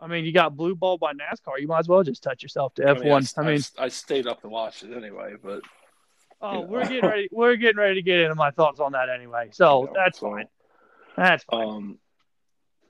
I 0.00 0.06
mean, 0.06 0.24
you 0.24 0.32
got 0.32 0.56
blue 0.56 0.74
ball 0.74 0.98
by 0.98 1.12
NASCAR. 1.12 1.60
You 1.60 1.66
might 1.66 1.80
as 1.80 1.88
well 1.88 2.02
just 2.02 2.22
touch 2.22 2.42
yourself 2.42 2.74
to 2.74 2.82
F1. 2.82 3.34
I 3.36 3.42
mean, 3.42 3.60
I, 3.78 3.84
I 3.84 3.88
stayed 3.88 4.26
up 4.26 4.42
to 4.42 4.48
watch 4.48 4.82
it 4.82 4.96
anyway, 4.96 5.34
but 5.42 5.62
oh, 6.40 6.60
yeah. 6.60 6.66
we're 6.66 6.84
getting 6.84 7.10
ready. 7.10 7.28
We're 7.32 7.56
getting 7.56 7.78
ready 7.78 7.94
to 7.96 8.02
get 8.02 8.20
into 8.20 8.34
my 8.34 8.50
thoughts 8.50 8.80
on 8.80 8.92
that 8.92 9.08
anyway. 9.08 9.48
So 9.52 9.80
you 9.80 9.86
know, 9.86 9.92
that's 9.94 10.20
so, 10.20 10.30
fine. 10.30 10.46
That's 11.16 11.44
fine. 11.44 11.68
Um, 11.68 11.98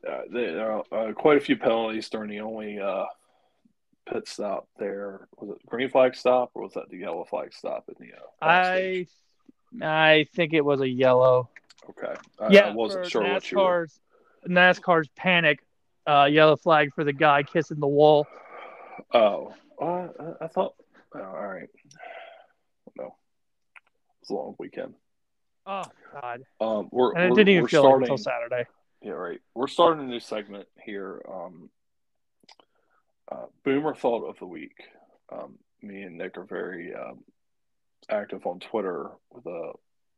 uh, 0.09 0.21
there 0.31 0.71
are 0.71 0.85
uh, 0.93 1.13
quite 1.13 1.39
a 1.39 1.41
few 1.41 1.57
penalties 1.57 2.09
during 2.09 2.31
the 2.31 2.41
only 2.41 2.79
uh, 2.79 3.07
pit 4.13 4.29
stop 4.29 4.69
there. 4.79 5.29
Was 5.39 5.57
it 5.57 5.67
green 5.67 5.89
flag 5.89 6.15
stop 6.15 6.51
or 6.55 6.63
was 6.63 6.75
that 6.75 6.89
the 6.91 6.99
yellow 6.99 7.25
flag 7.25 7.53
stop 7.53 7.89
in 7.89 8.07
the? 8.07 8.15
Uh, 8.15 8.47
I, 8.47 8.75
stage? 8.75 9.09
I 9.83 10.27
think 10.35 10.53
it 10.53 10.65
was 10.65 10.81
a 10.81 10.89
yellow. 10.89 11.51
okay. 11.91 12.15
I, 12.39 12.49
yeah, 12.51 12.69
I 12.69 12.75
wasn't 12.75 13.07
sure 13.07 13.23
what 13.23 13.51
you 13.51 13.59
were. 13.59 13.87
NASCAR's 13.87 14.01
NASCAR's 14.49 15.09
panic. 15.17 15.61
Uh, 16.09 16.25
yellow 16.25 16.57
flag 16.57 16.95
for 16.95 17.05
the 17.05 17.13
guy 17.13 17.43
kissing 17.43 17.79
the 17.81 17.87
wall. 17.87 18.27
Oh, 19.13 19.55
uh, 19.81 20.09
I, 20.41 20.47
thought. 20.49 20.75
Oh, 21.15 21.21
all 21.21 21.47
right. 21.47 21.69
No, 22.97 23.15
it's 24.23 24.31
a 24.31 24.35
long 24.35 24.55
weekend. 24.59 24.95
Oh 25.67 25.85
God! 26.15 26.41
Um, 26.61 26.89
we're 26.91 27.13
And 27.13 27.25
it 27.25 27.31
we're, 27.31 27.37
didn't 27.37 27.49
even 27.51 27.67
feel 27.69 27.83
like 27.83 27.91
starting. 27.91 28.03
until 28.05 28.17
Saturday. 28.19 28.65
Yeah, 29.03 29.13
right. 29.13 29.41
We're 29.55 29.69
starting 29.69 30.05
a 30.05 30.09
new 30.09 30.19
segment 30.21 30.67
here. 30.83 31.23
Um, 31.31 31.69
uh, 33.31 33.47
Boomer 33.65 33.95
thought 33.95 34.27
of 34.29 34.39
the 34.39 34.47
week. 34.47 34.77
Um, 35.31 35.59
me 35.83 36.03
and 36.03 36.17
Nick 36.17 36.39
are 36.39 36.45
very 36.45 36.95
um, 36.95 37.19
active 38.09 38.47
on 38.47 38.61
Twitter 38.61 39.11
with 39.31 39.47
uh, 39.47 39.73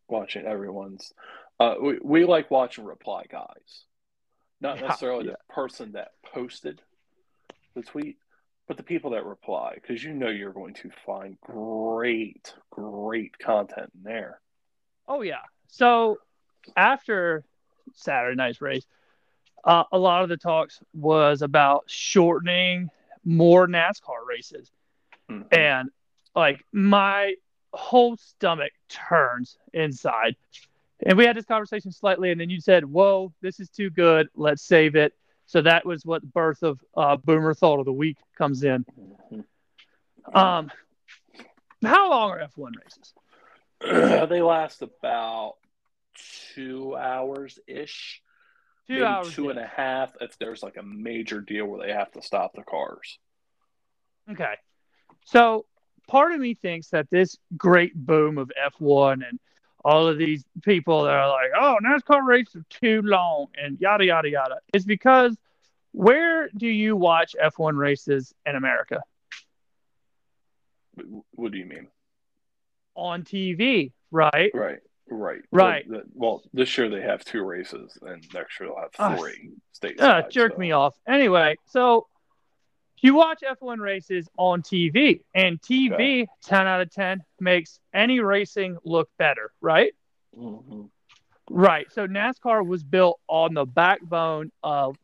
watching 0.09 0.47
everyone's. 0.47 1.13
Uh, 1.59 1.75
we 1.83 1.99
we 2.03 2.25
like 2.25 2.51
watching 2.51 2.85
reply 2.85 3.25
guys, 3.31 3.85
not 4.61 4.77
Yeah, 4.77 4.89
necessarily 4.89 5.27
yeah. 5.27 5.33
the 5.33 5.53
person 5.55 5.93
that 5.93 6.13
posted 6.23 6.83
the 7.75 7.83
tweet, 7.83 8.19
but 8.69 8.77
the 8.77 8.83
people 8.83 9.11
that 9.13 9.25
reply, 9.25 9.75
because 9.75 10.03
you 10.03 10.13
know 10.13 10.29
you're 10.29 10.53
going 10.53 10.75
to 10.75 10.91
find 11.07 11.41
great, 11.41 12.55
great 12.71 13.39
content 13.39 13.91
in 13.95 14.03
there. 14.03 14.41
Oh 15.09 15.23
yeah. 15.23 15.43
So 15.69 16.19
after 16.77 17.45
Saturday 17.95 18.37
night's 18.37 18.61
race, 18.61 18.87
uh, 19.65 19.85
a 19.93 19.99
lot 19.99 20.23
of 20.23 20.29
the 20.29 20.37
talks 20.37 20.81
was 20.95 21.43
about 21.43 21.85
shortening 21.87 22.91
more 23.25 23.67
NASCAR 23.67 24.25
races, 24.27 24.71
Mhm. 25.29 25.53
and 25.53 25.91
like 26.35 26.65
my 26.73 27.35
whole 27.73 28.17
stomach 28.17 28.73
turns 28.89 29.59
inside. 29.73 30.37
And 31.05 31.17
we 31.17 31.25
had 31.25 31.37
this 31.37 31.47
conversation 31.47 31.93
slightly, 31.93 32.31
and 32.31 32.41
then 32.41 32.51
you 32.51 32.61
said, 32.61 32.85
"Whoa, 32.85 33.33
this 33.41 33.61
is 33.61 33.71
too 33.71 33.91
good. 33.91 34.29
Let's 34.35 34.63
save 34.63 34.97
it." 34.97 35.15
So 35.47 35.63
that 35.63 35.85
was 35.85 36.05
what 36.05 36.23
the 36.23 36.29
birth 36.29 36.63
of 36.63 36.79
uh, 36.97 37.17
Boomer 37.17 37.55
Thought 37.55 37.81
of 37.81 37.87
the 37.87 37.93
Week 37.93 38.19
comes 38.37 38.63
in. 38.63 38.85
Um, 40.33 40.71
how 41.83 42.11
long 42.11 42.31
are 42.31 42.39
F1 42.39 42.73
races? 42.81 44.29
they 44.29 44.43
last 44.43 44.83
about 44.83 45.55
two 46.55 46.97
hours 46.97 47.59
ish. 47.67 48.23
Two 48.87 48.95
maybe 48.95 49.05
hours. 49.05 49.35
two 49.35 49.51
and 49.51 49.59
a 49.59 49.67
half 49.67 50.13
if 50.21 50.39
there's 50.39 50.63
like 50.63 50.77
a 50.77 50.83
major 50.83 51.41
deal 51.41 51.67
where 51.67 51.87
they 51.87 51.93
have 51.93 52.13
to 52.13 52.23
stop 52.23 52.53
the 52.55 52.63
cars. 52.63 53.19
Okay. 54.31 54.55
So 55.25 55.67
part 56.09 56.33
of 56.33 56.41
me 56.41 56.55
thinks 56.55 56.91
that 56.91 57.09
this 57.11 57.37
great 57.57 57.95
boom 57.95 58.39
of 58.39 58.51
F1 58.79 59.29
and 59.29 59.41
all 59.85 60.07
of 60.07 60.19
these 60.19 60.45
people 60.63 61.05
that 61.05 61.15
are 61.15 61.29
like, 61.29 61.51
oh, 61.59 61.77
NASCAR 61.85 62.25
races 62.27 62.57
are 62.57 62.65
too 62.69 63.03
long 63.03 63.47
and 63.57 63.81
yada, 63.81 64.05
yada, 64.05 64.29
yada, 64.29 64.57
It's 64.75 64.85
because 64.85 65.37
where 65.93 66.49
do 66.57 66.67
you 66.69 66.97
watch 66.97 67.35
F1 67.43 67.77
races 67.77 68.35
in 68.47 68.57
America? 68.57 69.01
What- 71.33 71.53
do 71.53 71.59
you 71.59 71.67
mean? 71.67 71.89
On 72.95 73.23
TV, 73.23 73.93
right? 74.11 74.51
Right, 74.53 74.81
right, 75.09 75.41
Right. 75.51 75.89
Well, 75.89 76.01
the- 76.01 76.11
well, 76.15 76.43
this 76.53 76.77
year 76.77 76.89
they 76.89 77.01
have 77.01 77.25
two 77.25 77.43
races, 77.43 77.97
and 78.03 78.23
next 78.35 78.61
year 78.61 78.69
they'll 78.69 78.79
have 78.81 78.91
Ah, 78.99 79.17
three 79.17 79.53
states. 79.73 80.01
Uh, 80.01 80.23
jerk 80.29 80.53
so- 80.53 80.59
me 80.59 80.73
off. 80.73 80.95
Anyway, 81.07 81.57
so 81.65 82.07
you 83.03 83.15
watch 83.15 83.43
F1 83.43 83.79
races 83.79 84.29
on 84.37 84.63
TV, 84.63 85.23
and 85.35 85.61
TV, 85.61 86.27
10 86.43 86.67
out 86.67 86.81
of 86.81 86.91
10, 86.91 87.23
makes 87.41 87.81
any 87.95 88.21
racing 88.21 88.77
look 88.85 89.09
better, 89.19 89.53
right? 89.61 89.95
Mhm. 90.37 90.91
Right. 91.49 91.91
So 91.93 92.07
NASCAR 92.07 92.65
was 92.65 92.85
built 92.85 93.21
on 93.27 93.55
the 93.55 93.65
backbone 93.67 94.53
of 94.63 94.97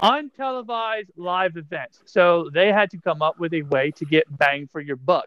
untelevised 0.00 1.10
live 1.16 1.56
events. 1.56 2.02
So 2.06 2.50
they 2.50 2.72
had 2.72 2.90
to 2.90 2.98
come 2.98 3.22
up 3.22 3.38
with 3.38 3.52
a 3.54 3.62
way 3.62 3.90
to 3.92 4.04
get 4.04 4.24
bang 4.38 4.66
for 4.66 4.80
your 4.80 4.96
buck. 4.96 5.26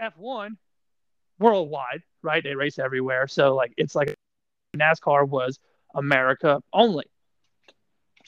F1 0.00 0.56
worldwide, 1.38 2.02
right? 2.22 2.42
They 2.42 2.54
race 2.54 2.78
everywhere. 2.78 3.28
So 3.28 3.54
like 3.54 3.72
it's 3.76 3.94
like 3.94 4.14
NASCAR 4.76 5.28
was 5.28 5.58
America 5.94 6.62
only. 6.72 7.09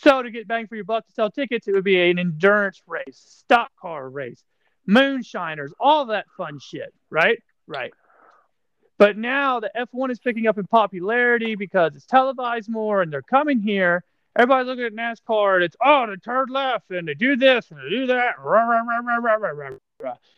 So 0.02 0.22
to 0.22 0.30
get 0.30 0.48
bang 0.48 0.66
for 0.66 0.74
your 0.74 0.84
buck 0.84 1.06
to 1.06 1.12
sell 1.12 1.30
tickets, 1.30 1.68
it 1.68 1.72
would 1.72 1.84
be 1.84 2.10
an 2.10 2.18
endurance 2.18 2.82
race, 2.88 3.22
stock 3.44 3.70
car 3.80 4.08
race, 4.10 4.42
moonshiners, 4.84 5.72
all 5.78 6.06
that 6.06 6.26
fun 6.36 6.58
shit, 6.58 6.92
right? 7.08 7.40
Right. 7.68 7.92
But 8.98 9.16
now 9.16 9.60
the 9.60 9.70
F1 9.76 10.10
is 10.10 10.18
picking 10.18 10.48
up 10.48 10.58
in 10.58 10.66
popularity 10.66 11.54
because 11.54 11.94
it's 11.94 12.06
televised 12.06 12.68
more 12.68 13.02
and 13.02 13.12
they're 13.12 13.22
coming 13.22 13.60
here. 13.60 14.02
Everybody's 14.36 14.66
looking 14.66 14.84
at 14.84 14.92
NASCAR 14.94 15.56
and 15.56 15.64
it's, 15.64 15.76
oh, 15.84 16.06
they 16.06 16.16
turn 16.16 16.46
left 16.48 16.90
and 16.90 17.06
they 17.06 17.14
do 17.14 17.36
this 17.36 17.70
and 17.70 17.78
they 17.78 17.90
do 17.90 18.06
that. 18.06 18.34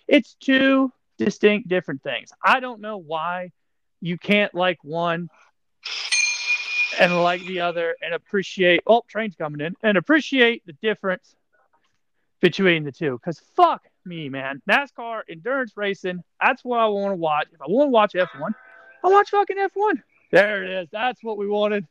It's 0.09 0.35
two 0.35 0.93
distinct 1.17 1.69
different 1.69 2.03
things. 2.03 2.31
I 2.43 2.61
don't 2.61 2.81
know 2.81 2.99
why 2.99 3.53
you 4.01 4.19
can't 4.19 4.55
like 4.55 4.79
one 4.83 5.31
and 7.01 7.23
like 7.23 7.45
the 7.47 7.61
other 7.61 7.97
and 8.03 8.15
appreciate, 8.15 8.83
oh, 8.87 9.03
train's 9.09 9.37
coming 9.37 9.61
in, 9.61 9.77
and 9.83 9.97
appreciate 9.97 10.63
the 10.67 10.73
difference 10.75 11.35
between 12.41 12.85
the 12.85 12.93
two. 12.93 13.19
Because 13.19 13.41
fuck 13.57 13.83
me, 14.05 14.29
man. 14.29 14.61
NASCAR, 14.69 15.23
endurance 15.29 15.73
racing, 15.77 16.23
that's 16.41 16.65
what 16.65 16.79
I 16.79 16.87
want 16.87 17.13
to 17.13 17.17
watch. 17.17 17.49
If 17.53 17.61
I 17.61 17.67
want 17.69 17.89
to 17.89 17.91
watch 17.91 18.13
F1, 18.13 18.55
I 19.03 19.09
watch 19.09 19.31
fucking 19.31 19.57
F1. 19.57 20.03
There 20.31 20.65
it 20.65 20.71
is. 20.71 20.89
That's 20.91 21.23
what 21.23 21.39
we 21.39 21.47
wanted. 21.47 21.87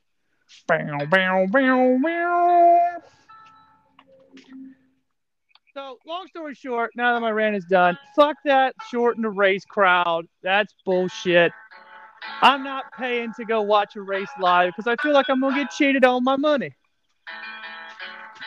Bow, 0.68 1.06
bow, 1.10 1.48
bow, 1.50 2.00
bow. 2.02 2.98
So, 5.74 5.98
long 6.06 6.28
story 6.28 6.54
short, 6.54 6.92
now 6.96 7.16
that 7.16 7.20
my 7.20 7.32
rant 7.32 7.56
is 7.56 7.66
done, 7.66 7.98
fuck 8.16 8.38
that 8.46 8.76
short 8.92 9.16
shorten 9.16 9.24
the 9.24 9.30
race 9.30 9.66
crowd. 9.66 10.28
That's 10.44 10.76
bullshit. 10.86 11.52
I'm 12.42 12.64
not 12.64 12.86
paying 12.98 13.34
to 13.38 13.46
go 13.46 13.62
watch 13.62 13.96
a 13.96 14.02
race 14.02 14.30
live 14.40 14.74
because 14.76 14.88
I 14.88 15.02
feel 15.02 15.14
like 15.14 15.30
I'm 15.30 15.40
gonna 15.42 15.56
get 15.64 15.72
cheated 15.72 16.04
on 16.06 16.24
my 16.24 16.36
money. 16.36 16.74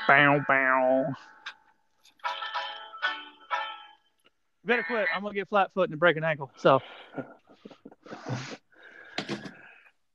Bow, 0.06 0.40
bow. 0.46 1.06
Better 4.64 4.82
quit. 4.82 5.06
I'm 5.14 5.22
gonna 5.22 5.34
get 5.34 5.48
flat 5.48 5.72
foot 5.74 5.90
and 5.90 5.98
break 5.98 6.16
an 6.16 6.24
ankle. 6.24 6.50
So, 6.56 6.80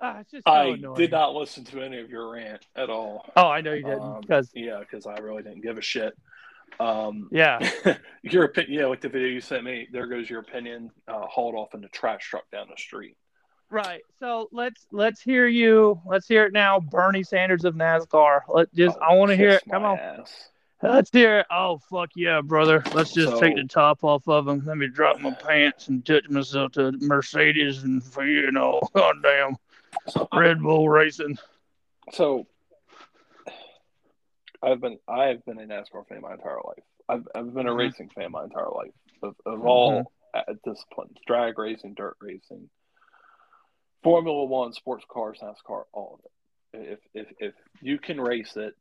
Ah, 0.03 0.19
it's 0.19 0.31
just 0.31 0.43
so 0.47 0.51
I 0.51 0.63
annoying. 0.65 0.95
did 0.95 1.11
not 1.11 1.35
listen 1.35 1.63
to 1.65 1.81
any 1.81 1.99
of 1.99 2.09
your 2.09 2.31
rant 2.31 2.65
at 2.75 2.89
all. 2.89 3.29
Oh, 3.35 3.47
I 3.47 3.61
know 3.61 3.73
you 3.73 3.83
didn't 3.83 4.01
Um, 4.01 4.21
Yeah, 4.53 4.79
because 4.79 5.05
I 5.05 5.17
really 5.19 5.43
didn't 5.43 5.61
give 5.61 5.77
a 5.77 5.81
shit. 5.81 6.17
Um, 6.79 7.29
yeah, 7.31 7.59
your 8.23 8.45
opinion, 8.45 8.79
yeah, 8.79 8.85
like 8.87 9.01
the 9.01 9.09
video 9.09 9.27
you 9.27 9.41
sent 9.41 9.63
me. 9.63 9.87
There 9.91 10.07
goes 10.07 10.27
your 10.29 10.39
opinion. 10.39 10.89
Uh, 11.07 11.27
hauled 11.27 11.53
off 11.53 11.75
in 11.75 11.81
the 11.81 11.89
trash 11.89 12.27
truck 12.27 12.49
down 12.51 12.67
the 12.69 12.77
street. 12.81 13.15
Right. 13.71 14.01
So 14.19 14.49
let's 14.51 14.87
let's 14.91 15.21
hear 15.21 15.47
you. 15.47 16.01
Let's 16.05 16.27
hear 16.27 16.45
it 16.45 16.53
now, 16.53 16.79
Bernie 16.79 17.23
Sanders 17.23 17.65
of 17.65 17.75
NASCAR. 17.75 18.41
Let 18.49 18.73
just 18.73 18.97
Oh, 18.97 19.01
I 19.01 19.15
want 19.15 19.31
to 19.31 19.37
hear 19.37 19.55
it. 19.55 19.63
Come 19.71 19.85
on. 19.85 19.99
ass. 19.99 20.51
Let's 20.83 21.11
hear 21.11 21.39
it. 21.39 21.47
Oh 21.51 21.77
fuck 21.77 22.09
yeah, 22.15 22.41
brother. 22.41 22.83
Let's 22.93 23.13
just 23.13 23.37
take 23.37 23.55
the 23.55 23.63
top 23.65 24.03
off 24.03 24.27
of 24.27 24.47
him. 24.47 24.63
Let 24.65 24.77
me 24.77 24.87
drop 24.87 25.19
my 25.19 25.31
pants 25.39 25.87
and 25.87 26.05
touch 26.05 26.27
myself 26.29 26.73
to 26.73 26.91
Mercedes 26.99 27.83
and 27.83 28.01
you 28.17 28.51
know, 28.51 28.81
goddamn 28.95 29.57
So, 30.07 30.27
Red 30.33 30.61
Bull 30.61 30.89
racing. 30.89 31.37
so 32.11 32.47
I've 34.61 34.81
been 34.81 34.99
I 35.07 35.25
have 35.27 35.45
been 35.45 35.59
a 35.59 35.65
NASCAR 35.65 36.07
fan 36.07 36.21
my 36.21 36.33
entire 36.33 36.59
life. 36.65 36.83
I've 37.09 37.27
I've 37.35 37.53
been 37.53 37.67
a 37.67 37.73
Mhm. 37.73 37.73
racing 37.73 38.09
fan 38.09 38.31
my 38.31 38.43
entire 38.43 38.69
life 38.69 38.93
of, 39.23 39.35
of 39.45 39.63
Mm-hmm. 39.63 39.65
all 39.65 40.11
uh, 40.33 40.41
disciplines: 40.65 41.17
drag 41.27 41.57
racing, 41.57 41.93
dirt 41.95 42.17
racing, 42.21 42.69
Formula 44.03 44.45
One, 44.45 44.73
sports 44.73 45.05
cars, 45.09 45.39
NASCAR, 45.41 45.83
all 45.93 46.19
of 46.19 46.25
it. 46.25 46.31
If 46.73 46.99
if 47.13 47.33
if 47.39 47.53
you 47.81 47.99
can 47.99 48.19
race 48.19 48.55
it, 48.55 48.73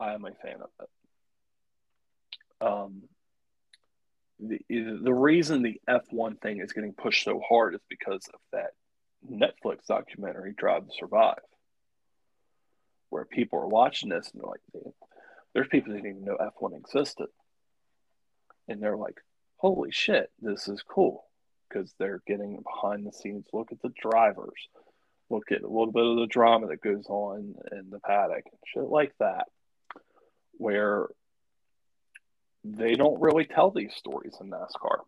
I 0.00 0.14
am 0.14 0.24
a 0.24 0.32
fan 0.32 0.60
of 0.62 0.70
it. 0.80 0.88
Um, 2.66 3.02
the 4.40 4.60
the 4.68 5.14
reason 5.14 5.62
the 5.62 5.80
F 5.86 6.02
one 6.10 6.36
thing 6.36 6.60
is 6.60 6.72
getting 6.72 6.92
pushed 6.92 7.24
so 7.24 7.40
hard 7.46 7.74
is 7.74 7.80
because 7.88 8.28
of 8.32 8.40
that 8.52 8.70
Netflix 9.30 9.86
documentary 9.86 10.54
Drive 10.56 10.86
to 10.86 10.92
Survive, 10.98 11.38
where 13.10 13.24
people 13.24 13.60
are 13.60 13.68
watching 13.68 14.08
this 14.08 14.30
and 14.32 14.42
they're 14.42 14.50
like, 14.50 14.94
there's 15.52 15.68
people 15.68 15.92
that 15.92 16.02
didn't 16.02 16.10
even 16.10 16.24
know 16.24 16.36
F 16.36 16.54
one 16.58 16.74
existed, 16.74 17.28
and 18.66 18.82
they're 18.82 18.96
like, 18.96 19.20
holy 19.58 19.92
shit, 19.92 20.30
this 20.40 20.68
is 20.68 20.82
cool 20.82 21.24
because 21.68 21.94
they're 21.98 22.22
getting 22.26 22.62
behind 22.62 23.06
the 23.06 23.12
scenes 23.12 23.46
look 23.52 23.72
at 23.72 23.80
the 23.82 23.92
drivers, 24.00 24.68
look 25.30 25.50
at 25.50 25.62
a 25.62 25.68
little 25.68 25.92
bit 25.92 26.04
of 26.04 26.16
the 26.16 26.26
drama 26.26 26.68
that 26.68 26.80
goes 26.80 27.06
on 27.08 27.54
in 27.72 27.90
the 27.90 28.00
paddock 28.00 28.44
shit 28.66 28.84
like 28.84 29.12
that, 29.18 29.46
where 30.52 31.06
they 32.64 32.94
don't 32.94 33.20
really 33.20 33.44
tell 33.44 33.70
these 33.70 33.92
stories 33.94 34.34
in 34.40 34.50
NASCAR. 34.50 35.00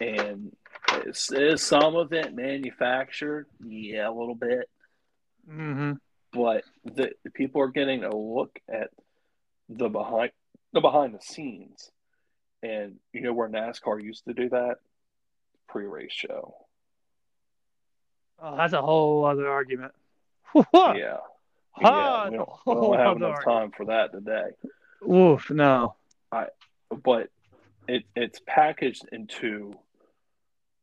And 0.00 0.56
is, 1.06 1.30
is 1.32 1.62
some 1.62 1.96
of 1.96 2.12
it 2.12 2.34
manufactured? 2.34 3.46
Yeah, 3.64 4.08
a 4.08 4.12
little 4.12 4.34
bit. 4.34 4.68
Mm-hmm. 5.48 5.92
But 6.32 6.64
the, 6.84 7.10
the 7.24 7.30
people 7.30 7.60
are 7.60 7.68
getting 7.68 8.04
a 8.04 8.14
look 8.14 8.58
at 8.72 8.90
the 9.68 9.88
behind 9.88 10.30
the 10.72 10.80
behind 10.80 11.14
the 11.14 11.20
scenes. 11.20 11.90
And 12.62 12.96
you 13.12 13.22
know 13.22 13.32
where 13.32 13.48
NASCAR 13.48 14.02
used 14.02 14.24
to 14.26 14.34
do 14.34 14.50
that? 14.50 14.76
Pre-race 15.68 16.12
show. 16.12 16.54
Oh, 18.42 18.56
that's 18.56 18.72
a 18.72 18.82
whole 18.82 19.24
other 19.24 19.48
argument. 19.48 19.92
Yeah. 20.54 21.18
Ah, 21.82 22.24
yeah, 22.24 22.30
we 22.30 22.36
don't, 22.36 22.50
we 22.66 22.74
don't 22.74 22.98
have 22.98 23.16
enough 23.16 23.44
time 23.44 23.70
for 23.70 23.86
that 23.86 24.12
today. 24.12 24.50
Oof, 25.08 25.50
no. 25.50 25.94
I, 26.32 26.46
but 26.90 27.28
it 27.88 28.04
it's 28.14 28.40
packaged 28.46 29.06
into 29.12 29.74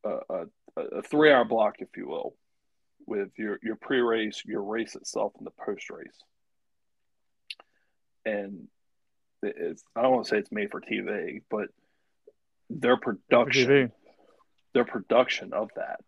a, 0.03 0.19
a, 0.29 0.45
a 0.81 1.01
three 1.01 1.31
hour 1.31 1.45
block, 1.45 1.75
if 1.79 1.89
you 1.95 2.07
will, 2.07 2.35
with 3.05 3.29
your 3.37 3.59
your 3.61 3.75
pre 3.75 3.99
race, 3.99 4.41
your 4.45 4.63
race 4.63 4.95
itself, 4.95 5.33
and 5.37 5.45
the 5.45 5.51
post 5.51 5.89
race. 5.89 6.23
And 8.25 8.67
it's 9.43 9.83
I 9.95 10.01
don't 10.01 10.11
want 10.11 10.25
to 10.25 10.29
say 10.29 10.37
it's 10.37 10.51
made 10.51 10.71
for 10.71 10.81
TV, 10.81 11.41
but 11.49 11.69
their 12.69 12.97
production, 12.97 13.69
TV. 13.69 13.91
their 14.73 14.85
production 14.85 15.53
of 15.53 15.69
that 15.75 16.01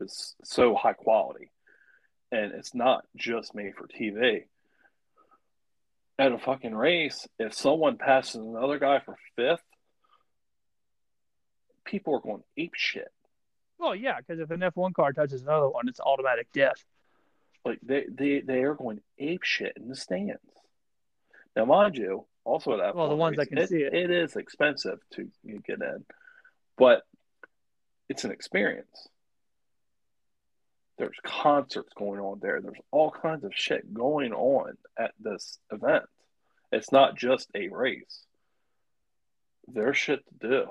is 0.00 0.34
so 0.44 0.74
high 0.74 0.92
quality, 0.92 1.50
and 2.32 2.52
it's 2.52 2.74
not 2.74 3.04
just 3.16 3.54
made 3.54 3.74
for 3.74 3.86
TV. 3.86 4.44
At 6.18 6.32
a 6.32 6.38
fucking 6.38 6.74
race, 6.74 7.26
if 7.40 7.54
someone 7.54 7.96
passes 7.98 8.36
another 8.36 8.78
guy 8.78 9.00
for 9.00 9.16
fifth, 9.34 9.64
people 11.84 12.14
are 12.14 12.20
going 12.20 12.42
ape 12.56 12.74
shit. 12.76 13.08
Well, 13.78 13.96
yeah, 13.96 14.18
because 14.18 14.38
if 14.38 14.50
an 14.50 14.60
F1 14.60 14.94
car 14.94 15.12
touches 15.12 15.42
another 15.42 15.68
one, 15.68 15.88
it's 15.88 16.00
automatic 16.00 16.48
death. 16.52 16.84
Like 17.64 17.78
they 17.82 18.04
they 18.08 18.40
they 18.40 18.62
are 18.62 18.74
going 18.74 19.00
ape 19.18 19.42
shit 19.42 19.72
in 19.76 19.88
the 19.88 19.96
stands. 19.96 20.38
Now, 21.56 21.64
mind 21.64 21.96
you, 21.96 22.26
also 22.44 22.72
at 22.74 22.80
F1 22.80 22.94
Well, 22.94 23.08
the 23.08 23.16
ones 23.16 23.36
that 23.36 23.46
can 23.46 23.66
see 23.66 23.82
it. 23.82 23.94
it 23.94 24.10
is 24.10 24.36
expensive 24.36 24.98
to 25.14 25.28
get 25.66 25.80
in, 25.80 26.04
but 26.76 27.02
it's 28.08 28.24
an 28.24 28.30
experience. 28.30 29.08
There's 30.98 31.16
concerts 31.24 31.92
going 31.96 32.20
on 32.20 32.38
there. 32.40 32.60
There's 32.60 32.78
all 32.92 33.10
kinds 33.10 33.44
of 33.44 33.52
shit 33.54 33.92
going 33.92 34.32
on 34.32 34.74
at 34.98 35.12
this 35.18 35.58
event. 35.72 36.04
It's 36.70 36.92
not 36.92 37.16
just 37.16 37.48
a 37.54 37.68
race. 37.68 38.24
There's 39.66 39.96
shit 39.96 40.20
to 40.40 40.48
do. 40.48 40.64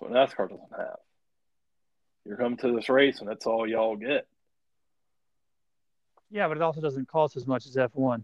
So 0.00 0.06
NASCAR 0.06 0.48
doesn't 0.48 0.72
have. 0.76 0.96
You're 2.24 2.36
coming 2.36 2.58
to 2.58 2.74
this 2.74 2.88
race 2.88 3.20
and 3.20 3.28
that's 3.28 3.46
all 3.46 3.66
y'all 3.68 3.96
get. 3.96 4.26
Yeah, 6.30 6.48
but 6.48 6.56
it 6.56 6.62
also 6.62 6.80
doesn't 6.80 7.08
cost 7.08 7.36
as 7.36 7.46
much 7.46 7.66
as 7.66 7.74
F1. 7.76 8.22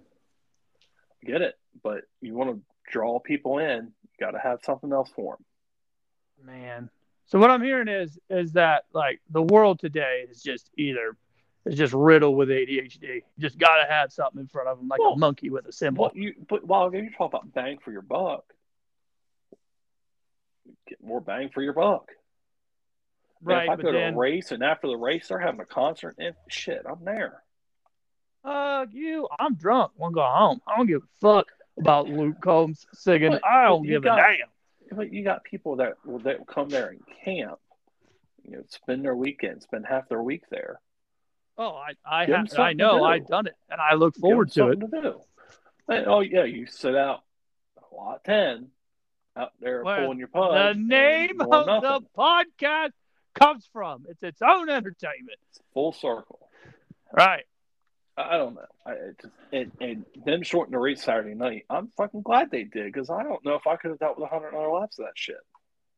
Get 1.24 1.42
it, 1.42 1.54
but 1.82 2.02
you 2.20 2.34
want 2.34 2.50
to 2.50 2.60
draw 2.90 3.18
people 3.18 3.58
in, 3.58 3.92
you 4.02 4.26
got 4.26 4.32
to 4.32 4.38
have 4.38 4.60
something 4.64 4.92
else 4.92 5.10
for 5.14 5.36
them. 5.36 6.46
Man. 6.46 6.90
So 7.26 7.38
what 7.38 7.50
I'm 7.50 7.62
hearing 7.62 7.88
is 7.88 8.18
is 8.28 8.52
that 8.52 8.84
like 8.92 9.20
the 9.30 9.42
world 9.42 9.78
today 9.78 10.26
is 10.30 10.42
just 10.42 10.70
either 10.76 11.16
is 11.64 11.76
just 11.76 11.94
riddled 11.94 12.36
with 12.36 12.50
ADHD. 12.50 13.02
You 13.02 13.22
just 13.38 13.58
got 13.58 13.82
to 13.82 13.90
have 13.90 14.12
something 14.12 14.40
in 14.40 14.48
front 14.48 14.68
of 14.68 14.78
them, 14.78 14.88
like 14.88 15.00
Well, 15.00 15.12
a 15.12 15.18
monkey 15.18 15.48
with 15.48 15.66
a 15.66 15.72
cymbal. 15.72 16.04
But 16.08 16.16
you, 16.16 16.34
but 16.48 16.64
while 16.64 16.94
you 16.94 17.10
talk 17.16 17.30
about 17.30 17.52
bang 17.54 17.78
for 17.82 17.90
your 17.90 18.02
buck, 18.02 18.44
get 20.86 21.02
more 21.02 21.20
bang 21.20 21.48
for 21.48 21.62
your 21.62 21.72
buck. 21.72 22.10
Right, 23.42 23.64
if 23.64 23.70
I 23.70 23.76
go 23.76 23.92
then 23.92 24.12
to 24.12 24.16
a 24.16 24.20
race 24.20 24.52
and 24.52 24.62
after 24.62 24.88
the 24.88 24.96
race 24.96 25.28
they're 25.28 25.38
having 25.38 25.60
a 25.60 25.66
concert, 25.66 26.16
and 26.18 26.34
shit, 26.48 26.82
I'm 26.88 27.04
there. 27.04 27.43
Fuck 28.44 28.88
you, 28.92 29.26
I'm 29.38 29.54
drunk. 29.54 29.92
Want 29.96 30.12
to 30.12 30.14
go 30.16 30.22
home? 30.24 30.60
I 30.66 30.76
don't 30.76 30.86
give 30.86 31.02
a 31.02 31.06
fuck 31.20 31.46
about 31.78 32.08
Luke 32.08 32.40
Combs 32.40 32.86
singing. 32.92 33.30
But- 33.32 33.44
I 33.44 33.64
don't 33.64 33.86
give 33.86 34.02
got- 34.02 34.18
a 34.18 34.36
damn. 34.38 34.48
But 34.96 35.12
you 35.12 35.24
got 35.24 35.42
people 35.42 35.76
that 35.76 35.94
that 36.22 36.46
come 36.46 36.68
there 36.68 36.88
and 36.90 37.00
camp, 37.24 37.58
you 38.44 38.52
know, 38.52 38.62
spend 38.68 39.04
their 39.04 39.16
weekend, 39.16 39.62
spend 39.62 39.86
half 39.86 40.08
their 40.08 40.22
week 40.22 40.42
there. 40.50 40.78
Oh, 41.56 41.72
I 41.74 41.94
I 42.04 42.26
Give 42.26 42.36
have, 42.36 42.58
I 42.58 42.72
know. 42.74 43.02
I've 43.02 43.26
done 43.26 43.46
it, 43.46 43.54
and 43.70 43.80
I 43.80 43.94
look 43.94 44.14
forward 44.16 44.52
to 44.52 44.68
it. 44.68 44.80
To. 44.80 45.20
And, 45.88 46.06
oh 46.06 46.20
yeah, 46.20 46.44
you 46.44 46.66
sit 46.66 46.94
out 46.94 47.22
lot 47.92 48.24
ten 48.24 48.68
out 49.36 49.52
there 49.60 49.82
Well, 49.82 50.00
pulling 50.00 50.18
your 50.18 50.28
pugs. 50.28 50.76
The 50.76 50.80
name 50.80 51.40
of 51.40 51.66
nothing. 51.66 51.80
the 51.82 52.00
podcast 52.16 52.92
comes 53.34 53.68
from 53.72 54.04
it's 54.08 54.22
its 54.22 54.42
own 54.42 54.68
entertainment. 54.68 55.38
full 55.72 55.92
circle. 55.92 56.48
Right. 57.12 57.44
I 58.16 58.36
don't 58.36 58.54
know. 58.54 58.66
I 58.86 58.92
it 58.92 59.20
just 59.20 59.34
and, 59.52 59.72
and 59.80 60.04
them 60.24 60.42
shorting 60.42 60.72
the 60.72 60.78
race 60.78 61.02
Saturday 61.02 61.34
night. 61.34 61.64
I'm 61.68 61.88
fucking 61.96 62.22
glad 62.22 62.50
they 62.50 62.62
did 62.64 62.92
because 62.92 63.10
I 63.10 63.22
don't 63.24 63.44
know 63.44 63.54
if 63.54 63.66
I 63.66 63.76
could 63.76 63.90
have 63.90 63.98
dealt 63.98 64.18
with 64.18 64.26
a 64.30 64.32
hundred 64.32 64.54
other 64.54 64.68
laps 64.68 64.98
of 64.98 65.06
that 65.06 65.14
shit. 65.16 65.36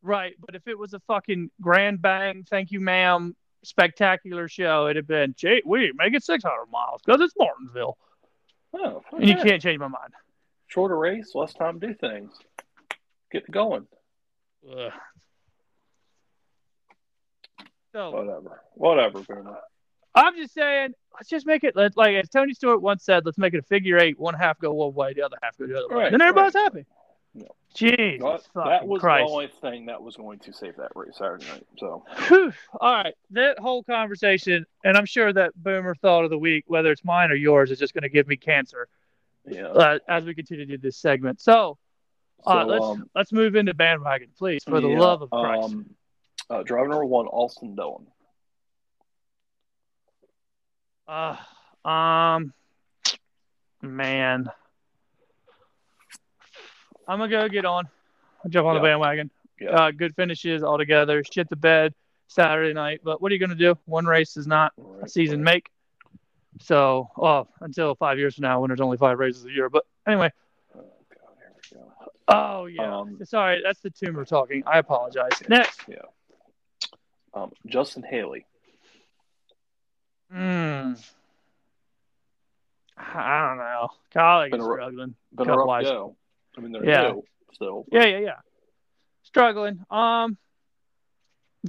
Right. 0.03 0.35
But 0.41 0.55
if 0.55 0.67
it 0.67 0.79
was 0.79 0.95
a 0.95 1.01
fucking 1.01 1.51
grand 1.61 2.01
bang, 2.01 2.47
thank 2.49 2.71
you, 2.71 2.81
ma'am, 2.81 3.35
spectacular 3.64 4.49
show, 4.49 4.87
it'd 4.87 4.97
have 4.97 5.07
been, 5.07 5.35
we 5.67 5.93
make 5.97 6.14
it 6.14 6.23
600 6.25 6.67
miles 6.71 7.03
because 7.05 7.21
it's 7.21 7.35
Martinsville. 7.37 7.99
Oh, 8.73 9.03
And 9.12 9.29
you 9.29 9.37
can't 9.37 9.61
change 9.61 9.79
my 9.81 9.89
mind. 9.89 10.12
shorter 10.69 10.97
race, 10.97 11.33
less 11.35 11.53
time 11.55 11.81
to 11.81 11.89
do 11.89 11.95
things. 11.95 12.33
Get 13.33 13.51
going. 13.51 13.87
Ugh. 14.71 14.93
So 17.93 18.11
Whatever. 18.11 18.62
Whatever, 18.75 19.21
Boomer. 19.23 19.59
I'm 20.17 20.35
just 20.35 20.55
saying, 20.55 20.95
let's 21.14 21.29
just 21.29 21.47
make 21.47 21.62
it 21.62 21.77
like 21.77 22.14
as 22.17 22.29
Tony 22.29 22.55
Stewart 22.55 22.81
once 22.81 23.05
said, 23.05 23.25
let's 23.27 23.39
make 23.39 23.55
it 23.55 23.59
a 23.59 23.62
figure 23.62 23.99
eight. 23.99 24.19
One 24.19 24.35
half 24.35 24.59
go 24.59 24.73
one 24.73 24.95
way, 24.95 25.12
the 25.12 25.23
other 25.23 25.37
half 25.43 25.57
go 25.59 25.67
the 25.67 25.77
other 25.77 25.89
way. 25.95 26.05
Right, 26.05 26.11
Then 26.11 26.23
everybody's 26.23 26.55
right. 26.55 26.62
happy. 26.62 26.87
Yeah. 27.35 27.49
Jesus 27.75 28.49
That, 28.55 28.64
that 28.64 28.87
was 28.89 29.01
Christ. 29.01 29.29
the 29.29 29.33
only 29.33 29.51
thing 29.61 29.87
that 29.87 30.03
was 30.03 30.17
going 30.17 30.39
to 30.41 30.53
save 30.55 30.77
that 30.77 30.93
race 30.95 31.19
Saturday 31.19 31.47
night. 31.47 31.67
So 31.77 32.05
Whew. 32.29 32.53
All 32.81 32.95
right, 32.95 33.14
that 33.33 33.59
whole 33.59 33.83
conversation, 33.83 34.64
and 34.85 34.97
I'm 34.97 35.05
sure 35.05 35.31
that 35.33 35.53
Boomer 35.55 35.95
thought 35.95 36.25
of 36.25 36.31
the 36.31 36.39
week, 36.39 36.64
whether 36.67 36.91
it's 36.91 37.05
mine 37.05 37.31
or 37.31 37.35
yours, 37.35 37.71
is 37.71 37.79
just 37.79 37.93
going 37.93 38.03
to 38.03 38.09
give 38.09 38.27
me 38.27 38.37
cancer 38.37 38.89
yeah. 39.47 39.67
uh, 39.67 39.99
as 40.09 40.25
we 40.25 40.35
continue 40.35 40.64
to 40.64 40.77
do 40.77 40.79
this 40.79 40.97
segment. 40.97 41.43
So, 41.43 41.77
uh, 42.47 42.62
So, 42.62 42.67
let's 42.67 42.85
um, 42.85 43.11
let's 43.14 43.33
move 43.33 43.55
into 43.55 43.75
bandwagon, 43.75 44.29
please, 44.39 44.64
for 44.64 44.81
the 44.81 44.89
yeah, 44.89 44.99
love 44.99 45.21
of 45.21 45.31
Christ. 45.31 45.75
Um, 45.75 45.91
uh, 46.49 46.62
driver 46.62 46.89
number 46.89 47.05
one, 47.05 47.27
Austin 47.27 47.75
Dillon. 47.75 48.07
Uh, 51.09 51.36
um, 51.88 52.52
man, 53.82 54.50
I'm 57.07 57.18
gonna 57.18 57.28
go 57.28 57.48
get 57.48 57.64
on. 57.64 57.88
I'll 58.44 58.50
jump 58.50 58.66
on 58.66 58.74
the 58.74 58.80
bandwagon. 58.80 59.30
Yeah. 59.61 59.70
Uh, 59.70 59.90
good 59.90 60.14
finishes 60.14 60.62
all 60.62 60.78
together. 60.78 61.22
Shit 61.24 61.48
the 61.48 61.57
bed 61.57 61.94
Saturday 62.26 62.74
night. 62.74 63.00
But 63.04 63.22
what 63.22 63.30
are 63.30 63.34
you 63.34 63.38
to 63.50 63.54
do? 63.57 63.78
One 63.86 64.04
race 64.07 64.36
is 64.36 64.46
not 64.46 64.72
a 65.02 65.09
season 65.09 65.38
right. 65.40 65.54
make. 65.54 65.70
So, 66.61 67.11
well, 67.16 67.48
until 67.61 67.94
five 67.94 68.18
years 68.18 68.34
from 68.34 68.42
now, 68.42 68.61
when 68.61 68.68
there's 68.68 68.80
only 68.80 68.96
five 68.96 69.18
races 69.18 69.44
a 69.44 69.50
year. 69.50 69.68
But 69.68 69.84
anyway, 70.07 70.32
Oh, 70.74 70.80
God, 70.80 71.36
here 71.38 71.54
we 71.72 71.78
go. 71.78 71.92
oh 72.28 72.66
yeah, 72.66 72.98
Um, 72.98 73.18
sorry, 73.24 73.61
that's 73.62 73.80
the 73.80 73.90
tumor 73.90 74.24
talking. 74.24 74.62
I 74.66 74.78
apologize. 74.78 75.30
Next, 75.48 75.80
Yeah. 75.86 75.96
Um, 77.34 77.52
Justin 77.66 78.02
Haley. 78.02 78.46
Hmm. 80.31 80.95
I 82.99 83.49
don't 83.49 83.59
know. 83.59 83.89
Kaulig 84.14 84.51
Been 84.51 84.61
is 84.61 84.66
a 84.66 84.70
struggling. 84.72 85.14
Been 85.33 85.51
a 85.51 85.57
rough 85.57 85.83
go. 85.83 86.16
I 86.57 86.61
mean, 86.61 86.72
they're 86.72 86.85
Yeah. 86.85 87.12
new 87.12 87.24
still. 87.53 87.85
Yeah, 87.93 88.05
yeah, 88.07 88.18
yeah. 88.18 88.41
Struggling. 89.22 89.85
Um, 89.91 90.39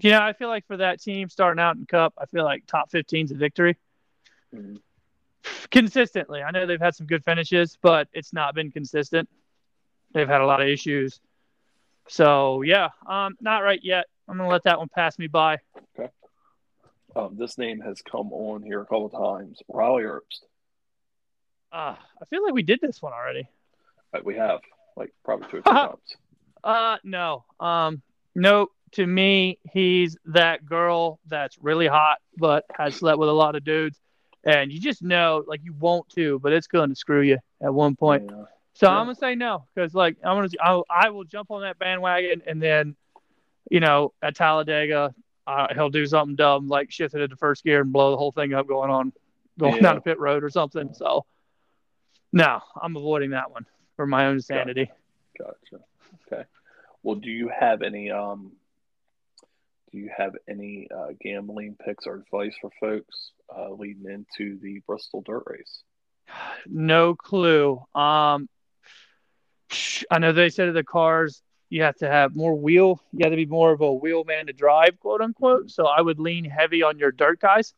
you 0.02 0.12
know, 0.12 0.22
I 0.22 0.34
feel 0.34 0.48
like 0.48 0.66
for 0.68 0.78
that 0.78 1.02
team 1.02 1.28
starting 1.30 1.60
out 1.62 1.76
in 1.76 1.86
Cup, 1.86 2.14
I 2.18 2.26
feel 2.28 2.44
like 2.44 2.66
top 2.66 2.90
15's 2.92 3.32
a 3.32 3.36
victory 3.36 3.76
Mhm. 4.54 4.82
consistently. 5.72 6.42
I 6.44 6.52
know 6.52 6.66
they've 6.66 6.80
had 6.80 6.96
some 6.96 7.08
good 7.08 7.24
finishes, 7.26 7.78
but 7.82 8.08
it's 8.14 8.32
not 8.32 8.56
been 8.56 8.72
consistent. 8.72 9.30
They've 10.14 10.28
had 10.28 10.42
a 10.42 10.46
lot 10.46 10.62
of 10.62 10.68
issues. 10.68 11.20
So 12.08 12.62
yeah, 12.62 12.90
um, 13.06 13.36
not 13.42 13.60
right 13.64 13.84
yet. 13.84 14.06
I'm 14.30 14.38
gonna 14.38 14.50
let 14.50 14.64
that 14.64 14.80
one 14.80 14.88
pass 14.90 15.20
me 15.20 15.28
by. 15.28 15.58
Um, 17.18 17.36
this 17.38 17.58
name 17.58 17.80
has 17.82 18.02
come 18.02 18.32
on 18.32 18.62
here 18.62 18.82
a 18.82 18.86
couple 18.86 19.10
times. 19.10 19.60
Riley 19.68 20.04
Herbst. 20.04 20.42
Uh, 21.72 21.96
I 22.22 22.26
feel 22.30 22.44
like 22.44 22.54
we 22.54 22.62
did 22.64 22.80
this 22.82 23.02
one 23.02 23.14
already. 23.14 23.48
Uh, 24.14 24.20
We 24.24 24.36
have 24.36 24.60
like 24.96 25.12
probably 25.26 25.48
two 25.50 25.58
or 25.58 25.62
three 25.64 25.74
times. 25.74 26.16
Uh, 26.64 26.98
no. 27.04 27.44
Um, 27.60 28.02
no. 28.36 28.68
To 28.94 29.06
me, 29.06 29.60
he's 29.74 30.16
that 30.28 30.66
girl 30.66 31.20
that's 31.28 31.58
really 31.62 31.88
hot, 31.88 32.20
but 32.38 32.66
has 32.78 32.96
slept 32.96 33.20
with 33.20 33.28
a 33.30 33.34
lot 33.34 33.56
of 33.56 33.66
dudes, 33.66 34.00
and 34.46 34.72
you 34.72 34.80
just 34.80 35.02
know, 35.02 35.44
like, 35.46 35.60
you 35.64 35.74
want 35.74 36.08
to, 36.16 36.40
but 36.40 36.54
it's 36.54 36.68
going 36.68 36.88
to 36.90 36.96
screw 36.96 37.22
you 37.22 37.38
at 37.62 37.74
one 37.74 37.98
point. 37.98 38.30
Yeah. 38.30 38.44
So 38.76 38.88
Yeah. 38.88 38.98
I'm 38.98 39.08
gonna 39.08 39.16
say 39.16 39.36
no, 39.36 39.66
because 39.76 39.94
like 39.94 40.16
I'm 40.24 40.38
gonna, 40.38 40.50
I'll, 40.62 40.86
I 40.90 41.10
will 41.10 41.26
jump 41.26 41.52
on 41.52 41.64
that 41.64 41.78
bandwagon, 41.80 42.44
and 42.48 42.62
then, 42.62 42.96
you 43.70 43.82
know, 43.82 44.14
at 44.22 44.36
Talladega, 44.36 45.14
uh, 45.48 45.74
he'll 45.74 45.90
do 45.90 46.06
something 46.06 46.36
dumb 46.36 46.68
like 46.68 46.92
shift 46.92 47.16
it 47.16 47.22
into 47.22 47.36
first 47.38 47.64
gear 47.64 47.82
and 47.82 47.92
blow 47.94 48.12
the 48.12 48.18
whole 48.18 48.32
thing 48.32 48.54
up 48.54 48.68
going 48.68 48.92
on, 48.92 49.12
going 49.58 49.78
Yeah. 49.78 49.82
down 49.84 49.98
a 49.98 50.02
pit 50.02 50.20
road 50.20 50.44
or 50.44 50.50
something. 50.50 50.94
So, 50.94 51.26
no, 52.34 52.60
I'm 52.82 52.96
avoiding 52.96 53.32
that 53.32 53.50
one 53.52 53.66
for 53.96 54.06
my 54.06 54.28
own 54.28 54.42
sanity. 54.42 54.92
Gotcha. 55.40 55.84
Okay. 56.32 56.44
Well, 57.04 57.16
do 57.16 57.30
you 57.32 57.50
have 57.58 57.82
any 57.82 58.12
um 58.12 58.52
do 59.92 60.00
you 60.00 60.12
have 60.16 60.36
any 60.50 60.90
uh, 60.94 61.14
gambling 61.22 61.78
picks 61.84 62.06
or 62.08 62.16
advice 62.16 62.54
for 62.60 62.70
folks 62.80 63.32
uh, 63.58 63.72
leading 63.72 64.06
into 64.12 64.60
the 64.60 64.82
Bristol 64.86 65.22
Dirt 65.22 65.44
Race? 65.48 65.82
No 66.70 67.16
clue. 67.16 67.82
Um, 67.96 68.50
I 70.12 70.20
know 70.20 70.34
they 70.34 70.50
said 70.50 70.74
the 70.74 70.84
cars 70.84 71.42
you 71.70 71.84
have 71.84 71.96
to 71.98 72.08
have 72.08 72.36
more 72.36 72.56
wheel. 72.56 73.02
You 73.12 73.24
have 73.24 73.32
to 73.32 73.38
be 73.38 73.46
more 73.46 73.72
of 73.72 73.82
a 73.82 73.94
wheel 73.94 74.24
man 74.24 74.48
to 74.48 74.54
drive, 74.54 75.00
quote 75.00 75.22
unquote. 75.22 75.70
So 75.72 75.86
I 75.86 76.02
would 76.02 76.20
lean 76.20 76.46
heavy 76.46 76.84
on 76.84 76.98
your 76.98 77.12
dirt 77.12 77.40
guys. 77.40 77.74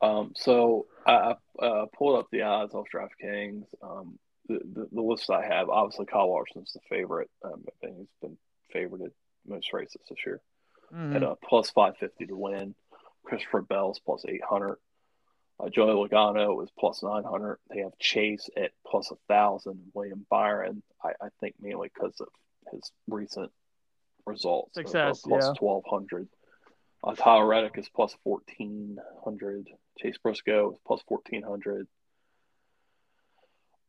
Um, 0.00 0.32
so 0.36 0.86
I, 1.06 1.34
uh, 1.58 1.86
pulled 1.96 2.18
up 2.18 2.26
the 2.30 2.42
odds 2.42 2.74
off 2.74 2.86
DraftKings. 2.92 3.64
Um, 3.82 4.18
the, 4.48 4.60
the, 4.74 4.88
the 4.90 5.00
list 5.02 5.30
I 5.30 5.44
have, 5.46 5.68
obviously 5.68 6.06
Kyle 6.06 6.28
Larson's 6.28 6.72
the 6.72 6.80
favorite. 6.88 7.30
Um, 7.44 7.64
I 7.68 7.86
think 7.86 7.98
he's 7.98 8.08
been 8.20 8.36
favored 8.72 9.02
at 9.02 9.12
most 9.46 9.72
races 9.72 10.00
this 10.08 10.18
year. 10.26 10.40
Mhm. 10.92 11.16
at 11.16 11.22
a 11.22 11.36
plus 11.36 11.70
550 11.70 12.26
to 12.26 12.36
win. 12.36 12.74
Christopher 13.24 13.62
Bell's 13.62 14.00
plus 14.00 14.24
800. 14.28 14.76
Uh, 15.58 15.68
Joey 15.68 15.92
Logano 15.92 16.62
is 16.62 16.70
plus 16.78 17.02
900. 17.02 17.58
They 17.70 17.80
have 17.80 17.96
Chase 17.98 18.50
at 18.56 18.72
plus 18.86 19.10
1,000. 19.10 19.92
William 19.94 20.26
Byron, 20.28 20.82
I, 21.02 21.12
I 21.20 21.28
think 21.40 21.54
mainly 21.60 21.90
because 21.94 22.20
of 22.20 22.28
his 22.72 22.92
recent 23.08 23.50
results. 24.26 24.74
Success, 24.74 25.22
plus 25.22 25.44
yeah. 25.44 25.52
1,200. 25.60 26.28
Uh, 27.04 27.14
Tyler 27.14 27.46
Reddick 27.46 27.78
is 27.78 27.88
plus 27.88 28.16
1,400. 28.24 29.68
Chase 29.98 30.16
Briscoe 30.22 30.72
is 30.72 30.78
plus 30.86 31.02
1,400. 31.08 31.86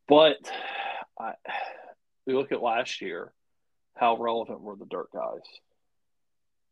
But 0.08 0.38
I, 1.20 1.34
we 2.26 2.34
look 2.34 2.52
at 2.52 2.62
last 2.62 3.02
year, 3.02 3.32
how 3.96 4.18
relevant 4.18 4.62
were 4.62 4.76
the 4.76 4.86
dirt 4.86 5.08
guys? 5.14 5.42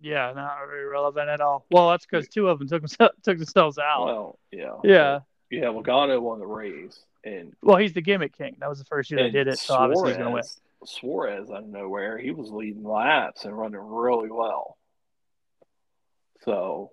Yeah, 0.01 0.33
not 0.35 0.57
very 0.67 0.85
relevant 0.85 1.29
at 1.29 1.41
all. 1.41 1.65
Well, 1.69 1.91
that's 1.91 2.05
because 2.05 2.27
two 2.27 2.47
of 2.47 2.57
them 2.57 2.67
took 2.67 2.83
themse- 2.83 3.09
took 3.23 3.37
themselves 3.37 3.77
out. 3.77 4.05
Well, 4.05 4.39
yeah. 4.51 4.77
yeah. 4.83 5.19
Yeah, 5.51 5.65
Logano 5.65 6.19
won 6.21 6.39
the 6.39 6.47
race, 6.47 6.97
and 7.25 7.53
Well, 7.61 7.75
he's 7.75 7.91
the 7.91 8.01
gimmick 8.01 8.37
king. 8.37 8.55
That 8.59 8.69
was 8.69 8.79
the 8.79 8.85
first 8.85 9.11
year 9.11 9.21
they 9.21 9.31
did 9.31 9.49
it, 9.49 9.59
so 9.59 9.75
obviously 9.75 10.11
he's 10.11 10.17
gonna 10.17 10.31
win. 10.31 10.43
Suarez, 10.85 11.49
out 11.49 11.63
of 11.63 11.67
nowhere, 11.69 12.17
he 12.17 12.31
was 12.31 12.49
leading 12.49 12.83
laps 12.83 13.45
and 13.45 13.57
running 13.57 13.79
really 13.79 14.31
well. 14.31 14.77
So 16.43 16.91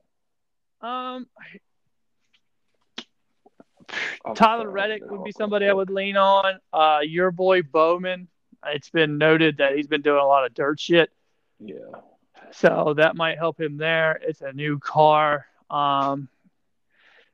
Um, 0.80 1.26
I'm 4.24 4.34
Tyler 4.34 4.70
Reddick 4.70 5.02
would 5.06 5.24
be 5.24 5.32
somebody 5.32 5.66
I 5.66 5.72
would 5.72 5.90
lean 5.90 6.16
on. 6.16 6.60
Uh, 6.72 7.00
your 7.02 7.30
boy 7.30 7.62
Bowman. 7.62 8.28
It's 8.66 8.90
been 8.90 9.18
noted 9.18 9.58
that 9.58 9.76
he's 9.76 9.86
been 9.86 10.02
doing 10.02 10.20
a 10.20 10.26
lot 10.26 10.44
of 10.44 10.52
dirt 10.52 10.80
shit, 10.80 11.10
Yeah, 11.60 11.76
so 12.50 12.94
that 12.96 13.16
might 13.16 13.38
help 13.38 13.60
him 13.60 13.76
there. 13.76 14.20
It's 14.22 14.42
a 14.42 14.52
new 14.52 14.78
car. 14.80 15.46
Um, 15.70 16.28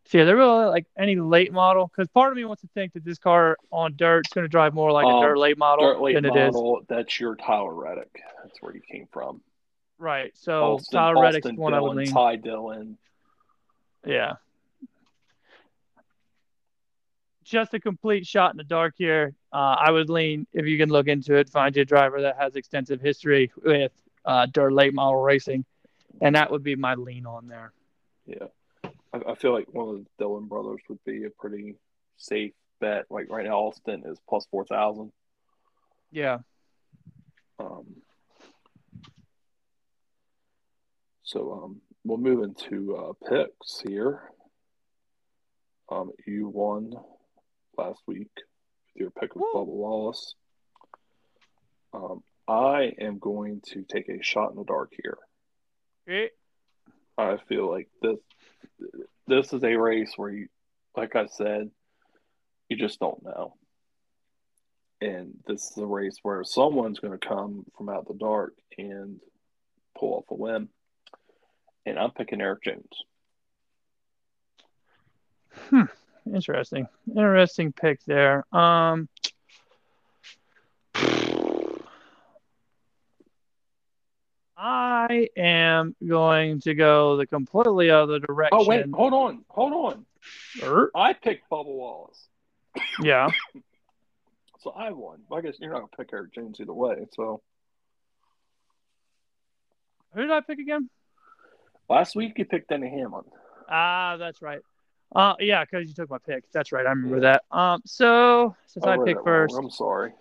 so 0.07 0.19
yeah, 0.19 0.25
they're 0.25 0.37
really 0.37 0.67
like 0.67 0.87
any 0.99 1.17
late 1.17 1.53
model 1.53 1.87
because 1.89 2.09
part 2.09 2.31
of 2.33 2.37
me 2.37 2.45
wants 2.45 2.63
to 2.63 2.69
think 2.75 2.93
that 2.93 3.05
this 3.05 3.19
car 3.19 3.57
on 3.71 3.95
dirt 3.97 4.27
is 4.27 4.33
going 4.33 4.45
to 4.45 4.49
drive 4.49 4.75
more 4.75 4.93
like 4.93 5.07
Um, 5.07 5.23
a 5.23 5.27
dirt 5.27 5.39
late 5.39 5.57
model 5.59 5.87
dirt 5.95 6.01
late 6.03 6.15
than 6.15 6.25
it 6.27 6.37
is. 6.37 6.53
model. 6.55 6.81
That's 6.89 7.19
your 7.19 7.37
Tyler 7.37 7.75
Reddick. 7.75 8.21
That's 8.43 8.61
where 8.61 8.75
you 8.75 8.81
came 8.83 9.07
from. 9.13 9.41
Right. 9.99 10.33
So 10.37 10.75
Austin, 10.75 10.99
Tyler 10.99 11.23
Reddick's 11.23 11.47
Austin 11.47 11.57
one 11.57 11.73
I 11.75 11.81
would 11.81 11.91
Dillon, 11.91 12.05
lean. 12.05 12.13
Ty 12.15 12.37
Dillon. 12.37 12.99
Yeah. 14.07 14.33
Just 17.45 17.75
a 17.75 17.81
complete 17.81 18.27
shot 18.27 18.53
in 18.53 18.57
the 18.57 18.65
dark 18.65 18.95
here. 18.97 19.35
Uh, 19.53 19.77
I 19.79 19.91
would 19.91 20.09
lean, 20.09 20.47
if 20.53 20.67
you 20.67 20.79
can 20.79 20.89
look 20.89 21.09
into 21.09 21.35
it, 21.35 21.49
find 21.51 21.77
you 21.77 21.83
a 21.83 21.85
driver 21.85 22.23
that 22.23 22.37
has 22.39 22.57
extensive 22.57 23.01
history 23.03 23.53
with 23.63 23.93
uh, 24.25 24.47
dirt 24.47 24.73
late 24.73 24.95
model 24.95 25.21
racing. 25.23 25.65
And 26.23 26.35
that 26.37 26.51
would 26.51 26.63
be 26.63 26.75
my 26.75 26.95
lean 26.95 27.27
on 27.27 27.47
there. 27.49 27.73
Yeah, 28.27 28.47
I, 29.15 29.33
I 29.33 29.35
feel 29.37 29.53
like 29.53 29.73
one 29.73 29.89
of 29.89 29.95
the 29.97 30.07
Dillon 30.19 30.47
brothers 30.47 30.81
would 30.89 31.03
be 31.07 31.25
a 31.25 31.31
pretty 31.31 31.77
safe 32.17 32.53
bet. 32.81 33.05
Like 33.11 33.31
right 33.31 33.47
now, 33.47 33.59
Austin 33.59 34.03
is 34.07 34.19
plus 34.29 34.47
four 34.51 34.65
thousand. 34.65 35.13
Yeah. 36.11 36.39
Um, 37.59 37.87
so 41.23 41.53
um, 41.53 41.81
we'll 42.05 42.19
move 42.19 42.43
into 42.43 42.97
uh, 42.97 43.13
picks 43.29 43.81
here. 43.81 44.23
Um, 45.91 46.11
you 46.27 46.49
won 46.49 46.95
last 47.77 48.01
week 48.07 48.31
with 48.35 48.97
your 48.97 49.11
pick 49.11 49.35
of 49.35 49.41
Woo. 49.41 49.53
Bubba 49.55 49.67
Wallace. 49.67 50.35
Um, 51.93 52.23
I 52.49 52.93
am 53.01 53.19
going 53.19 53.61
to 53.73 53.83
take 53.83 54.09
a 54.09 54.23
shot 54.23 54.51
in 54.51 54.57
the 54.57 54.65
dark 54.65 54.93
here. 55.01 55.19
Okay. 56.09 56.31
I 57.17 57.37
feel 57.49 57.71
like 57.71 57.89
this 58.03 58.19
this 59.27 59.53
is 59.53 59.63
a 59.63 59.77
race 59.77 60.13
where 60.17 60.31
you, 60.31 60.49
like 60.97 61.17
I 61.17 61.27
said, 61.27 61.71
you 62.69 62.77
just 62.77 63.01
don't 63.01 63.25
know. 63.25 63.55
And 65.01 65.35
this 65.47 65.71
is 65.71 65.77
a 65.77 65.87
race 65.87 66.19
where 66.23 66.45
someone's 66.45 67.01
going 67.01 67.19
to 67.19 67.27
come 67.27 67.65
from 67.77 67.89
out 67.89 68.07
the 68.07 68.15
dark 68.15 68.55
and 68.79 69.21
pull 69.99 70.15
off 70.15 70.31
a 70.31 70.35
win. 70.35 70.69
And 71.85 71.99
I'm 71.99 72.13
picking 72.13 72.41
Erik 72.41 72.63
Jones. 72.63 72.87
Hmm. 75.69 75.83
Interesting. 76.33 76.89
Interesting 77.09 77.73
pick 77.73 78.03
there. 78.05 78.45
Um, 78.55 79.09
I 85.11 85.29
am 85.37 85.95
going 86.07 86.61
to 86.61 86.75
go 86.75 87.17
the 87.17 87.27
completely 87.27 87.91
other 87.91 88.19
direction. 88.19 88.59
Oh 88.61 88.67
wait, 88.67 88.87
hold 88.93 89.13
on, 89.13 89.45
hold 89.49 89.73
on. 89.73 90.07
Er, 90.63 90.91
I 90.95 91.13
picked 91.13 91.49
Bubba 91.51 91.67
Wallace, 91.67 92.29
Yeah. 93.03 93.29
so 94.61 94.71
I 94.71 94.91
won. 94.91 95.21
I 95.31 95.41
guess 95.41 95.57
you're 95.61 95.73
not 95.73 95.79
going 95.79 95.91
to 95.91 95.97
pick 95.97 96.13
Erik 96.13 96.35
Jones 96.35 96.59
either 96.61 96.73
way. 96.73 97.07
So 97.13 97.43
Who 100.15 100.23
did 100.23 100.31
I 100.31 100.41
pick 100.41 100.59
again? 100.59 100.89
last 101.89 102.17
week 102.17 102.33
you 102.37 102.45
picked 102.45 102.69
Denny 102.69 102.89
Hamlin. 102.89 103.25
Ah, 103.69 104.17
that's 104.19 104.41
right. 104.41 104.61
Uh, 105.15 105.35
yeah, 105.39 105.65
because 105.65 105.87
you 105.87 105.95
took 105.95 106.11
my 106.11 106.19
pick. 106.19 106.45
That's 106.53 106.73
right. 106.73 106.87
I 106.87 106.91
remember 106.91 107.21
that. 107.21 107.43
Um, 107.51 107.83
so 107.85 108.57
since 108.67 108.85
I 108.87 108.97
wrote 108.97 109.07
picked 109.07 109.17
wrong. 109.19 109.25
first, 109.25 109.57
I'm 109.57 109.71
sorry. 109.71 110.13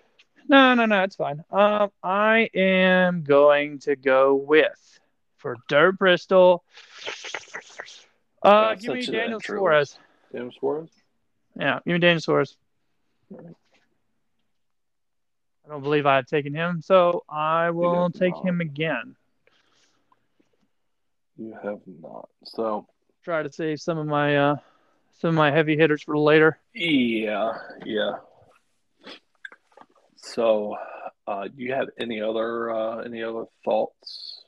No, 0.50 0.74
no, 0.74 0.86
no, 0.86 1.04
it's 1.04 1.16
fine. 1.16 1.44
Um, 1.52 1.92
I 2.04 2.50
am 2.54 3.24
going 3.24 3.80
to 3.80 3.96
go 3.96 4.36
with 4.36 5.00
for 5.38 5.56
Dirt 5.68 5.98
Bristol. 5.98 6.64
Uh, 8.42 8.70
That's 8.70 8.86
give 8.86 8.96
me 8.96 9.06
Daniel 9.06 9.40
Suarez. 9.40 9.98
Daniel 10.32 10.52
Suarez. 10.60 10.90
Yeah, 11.58 11.80
give 11.86 11.94
me 11.94 12.00
Daniel 12.00 12.22
Suarez. 12.22 12.58
I 13.34 13.38
don't 15.70 15.82
believe 15.82 16.06
I 16.06 16.18
have 16.18 16.28
taken 16.28 16.54
him, 16.54 16.82
so 16.82 17.24
I 17.30 17.72
will 17.72 18.10
take 18.10 18.36
not. 18.36 18.46
him 18.46 18.62
again. 18.62 19.16
You 21.38 21.58
have 21.64 21.80
not. 22.02 22.30
So 22.44 22.86
Try 23.24 23.44
to 23.44 23.52
save 23.52 23.80
some 23.80 23.98
of 23.98 24.06
my 24.06 24.36
uh, 24.36 24.56
some 25.20 25.30
of 25.30 25.36
my 25.36 25.52
heavy 25.52 25.78
hitters 25.78 26.04
for 26.04 26.18
later. 26.18 26.60
yeah, 26.74 27.54
yeah. 27.86 28.16
So, 30.26 30.78
uh, 31.28 31.44
do 31.50 31.54
you 31.62 31.74
have 31.74 31.90
any 32.00 32.22
other 32.22 32.72
uh, 32.72 32.98
any 33.00 33.22
other 33.24 33.44
thoughts 33.66 34.42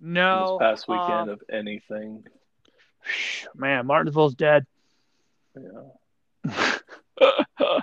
No, 0.00 0.58
this 0.58 0.66
past 0.66 0.88
weekend 0.88 1.28
uh, 1.30 1.34
of 1.34 1.42
anything? 1.50 2.24
man, 3.54 3.86
Martinsville's 3.86 4.34
dead. 4.34 4.66
Yeah. 5.56 6.78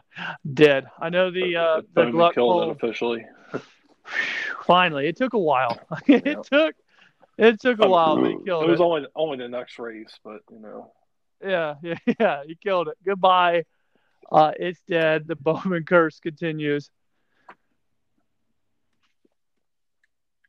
dead. 0.53 0.85
I 0.99 1.09
know 1.09 1.31
the 1.31 1.55
uh, 1.55 1.75
the 1.77 1.87
Bowman 1.93 2.11
Gluck 2.11 2.33
killed 2.35 2.51
poll. 2.61 2.69
it 2.71 2.75
officially. 2.75 3.25
Finally, 4.65 5.07
it 5.07 5.15
took 5.15 5.33
a 5.33 5.39
while. 5.39 5.79
it 6.07 6.25
Yep. 6.25 6.43
took 6.43 6.75
it 7.37 7.61
took 7.61 7.79
a 7.81 7.87
while, 7.87 8.17
but 8.17 8.25
he 8.31 8.33
It 8.33 8.45
killed 8.45 8.69
was 8.69 8.79
it. 8.81 8.83
only 8.83 9.07
only 9.15 9.37
the 9.37 9.47
next 9.47 9.79
race, 9.79 10.19
but 10.23 10.41
you 10.51 10.59
know. 10.59 10.91
Yeah, 11.43 11.75
yeah, 11.81 11.95
yeah. 12.19 12.43
He 12.45 12.55
killed 12.55 12.89
it. 12.89 12.97
Goodbye. 13.05 13.63
Uh, 14.31 14.51
it's 14.57 14.81
dead. 14.87 15.27
The 15.27 15.35
Bowman 15.37 15.83
curse 15.83 16.19
continues. 16.19 16.89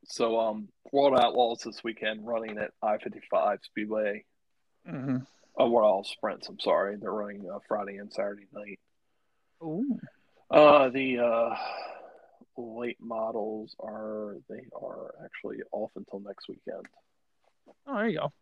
So, 0.05 0.39
um, 0.39 0.69
World 0.93 1.19
Outlaws 1.19 1.63
this 1.65 1.83
weekend 1.83 2.27
running 2.27 2.59
at 2.59 2.73
I 2.83 2.99
fifty 2.99 3.21
five 3.31 3.61
Speedway. 3.63 4.25
Mm-hmm. 4.89 5.19
Oh, 5.57 5.71
World 5.71 5.89
Outlaws 5.89 6.11
Sprints. 6.11 6.49
I'm 6.49 6.61
sorry, 6.61 6.97
they're 6.97 7.11
running 7.11 7.49
uh, 7.51 7.59
Friday 7.67 7.97
and 7.97 8.13
Saturday 8.13 8.47
night. 8.53 8.79
Ooh. 9.63 9.99
Uh, 10.51 10.91
the 10.91 11.19
uh, 11.19 11.57
late 12.59 12.99
models 13.01 13.75
are 13.81 14.37
they 14.51 14.67
are 14.81 15.15
actually 15.25 15.59
off 15.73 15.91
until 15.97 16.21
next 16.21 16.49
weekend. 16.49 16.87
Oh, 17.87 17.97
there 17.97 18.09
you 18.09 18.19
go. 18.19 18.33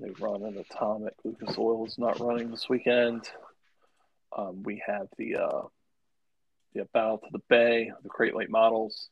They 0.00 0.10
run 0.20 0.44
an 0.44 0.58
Atomic. 0.58 1.14
Lucas 1.24 1.56
Oil 1.58 1.86
is 1.86 1.98
not 1.98 2.20
running 2.20 2.50
this 2.50 2.68
weekend. 2.68 3.28
Um, 4.36 4.62
we 4.62 4.82
have 4.86 5.08
the 5.16 5.36
uh, 5.36 5.62
the 6.74 6.84
Battle 6.92 7.18
to 7.18 7.28
the 7.32 7.40
Bay, 7.48 7.90
the 8.02 8.08
Crate 8.08 8.36
Late 8.36 8.50
models, 8.50 9.08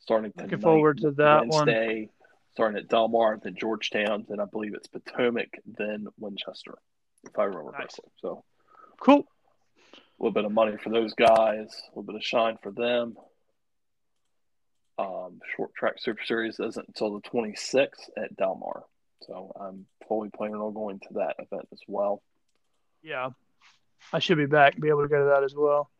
starting 0.00 0.32
Looking 0.36 0.50
tonight, 0.50 0.62
forward 0.62 0.98
to 1.02 1.12
that 1.12 1.46
one. 1.46 1.66
Wednesday, 1.66 2.10
starting 2.54 2.76
at 2.76 2.88
Delmar, 2.88 3.38
then 3.42 3.54
Georgetown, 3.56 4.26
then 4.28 4.40
I 4.40 4.46
believe 4.46 4.74
it's 4.74 4.88
Potomac, 4.88 5.48
then 5.64 6.08
Winchester, 6.18 6.74
if 7.24 7.38
I 7.38 7.44
remember 7.44 7.70
Nice. 7.70 7.78
correctly. 7.78 8.10
So 8.20 8.44
Cool. 9.00 9.28
a 9.94 9.98
little 10.18 10.32
bit 10.34 10.44
of 10.44 10.50
money 10.50 10.76
for 10.76 10.90
those 10.90 11.14
guys, 11.14 11.36
a 11.36 11.90
little 11.90 12.02
bit 12.02 12.16
of 12.16 12.24
shine 12.24 12.58
for 12.60 12.72
them. 12.72 13.16
Um, 14.98 15.38
short 15.56 15.72
track 15.74 15.94
Super 15.98 16.24
Series 16.24 16.58
isn't 16.58 16.88
until 16.88 17.12
the 17.12 17.20
26th 17.28 18.10
at 18.16 18.36
Delmar. 18.36 18.82
So 19.22 19.52
I'm 19.60 19.86
fully 20.08 20.30
planning 20.36 20.56
on 20.56 20.74
going 20.74 20.98
to 21.00 21.14
that 21.14 21.36
event 21.38 21.68
as 21.72 21.78
well. 21.86 22.22
Yeah. 23.02 23.30
I 24.12 24.18
should 24.20 24.38
be 24.38 24.46
back 24.46 24.78
be 24.80 24.88
able 24.88 25.02
to 25.02 25.08
go 25.08 25.18
to 25.18 25.30
that 25.30 25.44
as 25.44 25.54
well. 25.54 25.90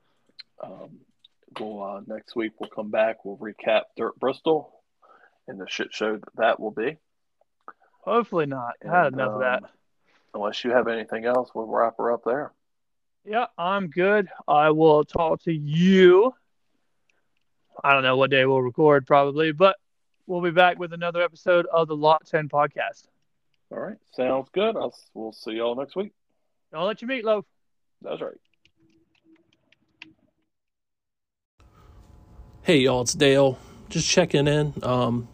Um, 0.62 0.98
we'll 1.58 1.82
uh, 1.82 2.00
next 2.06 2.34
week 2.36 2.52
we'll 2.58 2.70
come 2.70 2.90
back. 2.90 3.24
We'll 3.24 3.36
recap 3.36 3.82
Dirt 3.96 4.18
Bristol 4.18 4.72
and 5.46 5.60
the 5.60 5.66
shit 5.68 5.92
show 5.92 6.16
that 6.16 6.36
that 6.36 6.60
will 6.60 6.70
be. 6.70 6.96
Hopefully 8.00 8.46
not. 8.46 8.74
I 8.84 8.88
had 8.90 9.06
And, 9.06 9.14
enough 9.16 9.32
of 9.34 9.40
that. 9.40 9.62
um, 9.64 9.68
Unless 10.34 10.62
you 10.64 10.70
have 10.72 10.88
anything 10.88 11.24
else, 11.24 11.50
we'll 11.54 11.66
wrap 11.66 11.96
her 11.98 12.12
up 12.12 12.22
there. 12.24 12.52
Yeah, 13.24 13.46
I'm 13.56 13.88
good. 13.88 14.28
I 14.46 14.70
will 14.70 15.04
talk 15.04 15.42
to 15.42 15.52
you. 15.52 16.34
I 17.82 17.92
don't 17.92 18.02
know 18.02 18.16
what 18.16 18.30
day 18.30 18.44
we'll 18.44 18.62
record, 18.62 19.06
probably, 19.06 19.52
but 19.52 19.76
we'll 20.26 20.42
be 20.42 20.50
back 20.50 20.78
with 20.78 20.92
another 20.92 21.22
episode 21.22 21.66
of 21.66 21.88
the 21.88 21.96
Lot 21.96 22.26
10 22.26 22.48
podcast. 22.48 23.04
All 23.70 23.78
right, 23.78 23.96
sounds 24.12 24.48
good. 24.52 24.76
I'll, 24.76 24.94
we'll 25.14 25.32
see 25.32 25.52
y'all 25.52 25.74
next 25.76 25.94
week. 25.96 26.12
Don't 26.72 26.86
let 26.86 27.00
you 27.02 27.08
meet, 27.08 27.24
Loaf. 27.24 27.44
That's 28.02 28.20
right. 28.20 28.34
Hey 32.62 32.78
y'all, 32.78 33.02
it's 33.02 33.14
Dale. 33.14 33.58
Just 33.88 34.08
checking 34.08 34.46
in. 34.46 34.74
Um, 34.82 35.28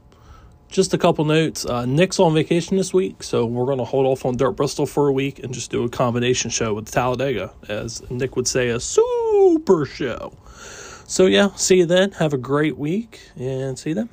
just 0.69 0.95
a 0.95 0.99
couple 0.99 1.25
notes. 1.25 1.67
Uh, 1.67 1.85
Nick's 1.85 2.19
on 2.19 2.35
vacation 2.35 2.77
this 2.77 2.95
week, 2.95 3.23
so 3.23 3.45
we're 3.47 3.65
to 3.77 3.85
hold 3.85 4.07
off 4.07 4.25
on 4.25 4.37
Dirt 4.37 4.53
Bristol 4.53 4.87
for 4.87 5.09
a 5.09 5.12
week 5.12 5.41
and 5.41 5.53
just 5.53 5.71
do 5.71 5.85
a 5.85 5.89
combination 5.89 6.51
show 6.51 6.75
with 6.75 6.91
Talladega, 6.91 7.53
as 7.69 8.09
Nick 8.11 8.37
would 8.37 8.49
say, 8.49 8.69
a 8.69 8.81
super 8.81 9.85
show. 9.85 10.33
So 11.07 11.27
yeah, 11.27 11.55
see 11.55 11.79
you 11.79 11.87
then. 11.87 12.12
Have 12.12 12.33
a 12.33 12.39
great 12.39 12.79
week, 12.79 13.21
and 13.37 13.79
see 13.79 13.91
you 13.91 13.95
then. 13.95 14.09